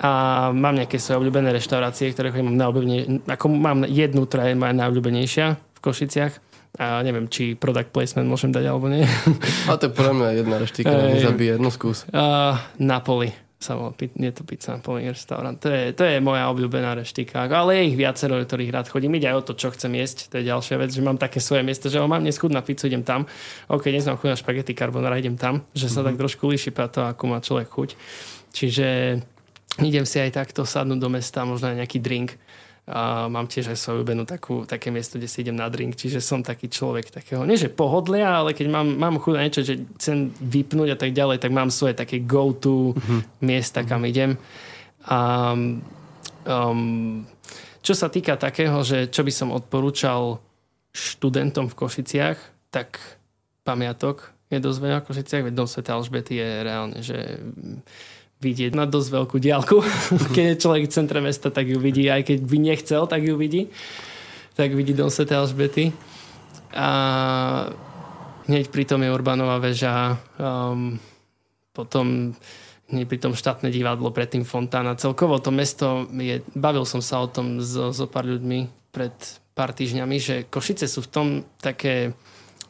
a 0.03 0.11
mám 0.51 0.75
nejaké 0.75 0.99
svoje 0.99 1.23
obľúbené 1.23 1.55
reštaurácie, 1.55 2.11
ktoré 2.11 2.35
mám 2.35 2.59
najobľúbenejšie, 2.59 3.23
ako 3.23 3.45
mám 3.47 3.87
jednu, 3.87 4.27
ktorá 4.27 4.51
je 4.51 4.59
moja 4.59 4.75
najobľúbenejšia 4.75 5.45
v 5.55 5.79
Košiciach 5.79 6.33
a 6.73 7.05
neviem, 7.05 7.29
či 7.29 7.53
product 7.53 7.93
placement 7.93 8.27
môžem 8.27 8.49
dať 8.49 8.65
alebo 8.65 8.89
nie. 8.89 9.05
A 9.69 9.77
to 9.77 9.87
je 9.87 9.93
pre 9.93 10.09
mňa 10.09 10.29
jedna 10.41 10.57
reštika, 10.57 10.89
nezabije, 10.89 11.61
jedno 11.61 11.69
skús. 11.69 12.09
Uh, 12.09 12.57
Napoli 12.81 13.29
sa 13.63 13.79
volá, 13.79 13.95
je 13.95 14.33
to 14.35 14.43
pizza 14.43 14.75
plný 14.75 15.15
restaurant. 15.15 15.55
To 15.63 15.71
je, 15.71 15.95
to 15.95 16.03
je 16.03 16.19
moja 16.19 16.51
obľúbená 16.51 16.99
reštika. 16.99 17.47
Ale 17.47 17.79
je 17.79 17.93
ich 17.93 17.95
viacero, 17.95 18.35
do 18.35 18.43
ktorých 18.43 18.75
rád 18.75 18.91
chodím. 18.91 19.15
Ide 19.15 19.31
aj 19.31 19.37
o 19.39 19.45
to, 19.47 19.53
čo 19.55 19.71
chcem 19.71 19.95
jesť. 19.95 20.35
To 20.35 20.43
je 20.43 20.49
ďalšia 20.51 20.75
vec, 20.83 20.91
že 20.91 20.99
mám 20.99 21.15
také 21.15 21.39
svoje 21.39 21.63
miesto, 21.63 21.87
že 21.87 22.03
o, 22.03 22.09
mám 22.09 22.19
dnes 22.19 22.35
na 22.43 22.59
pizzu, 22.59 22.91
idem 22.91 23.07
tam. 23.07 23.23
OK, 23.71 23.87
dnes 23.87 24.03
mám 24.03 24.19
chuť 24.19 24.29
na 24.35 24.35
špagety 24.35 24.75
carbonara, 24.75 25.15
idem 25.15 25.39
tam. 25.39 25.63
Že 25.71 25.87
sa 25.87 26.03
mm-hmm. 26.03 26.07
tak 26.11 26.15
trošku 26.19 26.43
líši 26.51 26.75
pre 26.75 26.91
to, 26.91 27.07
ako 27.07 27.23
má 27.31 27.39
človek 27.39 27.71
chuť. 27.71 27.89
Čiže 28.51 28.87
idem 29.81 30.05
si 30.05 30.21
aj 30.21 30.37
takto 30.37 30.67
sadnúť 30.67 30.99
do 30.99 31.09
mesta, 31.09 31.47
možno 31.47 31.73
aj 31.73 31.79
nejaký 31.81 31.97
drink 32.03 32.37
a 32.83 33.31
mám 33.31 33.47
tiež 33.47 33.71
aj 33.71 33.79
svoju 33.79 34.03
obľúbenú 34.03 34.27
takú, 34.27 34.67
také 34.67 34.91
miesto, 34.91 35.15
kde 35.15 35.31
si 35.31 35.39
idem 35.39 35.55
na 35.55 35.71
drink, 35.71 35.95
čiže 35.95 36.19
som 36.19 36.43
taký 36.43 36.67
človek 36.67 37.15
takého, 37.15 37.47
nie 37.47 37.55
že 37.55 37.71
pohodlia, 37.71 38.43
ale 38.43 38.51
keď 38.51 38.67
mám, 38.67 38.87
mám 38.99 39.15
chuť 39.23 39.33
na 39.39 39.43
niečo, 39.47 39.63
že 39.63 39.87
chcem 39.95 40.35
vypnúť 40.35 40.89
a 40.91 40.97
tak 40.99 41.15
ďalej, 41.15 41.39
tak 41.39 41.55
mám 41.55 41.71
svoje 41.71 41.95
také 41.95 42.19
go-to 42.19 42.91
mm-hmm. 42.91 43.19
miesta, 43.39 43.87
kam 43.87 44.03
mm-hmm. 44.03 44.11
idem. 44.11 44.31
A 45.07 45.19
um, 46.43 47.23
čo 47.79 47.95
sa 47.95 48.11
týka 48.11 48.35
takého, 48.35 48.83
že 48.83 49.07
čo 49.07 49.23
by 49.23 49.31
som 49.31 49.55
odporúčal 49.55 50.43
študentom 50.91 51.71
v 51.71 51.77
Košiciach, 51.79 52.67
tak 52.67 52.99
pamiatok 53.63 54.35
je 54.51 54.59
dosť 54.59 54.79
veľa 54.83 54.99
v 54.99 55.07
Košiciach, 55.07 55.43
veď 55.47 55.53
Dom 55.55 55.71
Sveta 55.71 55.95
Alžbety 55.95 56.35
je 56.35 56.49
reálne, 56.67 56.99
že 56.99 57.39
vidieť 58.43 58.75
na 58.75 58.83
dosť 58.83 59.09
veľkú 59.15 59.37
diálku. 59.39 59.79
keď 60.35 60.45
je 60.53 60.61
človek 60.61 60.83
v 60.85 60.93
centre 60.93 61.19
mesta, 61.23 61.47
tak 61.47 61.71
ju 61.71 61.79
vidí, 61.79 62.11
aj 62.11 62.27
keď 62.27 62.39
by 62.43 62.57
nechcel, 62.59 63.07
tak 63.07 63.23
ju 63.23 63.39
vidí. 63.39 63.71
Tak 64.59 64.75
vidí 64.75 64.91
dom 64.91 65.07
Sv. 65.07 65.31
Alžbety. 65.31 65.95
A 66.75 66.87
hneď 68.51 68.67
pritom 68.67 68.99
je 68.99 69.13
Urbanová 69.13 69.63
väža, 69.63 70.19
um, 70.35 70.99
potom 71.71 72.35
hneď 72.91 73.05
pri 73.07 73.17
tom 73.17 73.33
štátne 73.33 73.71
divadlo, 73.71 74.11
predtým 74.11 74.43
Fontána. 74.43 74.99
Celkovo 74.99 75.39
to 75.39 75.49
mesto 75.49 76.05
je, 76.11 76.43
bavil 76.53 76.83
som 76.83 76.99
sa 76.99 77.23
o 77.23 77.31
tom 77.31 77.63
so, 77.63 77.95
so 77.95 78.05
pár 78.05 78.27
ľuďmi 78.27 78.91
pred 78.93 79.13
pár 79.53 79.73
týždňami, 79.73 80.17
že 80.17 80.35
Košice 80.49 80.85
sú 80.89 81.05
v 81.05 81.11
tom 81.13 81.27
také 81.61 82.13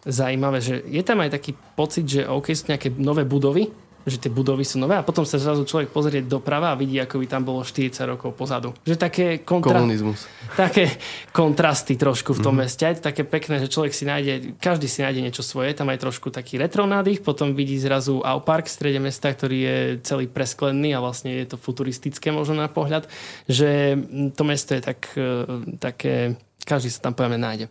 zaujímavé, 0.03 0.59
že 0.59 0.83
je 0.83 1.03
tam 1.03 1.23
aj 1.23 1.31
taký 1.39 1.55
pocit, 1.75 2.05
že 2.07 2.27
OK, 2.27 2.51
sú 2.51 2.67
nejaké 2.67 2.91
nové 2.95 3.23
budovy, 3.23 3.71
že 4.03 4.19
tie 4.19 4.31
budovy 4.31 4.67
sú 4.67 4.79
nové 4.79 4.99
a 4.99 5.03
potom 5.03 5.23
sa 5.23 5.39
zrazu 5.39 5.63
človek 5.63 5.89
pozrie 5.89 6.19
doprava 6.19 6.75
a 6.75 6.79
vidí, 6.79 6.99
ako 6.99 7.23
by 7.23 7.27
tam 7.27 7.43
bolo 7.47 7.63
40 7.63 8.03
rokov 8.03 8.35
pozadu. 8.35 8.75
Že 8.83 8.95
také, 8.99 9.25
kontra... 9.41 9.79
Komunizmus. 9.79 10.27
také 10.59 10.91
kontrasty 11.31 11.95
trošku 11.95 12.35
v 12.35 12.43
tom 12.43 12.59
mm-hmm. 12.59 12.67
meste. 12.67 12.83
Je 12.83 12.97
to 12.99 13.07
také 13.07 13.23
pekné, 13.23 13.63
že 13.63 13.71
človek 13.71 13.95
si 13.95 14.03
nájde, 14.03 14.59
každý 14.59 14.91
si 14.91 14.99
nájde 14.99 15.23
niečo 15.23 15.43
svoje, 15.43 15.71
tam 15.71 15.87
aj 15.87 16.03
trošku 16.03 16.35
taký 16.35 16.59
retro 16.59 16.83
nádych, 16.83 17.23
potom 17.23 17.55
vidí 17.55 17.79
zrazu 17.79 18.19
Aupark 18.19 18.67
v 18.67 18.75
strede 18.75 18.99
mesta, 18.99 19.31
ktorý 19.31 19.57
je 19.63 19.77
celý 20.03 20.27
presklený 20.27 20.91
a 20.95 20.99
vlastne 20.99 21.31
je 21.31 21.47
to 21.47 21.55
futuristické 21.55 22.35
možno 22.35 22.59
na 22.59 22.67
pohľad, 22.67 23.07
že 23.47 23.95
to 24.35 24.43
mesto 24.43 24.75
je 24.75 24.81
tak, 24.83 24.99
e, 25.15 25.31
také, 25.79 26.35
každý 26.67 26.91
sa 26.91 27.07
tam 27.07 27.15
pojavne 27.15 27.39
nájde. 27.39 27.65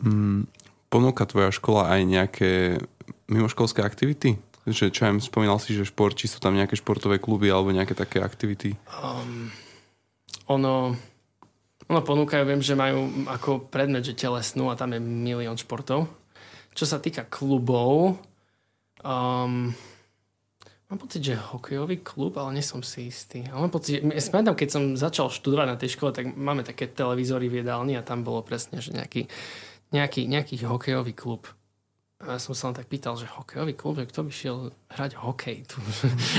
Mm, 0.00 0.48
ponúka 0.88 1.24
tvoja 1.24 1.52
škola 1.54 1.92
aj 1.92 2.00
nejaké 2.04 2.52
mimoškolské 3.30 3.80
aktivity? 3.80 4.36
Že 4.68 4.92
čo 4.92 5.00
aj 5.08 5.24
spomínal 5.24 5.56
si, 5.56 5.72
že 5.72 5.88
šport, 5.88 6.12
či 6.12 6.28
sú 6.28 6.36
tam 6.36 6.52
nejaké 6.52 6.76
športové 6.76 7.16
kluby 7.16 7.48
alebo 7.48 7.72
nejaké 7.72 7.96
také 7.96 8.20
aktivity? 8.20 8.76
Um, 8.92 9.48
ono, 10.50 10.92
ono 11.88 12.00
ponúkajú, 12.04 12.42
viem, 12.44 12.60
že 12.60 12.76
majú 12.76 13.24
ako 13.30 13.72
predmet, 13.72 14.04
že 14.04 14.18
telesnú 14.18 14.68
a 14.68 14.76
tam 14.76 14.92
je 14.92 15.00
milión 15.00 15.56
športov. 15.56 16.10
Čo 16.76 16.84
sa 16.86 17.00
týka 17.00 17.24
klubov, 17.26 18.20
um, 19.00 19.72
mám 20.90 20.98
pocit, 20.98 21.24
že 21.24 21.40
hokejový 21.40 22.04
klub, 22.04 22.36
ale 22.36 22.60
nie 22.60 22.64
som 22.66 22.84
si 22.84 23.08
istý. 23.08 23.46
Ale 23.48 23.64
mám 23.64 23.72
pocit, 23.72 24.04
že, 24.04 24.30
ja 24.30 24.54
keď 24.54 24.68
som 24.68 24.82
začal 24.98 25.32
študovať 25.32 25.66
na 25.66 25.80
tej 25.80 25.96
škole, 25.96 26.10
tak 26.12 26.30
máme 26.36 26.66
také 26.66 26.84
televízory 26.90 27.48
v 27.48 27.64
jedálni 27.64 27.96
a 27.96 28.06
tam 28.06 28.26
bolo 28.26 28.44
presne, 28.44 28.82
že 28.84 28.92
nejaký, 28.92 29.30
nejaký, 29.94 30.28
nejaký 30.28 30.54
hokejový 30.68 31.16
klub. 31.16 31.48
A 32.20 32.36
ja 32.36 32.38
som 32.38 32.52
sa 32.52 32.68
len 32.68 32.76
tak 32.76 32.84
pýtal, 32.84 33.16
že 33.16 33.24
hokejový 33.24 33.72
klub, 33.72 33.96
že 33.96 34.04
kto 34.04 34.20
by 34.28 34.32
šiel 34.32 34.56
hrať 34.92 35.16
hokej 35.16 35.64
tu? 35.64 35.80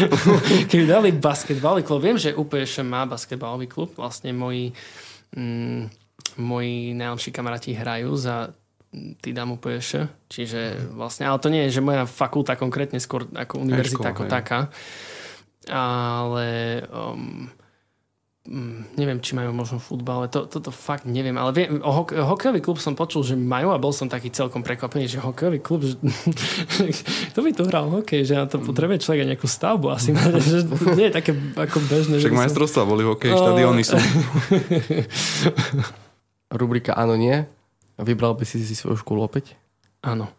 Keby 0.69 0.85
dali 0.85 1.09
basketbalový 1.09 1.81
klub, 1.81 2.05
viem, 2.05 2.21
že 2.21 2.37
UPŠ 2.37 2.85
má 2.85 3.09
basketbalový 3.09 3.65
klub, 3.65 3.89
vlastne 3.97 4.29
moji, 4.29 4.77
mm, 5.33 5.89
moji 6.37 6.93
najlepší 6.93 7.33
kamaráti 7.33 7.73
hrajú 7.73 8.13
za 8.13 8.53
Tidam 8.91 9.55
UPŠ, 9.55 10.03
čiže 10.27 10.91
vlastne, 10.91 11.23
ale 11.23 11.39
to 11.39 11.47
nie 11.47 11.63
je, 11.65 11.79
že 11.79 11.81
moja 11.81 12.03
fakulta 12.03 12.59
konkrétne 12.59 12.99
skôr 12.99 13.23
ako 13.31 13.63
univerzita 13.63 14.11
ako 14.11 14.27
taká, 14.27 14.67
ale 15.71 16.83
um, 16.91 17.47
Mm, 18.41 18.97
neviem, 18.97 19.21
či 19.21 19.37
majú 19.37 19.53
možno 19.53 19.77
futbal, 19.77 20.25
ale 20.25 20.27
to, 20.33 20.49
toto 20.49 20.73
fakt 20.73 21.05
neviem. 21.05 21.37
Ale 21.37 21.53
viem, 21.53 21.77
o 21.77 21.91
hok- 21.93 22.17
hokejový 22.17 22.57
klub 22.57 22.81
som 22.81 22.97
počul, 22.97 23.21
že 23.21 23.37
majú 23.37 23.69
a 23.69 23.77
bol 23.77 23.93
som 23.93 24.09
taký 24.09 24.33
celkom 24.33 24.65
prekvapený, 24.65 25.05
že 25.05 25.21
hokejový 25.21 25.61
klub, 25.61 25.85
že, 25.85 25.93
to 27.37 27.45
by 27.45 27.53
tu 27.53 27.69
hral 27.69 27.93
hokej, 27.93 28.25
že 28.25 28.33
na 28.33 28.49
to 28.49 28.57
potrebuje 28.57 29.05
človek 29.05 29.21
aj 29.21 29.29
nejakú 29.37 29.45
stavbu 29.45 29.93
asi. 29.93 30.17
že 30.41 30.65
to 30.65 30.73
nie 30.97 31.13
je 31.13 31.13
také 31.13 31.37
ako 31.53 31.85
bežné. 31.85 32.17
Však 32.17 32.33
majstrovstvá 32.33 32.81
boli 32.81 33.05
hokej, 33.05 33.29
štadióny 33.29 33.83
sú. 33.85 34.01
Rubrika 36.49 36.97
áno, 36.97 37.13
nie. 37.13 37.45
Vybral 38.01 38.33
by 38.33 38.43
si 38.49 38.57
si 38.65 38.73
svoju 38.73 39.05
školu 39.05 39.21
opäť? 39.21 39.53
Áno. 40.01 40.33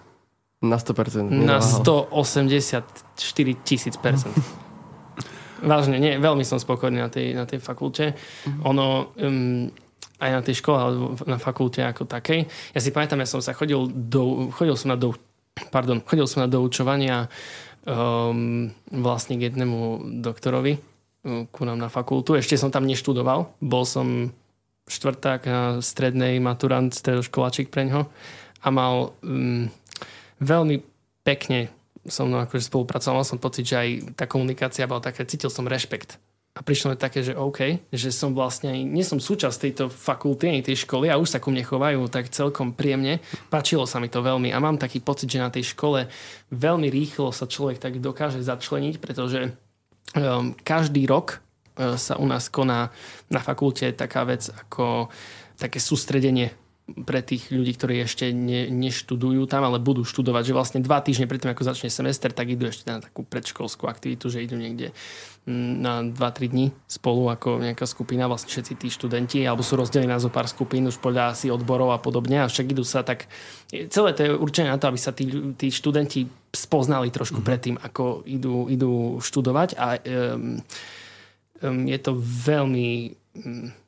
Na 0.58 0.74
100%. 0.74 1.30
Na 1.30 1.62
184 1.62 2.82
tisíc 3.62 3.94
percent. 3.94 4.34
Vážne, 5.62 5.96
nie, 6.02 6.18
veľmi 6.18 6.42
som 6.42 6.58
spokojný 6.58 6.98
na 6.98 7.10
tej, 7.10 7.38
na 7.38 7.46
tej 7.46 7.62
fakulte. 7.62 8.12
Mm-hmm. 8.12 8.62
Ono, 8.66 8.86
um, 9.16 9.70
aj 10.18 10.30
na 10.30 10.42
tej 10.42 10.54
škole, 10.58 10.78
alebo 10.78 11.04
na 11.26 11.38
fakulte 11.38 11.82
ako 11.82 12.06
takej. 12.06 12.46
Ja 12.74 12.80
si 12.82 12.90
pamätám, 12.90 13.22
ja 13.22 13.30
som 13.30 13.42
sa 13.42 13.54
chodil 13.54 13.90
do, 13.90 14.50
chodil 14.54 14.74
som 14.74 14.94
na 14.94 14.98
do, 14.98 15.14
pardon, 15.70 16.02
chodil 16.02 16.26
som 16.26 16.42
na 16.42 16.48
doučovania 16.50 17.30
um, 17.86 18.70
vlastne 18.90 19.38
k 19.38 19.50
jednému 19.50 20.10
doktorovi 20.22 20.92
ku 21.22 21.62
nám 21.62 21.78
na 21.78 21.86
fakultu. 21.86 22.34
Ešte 22.34 22.58
som 22.58 22.74
tam 22.74 22.82
neštudoval. 22.82 23.54
Bol 23.62 23.84
som 23.86 24.34
štvrták 24.90 25.46
na 25.46 25.60
strednej 25.78 26.42
maturant, 26.42 26.90
stredoškoláčik 26.90 27.70
pre 27.70 27.86
ňo 27.86 28.10
a 28.62 28.68
mal 28.74 29.14
um, 29.22 29.70
veľmi 30.42 30.82
pekne 31.22 31.70
so 32.06 32.26
mnou 32.26 32.42
akože 32.42 32.66
spolupracoval, 32.66 33.22
mal 33.22 33.26
som 33.26 33.38
pocit, 33.38 33.68
že 33.68 33.76
aj 33.78 33.88
tá 34.18 34.24
komunikácia 34.26 34.88
bola 34.90 35.02
taká, 35.02 35.22
cítil 35.22 35.50
som 35.50 35.68
rešpekt. 35.68 36.18
A 36.52 36.60
prišlo 36.60 36.92
mi 36.92 37.00
také, 37.00 37.24
že 37.24 37.32
OK, 37.32 37.88
že 37.88 38.12
som 38.12 38.36
vlastne, 38.36 38.76
nie 38.84 39.00
som 39.00 39.16
súčasť 39.16 39.56
tejto 39.56 39.84
fakulty, 39.88 40.52
ani 40.52 40.60
tej 40.60 40.84
školy 40.84 41.08
a 41.08 41.16
už 41.16 41.32
sa 41.32 41.40
ku 41.40 41.48
mne 41.48 41.64
chovajú 41.64 42.04
tak 42.12 42.28
celkom 42.28 42.76
príjemne. 42.76 43.24
Páčilo 43.48 43.88
sa 43.88 43.96
mi 43.96 44.12
to 44.12 44.20
veľmi 44.20 44.52
a 44.52 44.60
mám 44.60 44.76
taký 44.76 45.00
pocit, 45.00 45.32
že 45.32 45.40
na 45.40 45.48
tej 45.48 45.72
škole 45.72 46.12
veľmi 46.52 46.92
rýchlo 46.92 47.32
sa 47.32 47.48
človek 47.48 47.80
tak 47.80 48.04
dokáže 48.04 48.44
začleniť, 48.44 49.00
pretože 49.00 49.48
um, 50.12 50.52
každý 50.60 51.08
rok 51.08 51.40
uh, 51.80 51.96
sa 51.96 52.20
u 52.20 52.28
nás 52.28 52.52
koná 52.52 52.92
na 53.32 53.40
fakulte 53.40 53.88
taká 53.96 54.28
vec 54.28 54.52
ako 54.52 55.08
také 55.56 55.80
sústredenie 55.80 56.52
pre 56.92 57.24
tých 57.24 57.48
ľudí, 57.48 57.72
ktorí 57.74 58.04
ešte 58.04 58.30
ne, 58.30 58.68
neštudujú 58.68 59.48
tam, 59.48 59.64
ale 59.64 59.80
budú 59.80 60.04
študovať, 60.04 60.42
že 60.48 60.56
vlastne 60.56 60.80
dva 60.84 61.00
týždne 61.00 61.24
predtým, 61.24 61.52
ako 61.52 61.64
začne 61.64 61.88
semester, 61.88 62.28
tak 62.30 62.52
idú 62.52 62.68
ešte 62.68 62.88
na 62.88 63.00
takú 63.00 63.24
predškolskú 63.24 63.88
aktivitu, 63.88 64.28
že 64.28 64.44
idú 64.44 64.60
niekde 64.60 64.92
mm, 65.48 65.72
na 65.80 66.04
2-3 66.04 66.52
dní 66.52 66.66
spolu 66.84 67.32
ako 67.32 67.64
nejaká 67.64 67.88
skupina, 67.88 68.28
vlastne 68.28 68.52
všetci 68.52 68.72
tí 68.76 68.88
študenti, 68.92 69.38
alebo 69.44 69.64
sú 69.64 69.80
rozdelení 69.80 70.12
na 70.12 70.20
zo 70.20 70.28
pár 70.28 70.46
skupín 70.46 70.84
už 70.84 71.00
podľa 71.00 71.32
asi 71.32 71.48
odborov 71.48 71.96
a 71.96 72.02
podobne 72.02 72.44
a 72.44 72.50
však 72.50 72.72
idú 72.76 72.84
sa 72.84 73.00
tak, 73.00 73.26
celé 73.68 74.12
to 74.12 74.20
je 74.22 74.30
určené 74.36 74.68
na 74.70 74.78
to, 74.78 74.92
aby 74.92 75.00
sa 75.00 75.16
tí, 75.16 75.28
tí 75.56 75.72
študenti 75.72 76.28
spoznali 76.52 77.08
trošku 77.08 77.40
mm-hmm. 77.40 77.48
predtým, 77.48 77.76
ako 77.80 78.28
idú, 78.28 78.68
idú 78.68 79.18
študovať 79.24 79.68
a 79.80 79.96
um, 79.96 80.60
um, 81.64 81.82
je 81.88 81.98
to 81.98 82.12
veľmi 82.20 82.88
um, 83.40 83.81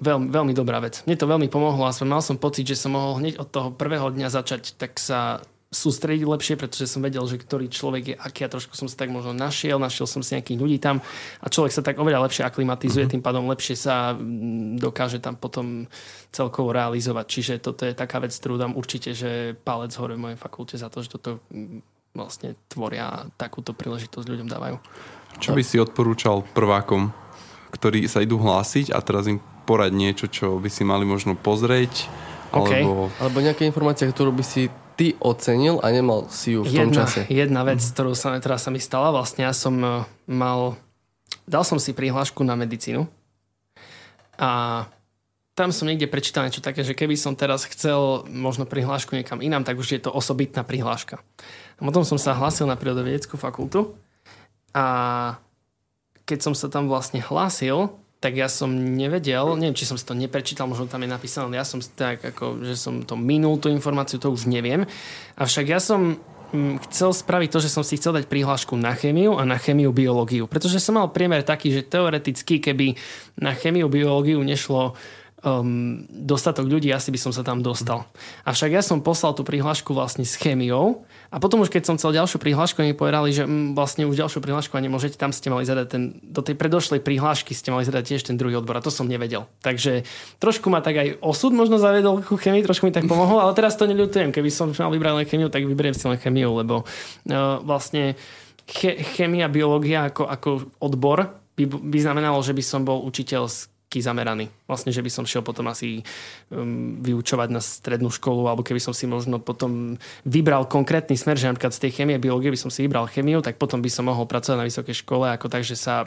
veľmi, 0.00 0.28
veľmi 0.30 0.52
dobrá 0.54 0.78
vec. 0.82 1.02
Mne 1.04 1.18
to 1.18 1.30
veľmi 1.30 1.48
pomohlo 1.50 1.86
a 1.86 1.92
mal 2.06 2.22
som 2.22 2.38
pocit, 2.40 2.66
že 2.66 2.78
som 2.78 2.94
mohol 2.94 3.20
hneď 3.22 3.38
od 3.42 3.48
toho 3.50 3.68
prvého 3.74 4.10
dňa 4.10 4.28
začať 4.30 4.78
tak 4.78 4.96
sa 4.98 5.42
sústrediť 5.68 6.24
lepšie, 6.24 6.56
pretože 6.56 6.88
som 6.88 7.04
vedel, 7.04 7.20
že 7.28 7.36
ktorý 7.36 7.68
človek 7.68 8.04
je 8.08 8.16
aký 8.16 8.48
a 8.48 8.52
trošku 8.52 8.72
som 8.72 8.88
sa 8.88 9.04
tak 9.04 9.12
možno 9.12 9.36
našiel, 9.36 9.76
našiel 9.76 10.08
som 10.08 10.24
si 10.24 10.32
nejakých 10.32 10.60
ľudí 10.64 10.80
tam 10.80 11.04
a 11.44 11.46
človek 11.52 11.72
sa 11.76 11.84
tak 11.84 12.00
oveľa 12.00 12.24
lepšie 12.24 12.40
aklimatizuje, 12.48 13.04
mm-hmm. 13.04 13.20
tým 13.20 13.22
pádom 13.24 13.44
lepšie 13.52 13.76
sa 13.76 14.16
mm, 14.16 14.80
dokáže 14.80 15.20
tam 15.20 15.36
potom 15.36 15.84
celkovo 16.32 16.72
realizovať. 16.72 17.26
Čiže 17.28 17.54
toto 17.60 17.84
je 17.84 17.92
taká 17.92 18.16
vec, 18.24 18.32
ktorú 18.32 18.56
dám 18.56 18.72
určite, 18.80 19.12
že 19.12 19.52
palec 19.60 19.92
hore 20.00 20.16
v 20.16 20.24
mojej 20.24 20.38
fakulte 20.40 20.80
za 20.80 20.88
to, 20.88 21.04
že 21.04 21.12
toto 21.12 21.44
mm, 21.52 21.84
vlastne 22.16 22.56
tvoria 22.72 23.28
takúto 23.36 23.76
príležitosť 23.76 24.24
ľuďom 24.24 24.48
dávajú. 24.48 24.76
Čo 25.36 25.52
by 25.52 25.60
si 25.60 25.76
odporúčal 25.76 26.48
prvákom, 26.56 27.12
ktorí 27.76 28.08
sa 28.08 28.24
idú 28.24 28.40
hlásiť 28.40 28.96
a 28.96 29.04
teraz 29.04 29.28
im 29.28 29.36
porať 29.68 29.92
niečo, 29.92 30.26
čo 30.32 30.56
by 30.56 30.72
si 30.72 30.88
mali 30.88 31.04
možno 31.04 31.36
pozrieť. 31.36 32.08
Okay. 32.48 32.80
Alebo... 32.80 33.12
alebo 33.20 33.38
nejaká 33.44 33.68
informácia, 33.68 34.08
ktorú 34.08 34.32
by 34.32 34.40
si 34.40 34.72
ty 34.96 35.12
ocenil 35.20 35.78
a 35.84 35.92
nemal 35.92 36.26
si 36.32 36.56
ju 36.56 36.64
v 36.64 36.72
tom 36.72 36.88
jedna, 36.88 37.04
čase? 37.04 37.20
Jedna 37.28 37.62
vec, 37.68 37.84
ktorú 37.84 38.16
sa, 38.16 38.32
ktorá 38.40 38.56
sa 38.56 38.72
mi 38.72 38.80
stala, 38.80 39.12
vlastne 39.12 39.44
ja 39.44 39.52
som 39.52 39.76
eh, 39.78 39.92
mal, 40.24 40.80
dal 41.44 41.62
som 41.62 41.76
si 41.76 41.92
prihlášku 41.92 42.40
na 42.42 42.56
medicínu 42.56 43.04
a 44.40 44.50
tam 45.58 45.74
som 45.74 45.90
niekde 45.90 46.06
prečítal 46.06 46.46
niečo 46.46 46.62
také, 46.62 46.86
že 46.86 46.94
keby 46.94 47.18
som 47.18 47.34
teraz 47.34 47.66
chcel 47.66 48.22
možno 48.30 48.62
prihlášku 48.62 49.18
niekam 49.18 49.42
inám, 49.42 49.66
tak 49.66 49.74
už 49.74 49.98
je 49.98 50.00
to 50.06 50.14
osobitná 50.14 50.62
prihláška. 50.62 51.18
A 51.78 51.80
potom 51.82 52.06
som 52.06 52.14
sa 52.14 52.38
hlásil 52.38 52.70
na 52.70 52.78
prírodovedeckú 52.78 53.34
fakultu 53.34 53.98
a 54.70 55.34
keď 56.22 56.38
som 56.46 56.54
sa 56.54 56.70
tam 56.70 56.86
vlastne 56.86 57.18
hlásil, 57.18 57.90
tak 58.18 58.34
ja 58.34 58.50
som 58.50 58.74
nevedel, 58.74 59.46
neviem, 59.54 59.78
či 59.78 59.86
som 59.86 59.94
si 59.94 60.02
to 60.02 60.10
neprečítal, 60.10 60.66
možno 60.66 60.90
tam 60.90 61.06
je 61.06 61.10
napísané, 61.10 61.54
ja 61.54 61.62
som 61.62 61.78
tak 61.78 62.18
ako, 62.34 62.66
že 62.66 62.74
som 62.74 63.06
to 63.06 63.14
minul 63.14 63.62
tú 63.62 63.70
informáciu, 63.70 64.18
to 64.18 64.34
už 64.34 64.50
neviem. 64.50 64.90
Avšak 65.38 65.66
ja 65.70 65.78
som 65.78 66.18
mm, 66.50 66.82
chcel 66.90 67.14
spraviť 67.14 67.48
to, 67.54 67.58
že 67.62 67.70
som 67.70 67.86
si 67.86 67.94
chcel 67.94 68.18
dať 68.18 68.26
prihlášku 68.26 68.74
na 68.74 68.98
chemiu 68.98 69.38
a 69.38 69.46
na 69.46 69.54
chemiu 69.54 69.94
biológiu. 69.94 70.50
Pretože 70.50 70.82
som 70.82 70.98
mal 70.98 71.14
priemer 71.14 71.46
taký, 71.46 71.70
že 71.70 71.86
teoreticky, 71.86 72.58
keby 72.58 72.98
na 73.38 73.54
chemiu 73.54 73.86
biológiu 73.86 74.42
nešlo 74.42 74.98
um, 75.44 76.02
dostatok 76.10 76.66
ľudí, 76.66 76.90
asi 76.90 77.14
by 77.14 77.18
som 77.20 77.32
sa 77.34 77.46
tam 77.46 77.62
dostal. 77.62 78.06
Avšak 78.42 78.70
ja 78.74 78.82
som 78.82 78.98
poslal 79.04 79.34
tú 79.38 79.46
prihlášku 79.46 79.94
vlastne 79.94 80.26
s 80.26 80.34
chemiou 80.34 81.06
a 81.30 81.38
potom 81.38 81.62
už 81.62 81.70
keď 81.70 81.82
som 81.86 81.94
chcel 82.00 82.16
ďalšiu 82.16 82.42
prihlášku, 82.42 82.82
oni 82.82 82.96
povedali, 82.96 83.30
že 83.30 83.46
mm, 83.46 83.78
vlastne 83.78 84.08
už 84.08 84.18
ďalšiu 84.18 84.42
prihlášku 84.42 84.74
a 84.74 84.80
nemôžete, 84.82 85.20
tam 85.20 85.30
ste 85.30 85.52
mali 85.52 85.62
zadať 85.62 85.86
ten, 85.86 86.02
do 86.24 86.42
tej 86.42 86.58
predošlej 86.58 87.00
prihlášky 87.04 87.54
ste 87.54 87.70
mali 87.70 87.86
zadať 87.86 88.14
tiež 88.14 88.22
ten 88.26 88.36
druhý 88.40 88.58
odbor 88.58 88.78
a 88.78 88.82
to 88.82 88.90
som 88.90 89.06
nevedel. 89.06 89.46
Takže 89.62 90.02
trošku 90.42 90.72
ma 90.72 90.82
tak 90.82 90.98
aj 90.98 91.08
osud 91.22 91.54
možno 91.54 91.78
zavedol 91.78 92.26
ku 92.26 92.34
chemii, 92.34 92.66
trošku 92.66 92.90
mi 92.90 92.92
tak 92.94 93.06
pomohol, 93.06 93.38
ale 93.38 93.54
teraz 93.54 93.78
to 93.78 93.86
neľutujem. 93.86 94.34
Keby 94.34 94.50
som 94.50 94.74
mal 94.74 94.90
vybrať 94.90 95.14
len 95.22 95.26
chemiu, 95.28 95.48
tak 95.52 95.62
vyberiem 95.62 95.94
si 95.94 96.04
len 96.10 96.18
chemiu, 96.18 96.58
lebo 96.58 96.82
uh, 96.82 97.62
vlastne 97.62 98.18
che, 98.66 99.00
chemia, 99.14 99.46
biológia 99.46 100.10
ako, 100.10 100.26
ako 100.28 100.48
odbor 100.82 101.38
by, 101.54 101.64
by 101.66 101.98
znamenalo, 101.98 102.38
že 102.42 102.54
by 102.54 102.62
som 102.62 102.82
bol 102.86 103.02
učiteľ 103.06 103.46
z 103.50 103.77
zameraný. 103.96 104.52
Vlastne, 104.68 104.92
že 104.92 105.00
by 105.00 105.08
som 105.08 105.24
šiel 105.24 105.40
potom 105.40 105.64
asi 105.72 106.04
um, 106.52 107.00
vyučovať 107.00 107.48
na 107.48 107.64
strednú 107.64 108.12
školu, 108.12 108.44
alebo 108.44 108.60
keby 108.60 108.76
som 108.76 108.92
si 108.92 109.08
možno 109.08 109.40
potom 109.40 109.96
vybral 110.28 110.68
konkrétny 110.68 111.16
smer, 111.16 111.40
že 111.40 111.48
napríklad 111.48 111.72
z 111.72 111.88
tej 111.88 111.92
chemie, 111.96 112.20
biológie 112.20 112.52
by 112.52 112.60
som 112.60 112.68
si 112.68 112.84
vybral 112.84 113.08
chemiu, 113.08 113.40
tak 113.40 113.56
potom 113.56 113.80
by 113.80 113.88
som 113.88 114.04
mohol 114.04 114.28
pracovať 114.28 114.60
na 114.60 114.68
vysokej 114.68 114.96
škole, 115.00 115.32
ako 115.32 115.48
tak, 115.48 115.64
že 115.64 115.80
sa 115.80 116.04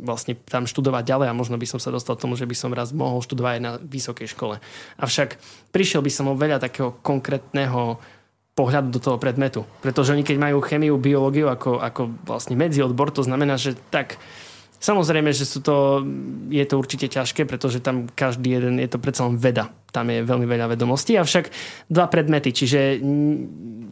vlastne 0.00 0.40
tam 0.48 0.64
študovať 0.64 1.04
ďalej 1.04 1.26
a 1.28 1.36
možno 1.36 1.60
by 1.60 1.68
som 1.68 1.76
sa 1.76 1.92
dostal 1.92 2.16
k 2.16 2.24
tomu, 2.24 2.40
že 2.40 2.48
by 2.48 2.56
som 2.56 2.72
raz 2.72 2.96
mohol 2.96 3.20
študovať 3.20 3.52
aj 3.60 3.62
na 3.62 3.72
vysokej 3.76 4.32
škole. 4.32 4.56
Avšak 4.96 5.36
prišiel 5.76 6.00
by 6.00 6.08
som 6.08 6.32
o 6.32 6.40
veľa 6.40 6.56
takého 6.56 6.96
konkrétneho 7.04 8.00
pohľadu 8.56 8.88
do 8.92 9.00
toho 9.00 9.16
predmetu. 9.16 9.64
Pretože 9.80 10.12
oni 10.12 10.26
keď 10.26 10.36
majú 10.36 10.60
chemiu, 10.60 11.00
biológiu 11.00 11.48
ako, 11.48 11.80
ako 11.80 12.12
vlastne 12.28 12.58
medziodbor, 12.58 13.08
to 13.08 13.24
znamená, 13.24 13.56
že 13.56 13.78
tak 13.88 14.20
Samozrejme, 14.80 15.28
že 15.36 15.44
sú 15.44 15.60
to, 15.60 16.00
je 16.48 16.64
to 16.64 16.80
určite 16.80 17.12
ťažké, 17.12 17.44
pretože 17.44 17.84
tam 17.84 18.08
každý 18.08 18.56
jeden, 18.56 18.80
je 18.80 18.88
to 18.88 18.96
predsa 18.96 19.28
len 19.28 19.36
veda. 19.36 19.68
Tam 19.92 20.08
je 20.08 20.24
veľmi 20.24 20.48
veľa 20.48 20.72
vedomostí, 20.72 21.20
avšak 21.20 21.52
dva 21.92 22.08
predmety, 22.08 22.48
čiže 22.48 22.96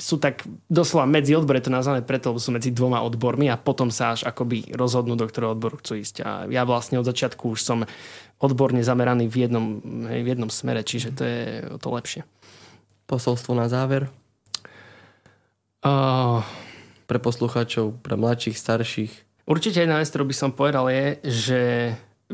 sú 0.01 0.17
tak 0.17 0.49
doslova 0.73 1.05
medzi 1.05 1.37
odbor, 1.37 1.61
je 1.61 1.69
to 1.69 1.77
nazvané 1.77 2.01
preto, 2.01 2.33
lebo 2.33 2.41
sú 2.41 2.57
medzi 2.57 2.73
dvoma 2.73 3.05
odbormi 3.05 3.53
a 3.53 3.61
potom 3.61 3.93
sa 3.93 4.17
až 4.17 4.25
akoby 4.25 4.73
rozhodnú, 4.73 5.13
do 5.13 5.29
ktorého 5.29 5.53
odboru 5.53 5.77
chcú 5.77 6.01
ísť. 6.01 6.25
A 6.25 6.31
ja 6.49 6.65
vlastne 6.65 6.97
od 6.97 7.05
začiatku 7.05 7.53
už 7.53 7.61
som 7.61 7.85
odborne 8.41 8.81
zameraný 8.81 9.29
v 9.29 9.45
jednom, 9.45 9.85
v 10.09 10.25
jednom 10.25 10.49
smere, 10.49 10.81
čiže 10.81 11.13
to 11.13 11.23
je 11.23 11.43
to 11.85 11.89
lepšie. 11.93 12.25
Posolstvo 13.05 13.53
na 13.53 13.69
záver? 13.69 14.09
Uh... 15.85 16.41
Pre 17.09 17.17
poslucháčov, 17.17 18.05
pre 18.05 18.21
mladších, 18.21 18.53
starších? 18.53 19.13
Určite 19.49 19.81
jedna 19.81 19.97
vec, 19.97 20.13
ktorú 20.13 20.29
by 20.29 20.37
som 20.37 20.53
povedal 20.53 20.93
je, 20.93 21.07
že 21.25 21.61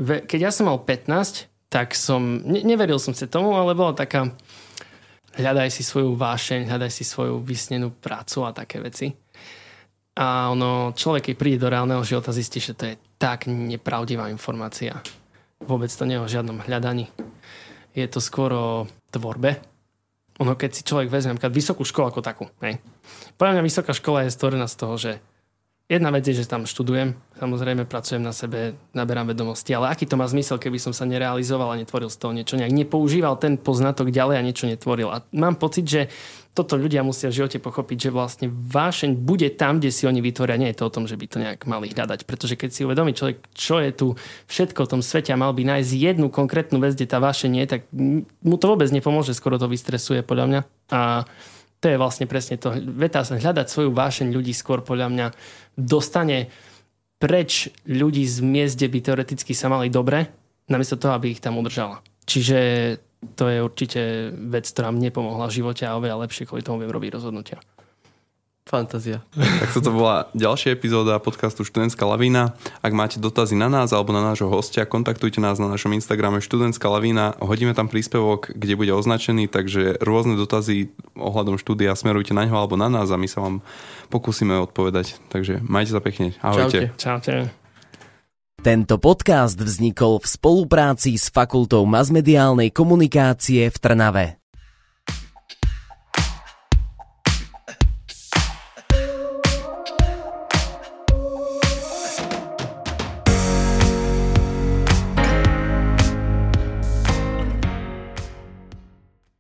keď 0.03 0.41
ja 0.41 0.51
som 0.51 0.67
mal 0.67 0.83
15, 0.83 1.47
tak 1.71 1.95
som, 1.95 2.43
ne, 2.43 2.67
neveril 2.67 2.99
som 2.99 3.15
si 3.15 3.31
tomu, 3.31 3.55
ale 3.55 3.79
bola 3.79 3.95
taká 3.95 4.35
hľadaj 5.39 5.71
si 5.71 5.87
svoju 5.87 6.19
vášeň, 6.19 6.67
hľadaj 6.67 6.91
si 6.91 7.07
svoju 7.07 7.39
vysnenú 7.39 7.95
prácu 7.95 8.43
a 8.43 8.51
také 8.51 8.83
veci. 8.83 9.15
A 10.19 10.51
ono, 10.51 10.95
človek, 10.95 11.31
keď 11.31 11.35
príde 11.35 11.59
do 11.63 11.71
reálneho 11.71 12.03
života, 12.07 12.35
zistí, 12.35 12.63
že 12.63 12.75
to 12.75 12.91
je 12.91 12.95
tak 13.19 13.47
nepravdivá 13.47 14.31
informácia. 14.31 14.99
Vôbec 15.63 15.91
to 15.91 16.07
nie 16.07 16.19
je 16.19 16.23
o 16.23 16.31
žiadnom 16.31 16.63
hľadaní. 16.67 17.11
Je 17.95 18.07
to 18.11 18.19
skôr 18.19 18.51
o 18.55 18.67
tvorbe. 19.11 19.59
Ono, 20.43 20.59
keď 20.59 20.71
si 20.71 20.83
človek 20.83 21.11
vezme 21.11 21.35
napríklad 21.35 21.55
vysokú 21.55 21.87
školu 21.87 22.11
ako 22.11 22.23
takú. 22.23 22.47
Hej. 22.63 22.83
Podľa 23.39 23.59
mňa 23.59 23.63
vysoká 23.63 23.95
škola 23.95 24.27
je 24.27 24.35
stvorená 24.35 24.67
z 24.67 24.79
toho, 24.79 24.95
že 24.99 25.13
Jedna 25.85 26.09
vec 26.09 26.25
je, 26.25 26.33
že 26.33 26.49
tam 26.49 26.65
študujem, 26.65 27.13
samozrejme 27.37 27.85
pracujem 27.85 28.25
na 28.25 28.33
sebe, 28.33 28.73
naberám 28.97 29.29
vedomosti, 29.29 29.77
ale 29.77 29.93
aký 29.93 30.09
to 30.09 30.17
má 30.17 30.25
zmysel, 30.25 30.57
keby 30.57 30.81
som 30.81 30.97
sa 30.97 31.05
nerealizoval 31.05 31.77
a 31.77 31.77
netvoril 31.77 32.09
z 32.09 32.17
toho 32.17 32.33
niečo, 32.33 32.57
nejak 32.57 32.73
nepoužíval 32.73 33.37
ten 33.37 33.61
poznatok 33.61 34.09
ďalej 34.09 34.41
a 34.41 34.47
niečo 34.49 34.65
netvoril. 34.65 35.13
A 35.13 35.21
mám 35.37 35.61
pocit, 35.61 35.85
že 35.85 36.09
toto 36.57 36.81
ľudia 36.81 37.05
musia 37.05 37.29
v 37.29 37.37
živote 37.37 37.61
pochopiť, 37.61 38.09
že 38.09 38.11
vlastne 38.17 38.47
vášeň 38.49 39.13
bude 39.13 39.51
tam, 39.61 39.77
kde 39.77 39.93
si 39.93 40.09
oni 40.09 40.25
vytvoria. 40.25 40.57
Nie 40.57 40.73
je 40.73 40.81
to 40.81 40.89
o 40.89 40.95
tom, 40.95 41.05
že 41.05 41.21
by 41.21 41.27
to 41.29 41.43
nejak 41.43 41.61
mali 41.69 41.93
hľadať. 41.93 42.25
Pretože 42.25 42.55
keď 42.55 42.71
si 42.71 42.87
uvedomí 42.87 43.13
človek, 43.13 43.43
čo 43.53 43.83
je 43.83 43.91
tu 43.91 44.07
všetko 44.49 44.87
v 44.87 44.91
tom 44.95 45.03
svete 45.03 45.35
a 45.35 45.41
mal 45.41 45.51
by 45.51 45.67
nájsť 45.67 45.91
jednu 45.93 46.31
konkrétnu 46.31 46.79
vec, 46.79 46.95
kde 46.95 47.11
tá 47.11 47.19
vášeň 47.19 47.53
je, 47.59 47.65
tak 47.67 47.81
mu 48.41 48.57
to 48.57 48.71
vôbec 48.71 48.87
nepomôže, 48.89 49.35
skoro 49.35 49.59
to 49.59 49.67
vystresuje 49.67 50.23
podľa 50.23 50.47
mňa. 50.47 50.61
A 50.95 51.27
to 51.85 51.93
je 51.93 52.01
vlastne 52.01 52.25
presne 52.25 52.57
to. 52.57 52.73
Veta 52.97 53.21
hľadať 53.21 53.69
svoju 53.69 53.93
vášeň 53.93 54.33
ľudí 54.33 54.57
skôr 54.57 54.81
podľa 54.81 55.13
mňa 55.13 55.27
dostane 55.77 56.49
preč 57.21 57.69
ľudí 57.85 58.25
z 58.25 58.41
miest, 58.41 58.81
kde 58.81 58.89
by 58.89 58.99
teoreticky 59.05 59.53
sa 59.53 59.69
mali 59.69 59.93
dobre, 59.93 60.33
namiesto 60.65 60.97
toho, 60.97 61.13
aby 61.13 61.37
ich 61.37 61.45
tam 61.45 61.61
udržala. 61.61 62.01
Čiže 62.25 62.57
to 63.37 63.53
je 63.53 63.61
určite 63.61 64.33
vec, 64.33 64.65
ktorá 64.65 64.89
mne 64.97 65.13
pomohla 65.13 65.45
v 65.53 65.61
živote 65.61 65.85
a 65.85 66.01
oveľa 66.01 66.25
lepšie 66.25 66.49
kvôli 66.49 66.65
tomu 66.65 66.81
viem 66.81 66.89
robiť 66.89 67.21
rozhodnutia. 67.21 67.61
Fantázia. 68.65 69.21
Tak 69.37 69.77
toto 69.77 69.93
bola 69.93 70.33
ďalšia 70.33 70.73
epizóda 70.73 71.21
podcastu 71.21 71.69
Študentská 71.69 72.09
lavína. 72.09 72.57
Ak 72.81 72.97
máte 72.97 73.21
dotazy 73.21 73.53
na 73.61 73.69
nás 73.69 73.93
alebo 73.93 74.17
na 74.17 74.25
nášho 74.25 74.49
hostia, 74.49 74.89
kontaktujte 74.89 75.37
nás 75.37 75.61
na 75.61 75.69
našom 75.69 75.93
Instagrame 75.93 76.41
Študentská 76.41 76.89
lavína. 76.89 77.37
Hodíme 77.45 77.77
tam 77.77 77.93
príspevok, 77.93 78.57
kde 78.57 78.73
bude 78.81 78.97
označený, 78.97 79.53
takže 79.53 80.01
rôzne 80.01 80.41
dotazy 80.41 80.97
ohľadom 81.13 81.61
štúdia 81.61 81.93
smerujte 81.93 82.33
na 82.33 82.49
ňo 82.49 82.57
alebo 82.57 82.81
na 82.81 82.89
nás 82.89 83.13
a 83.13 83.21
my 83.21 83.29
sa 83.29 83.45
vám 83.45 83.61
pokúsime 84.09 84.57
odpovedať. 84.57 85.21
Takže 85.29 85.61
majte 85.61 85.93
sa 85.93 86.01
pekne. 86.01 86.33
Ahojte. 86.41 86.97
Čaute. 86.97 87.37
Čaute. 87.37 87.65
Tento 88.65 88.97
podcast 88.97 89.61
vznikol 89.61 90.25
v 90.25 90.27
spolupráci 90.27 91.21
s 91.21 91.29
Fakultou 91.29 91.85
masmediálnej 91.85 92.73
komunikácie 92.73 93.69
v 93.69 93.77
Trnave. 93.77 94.41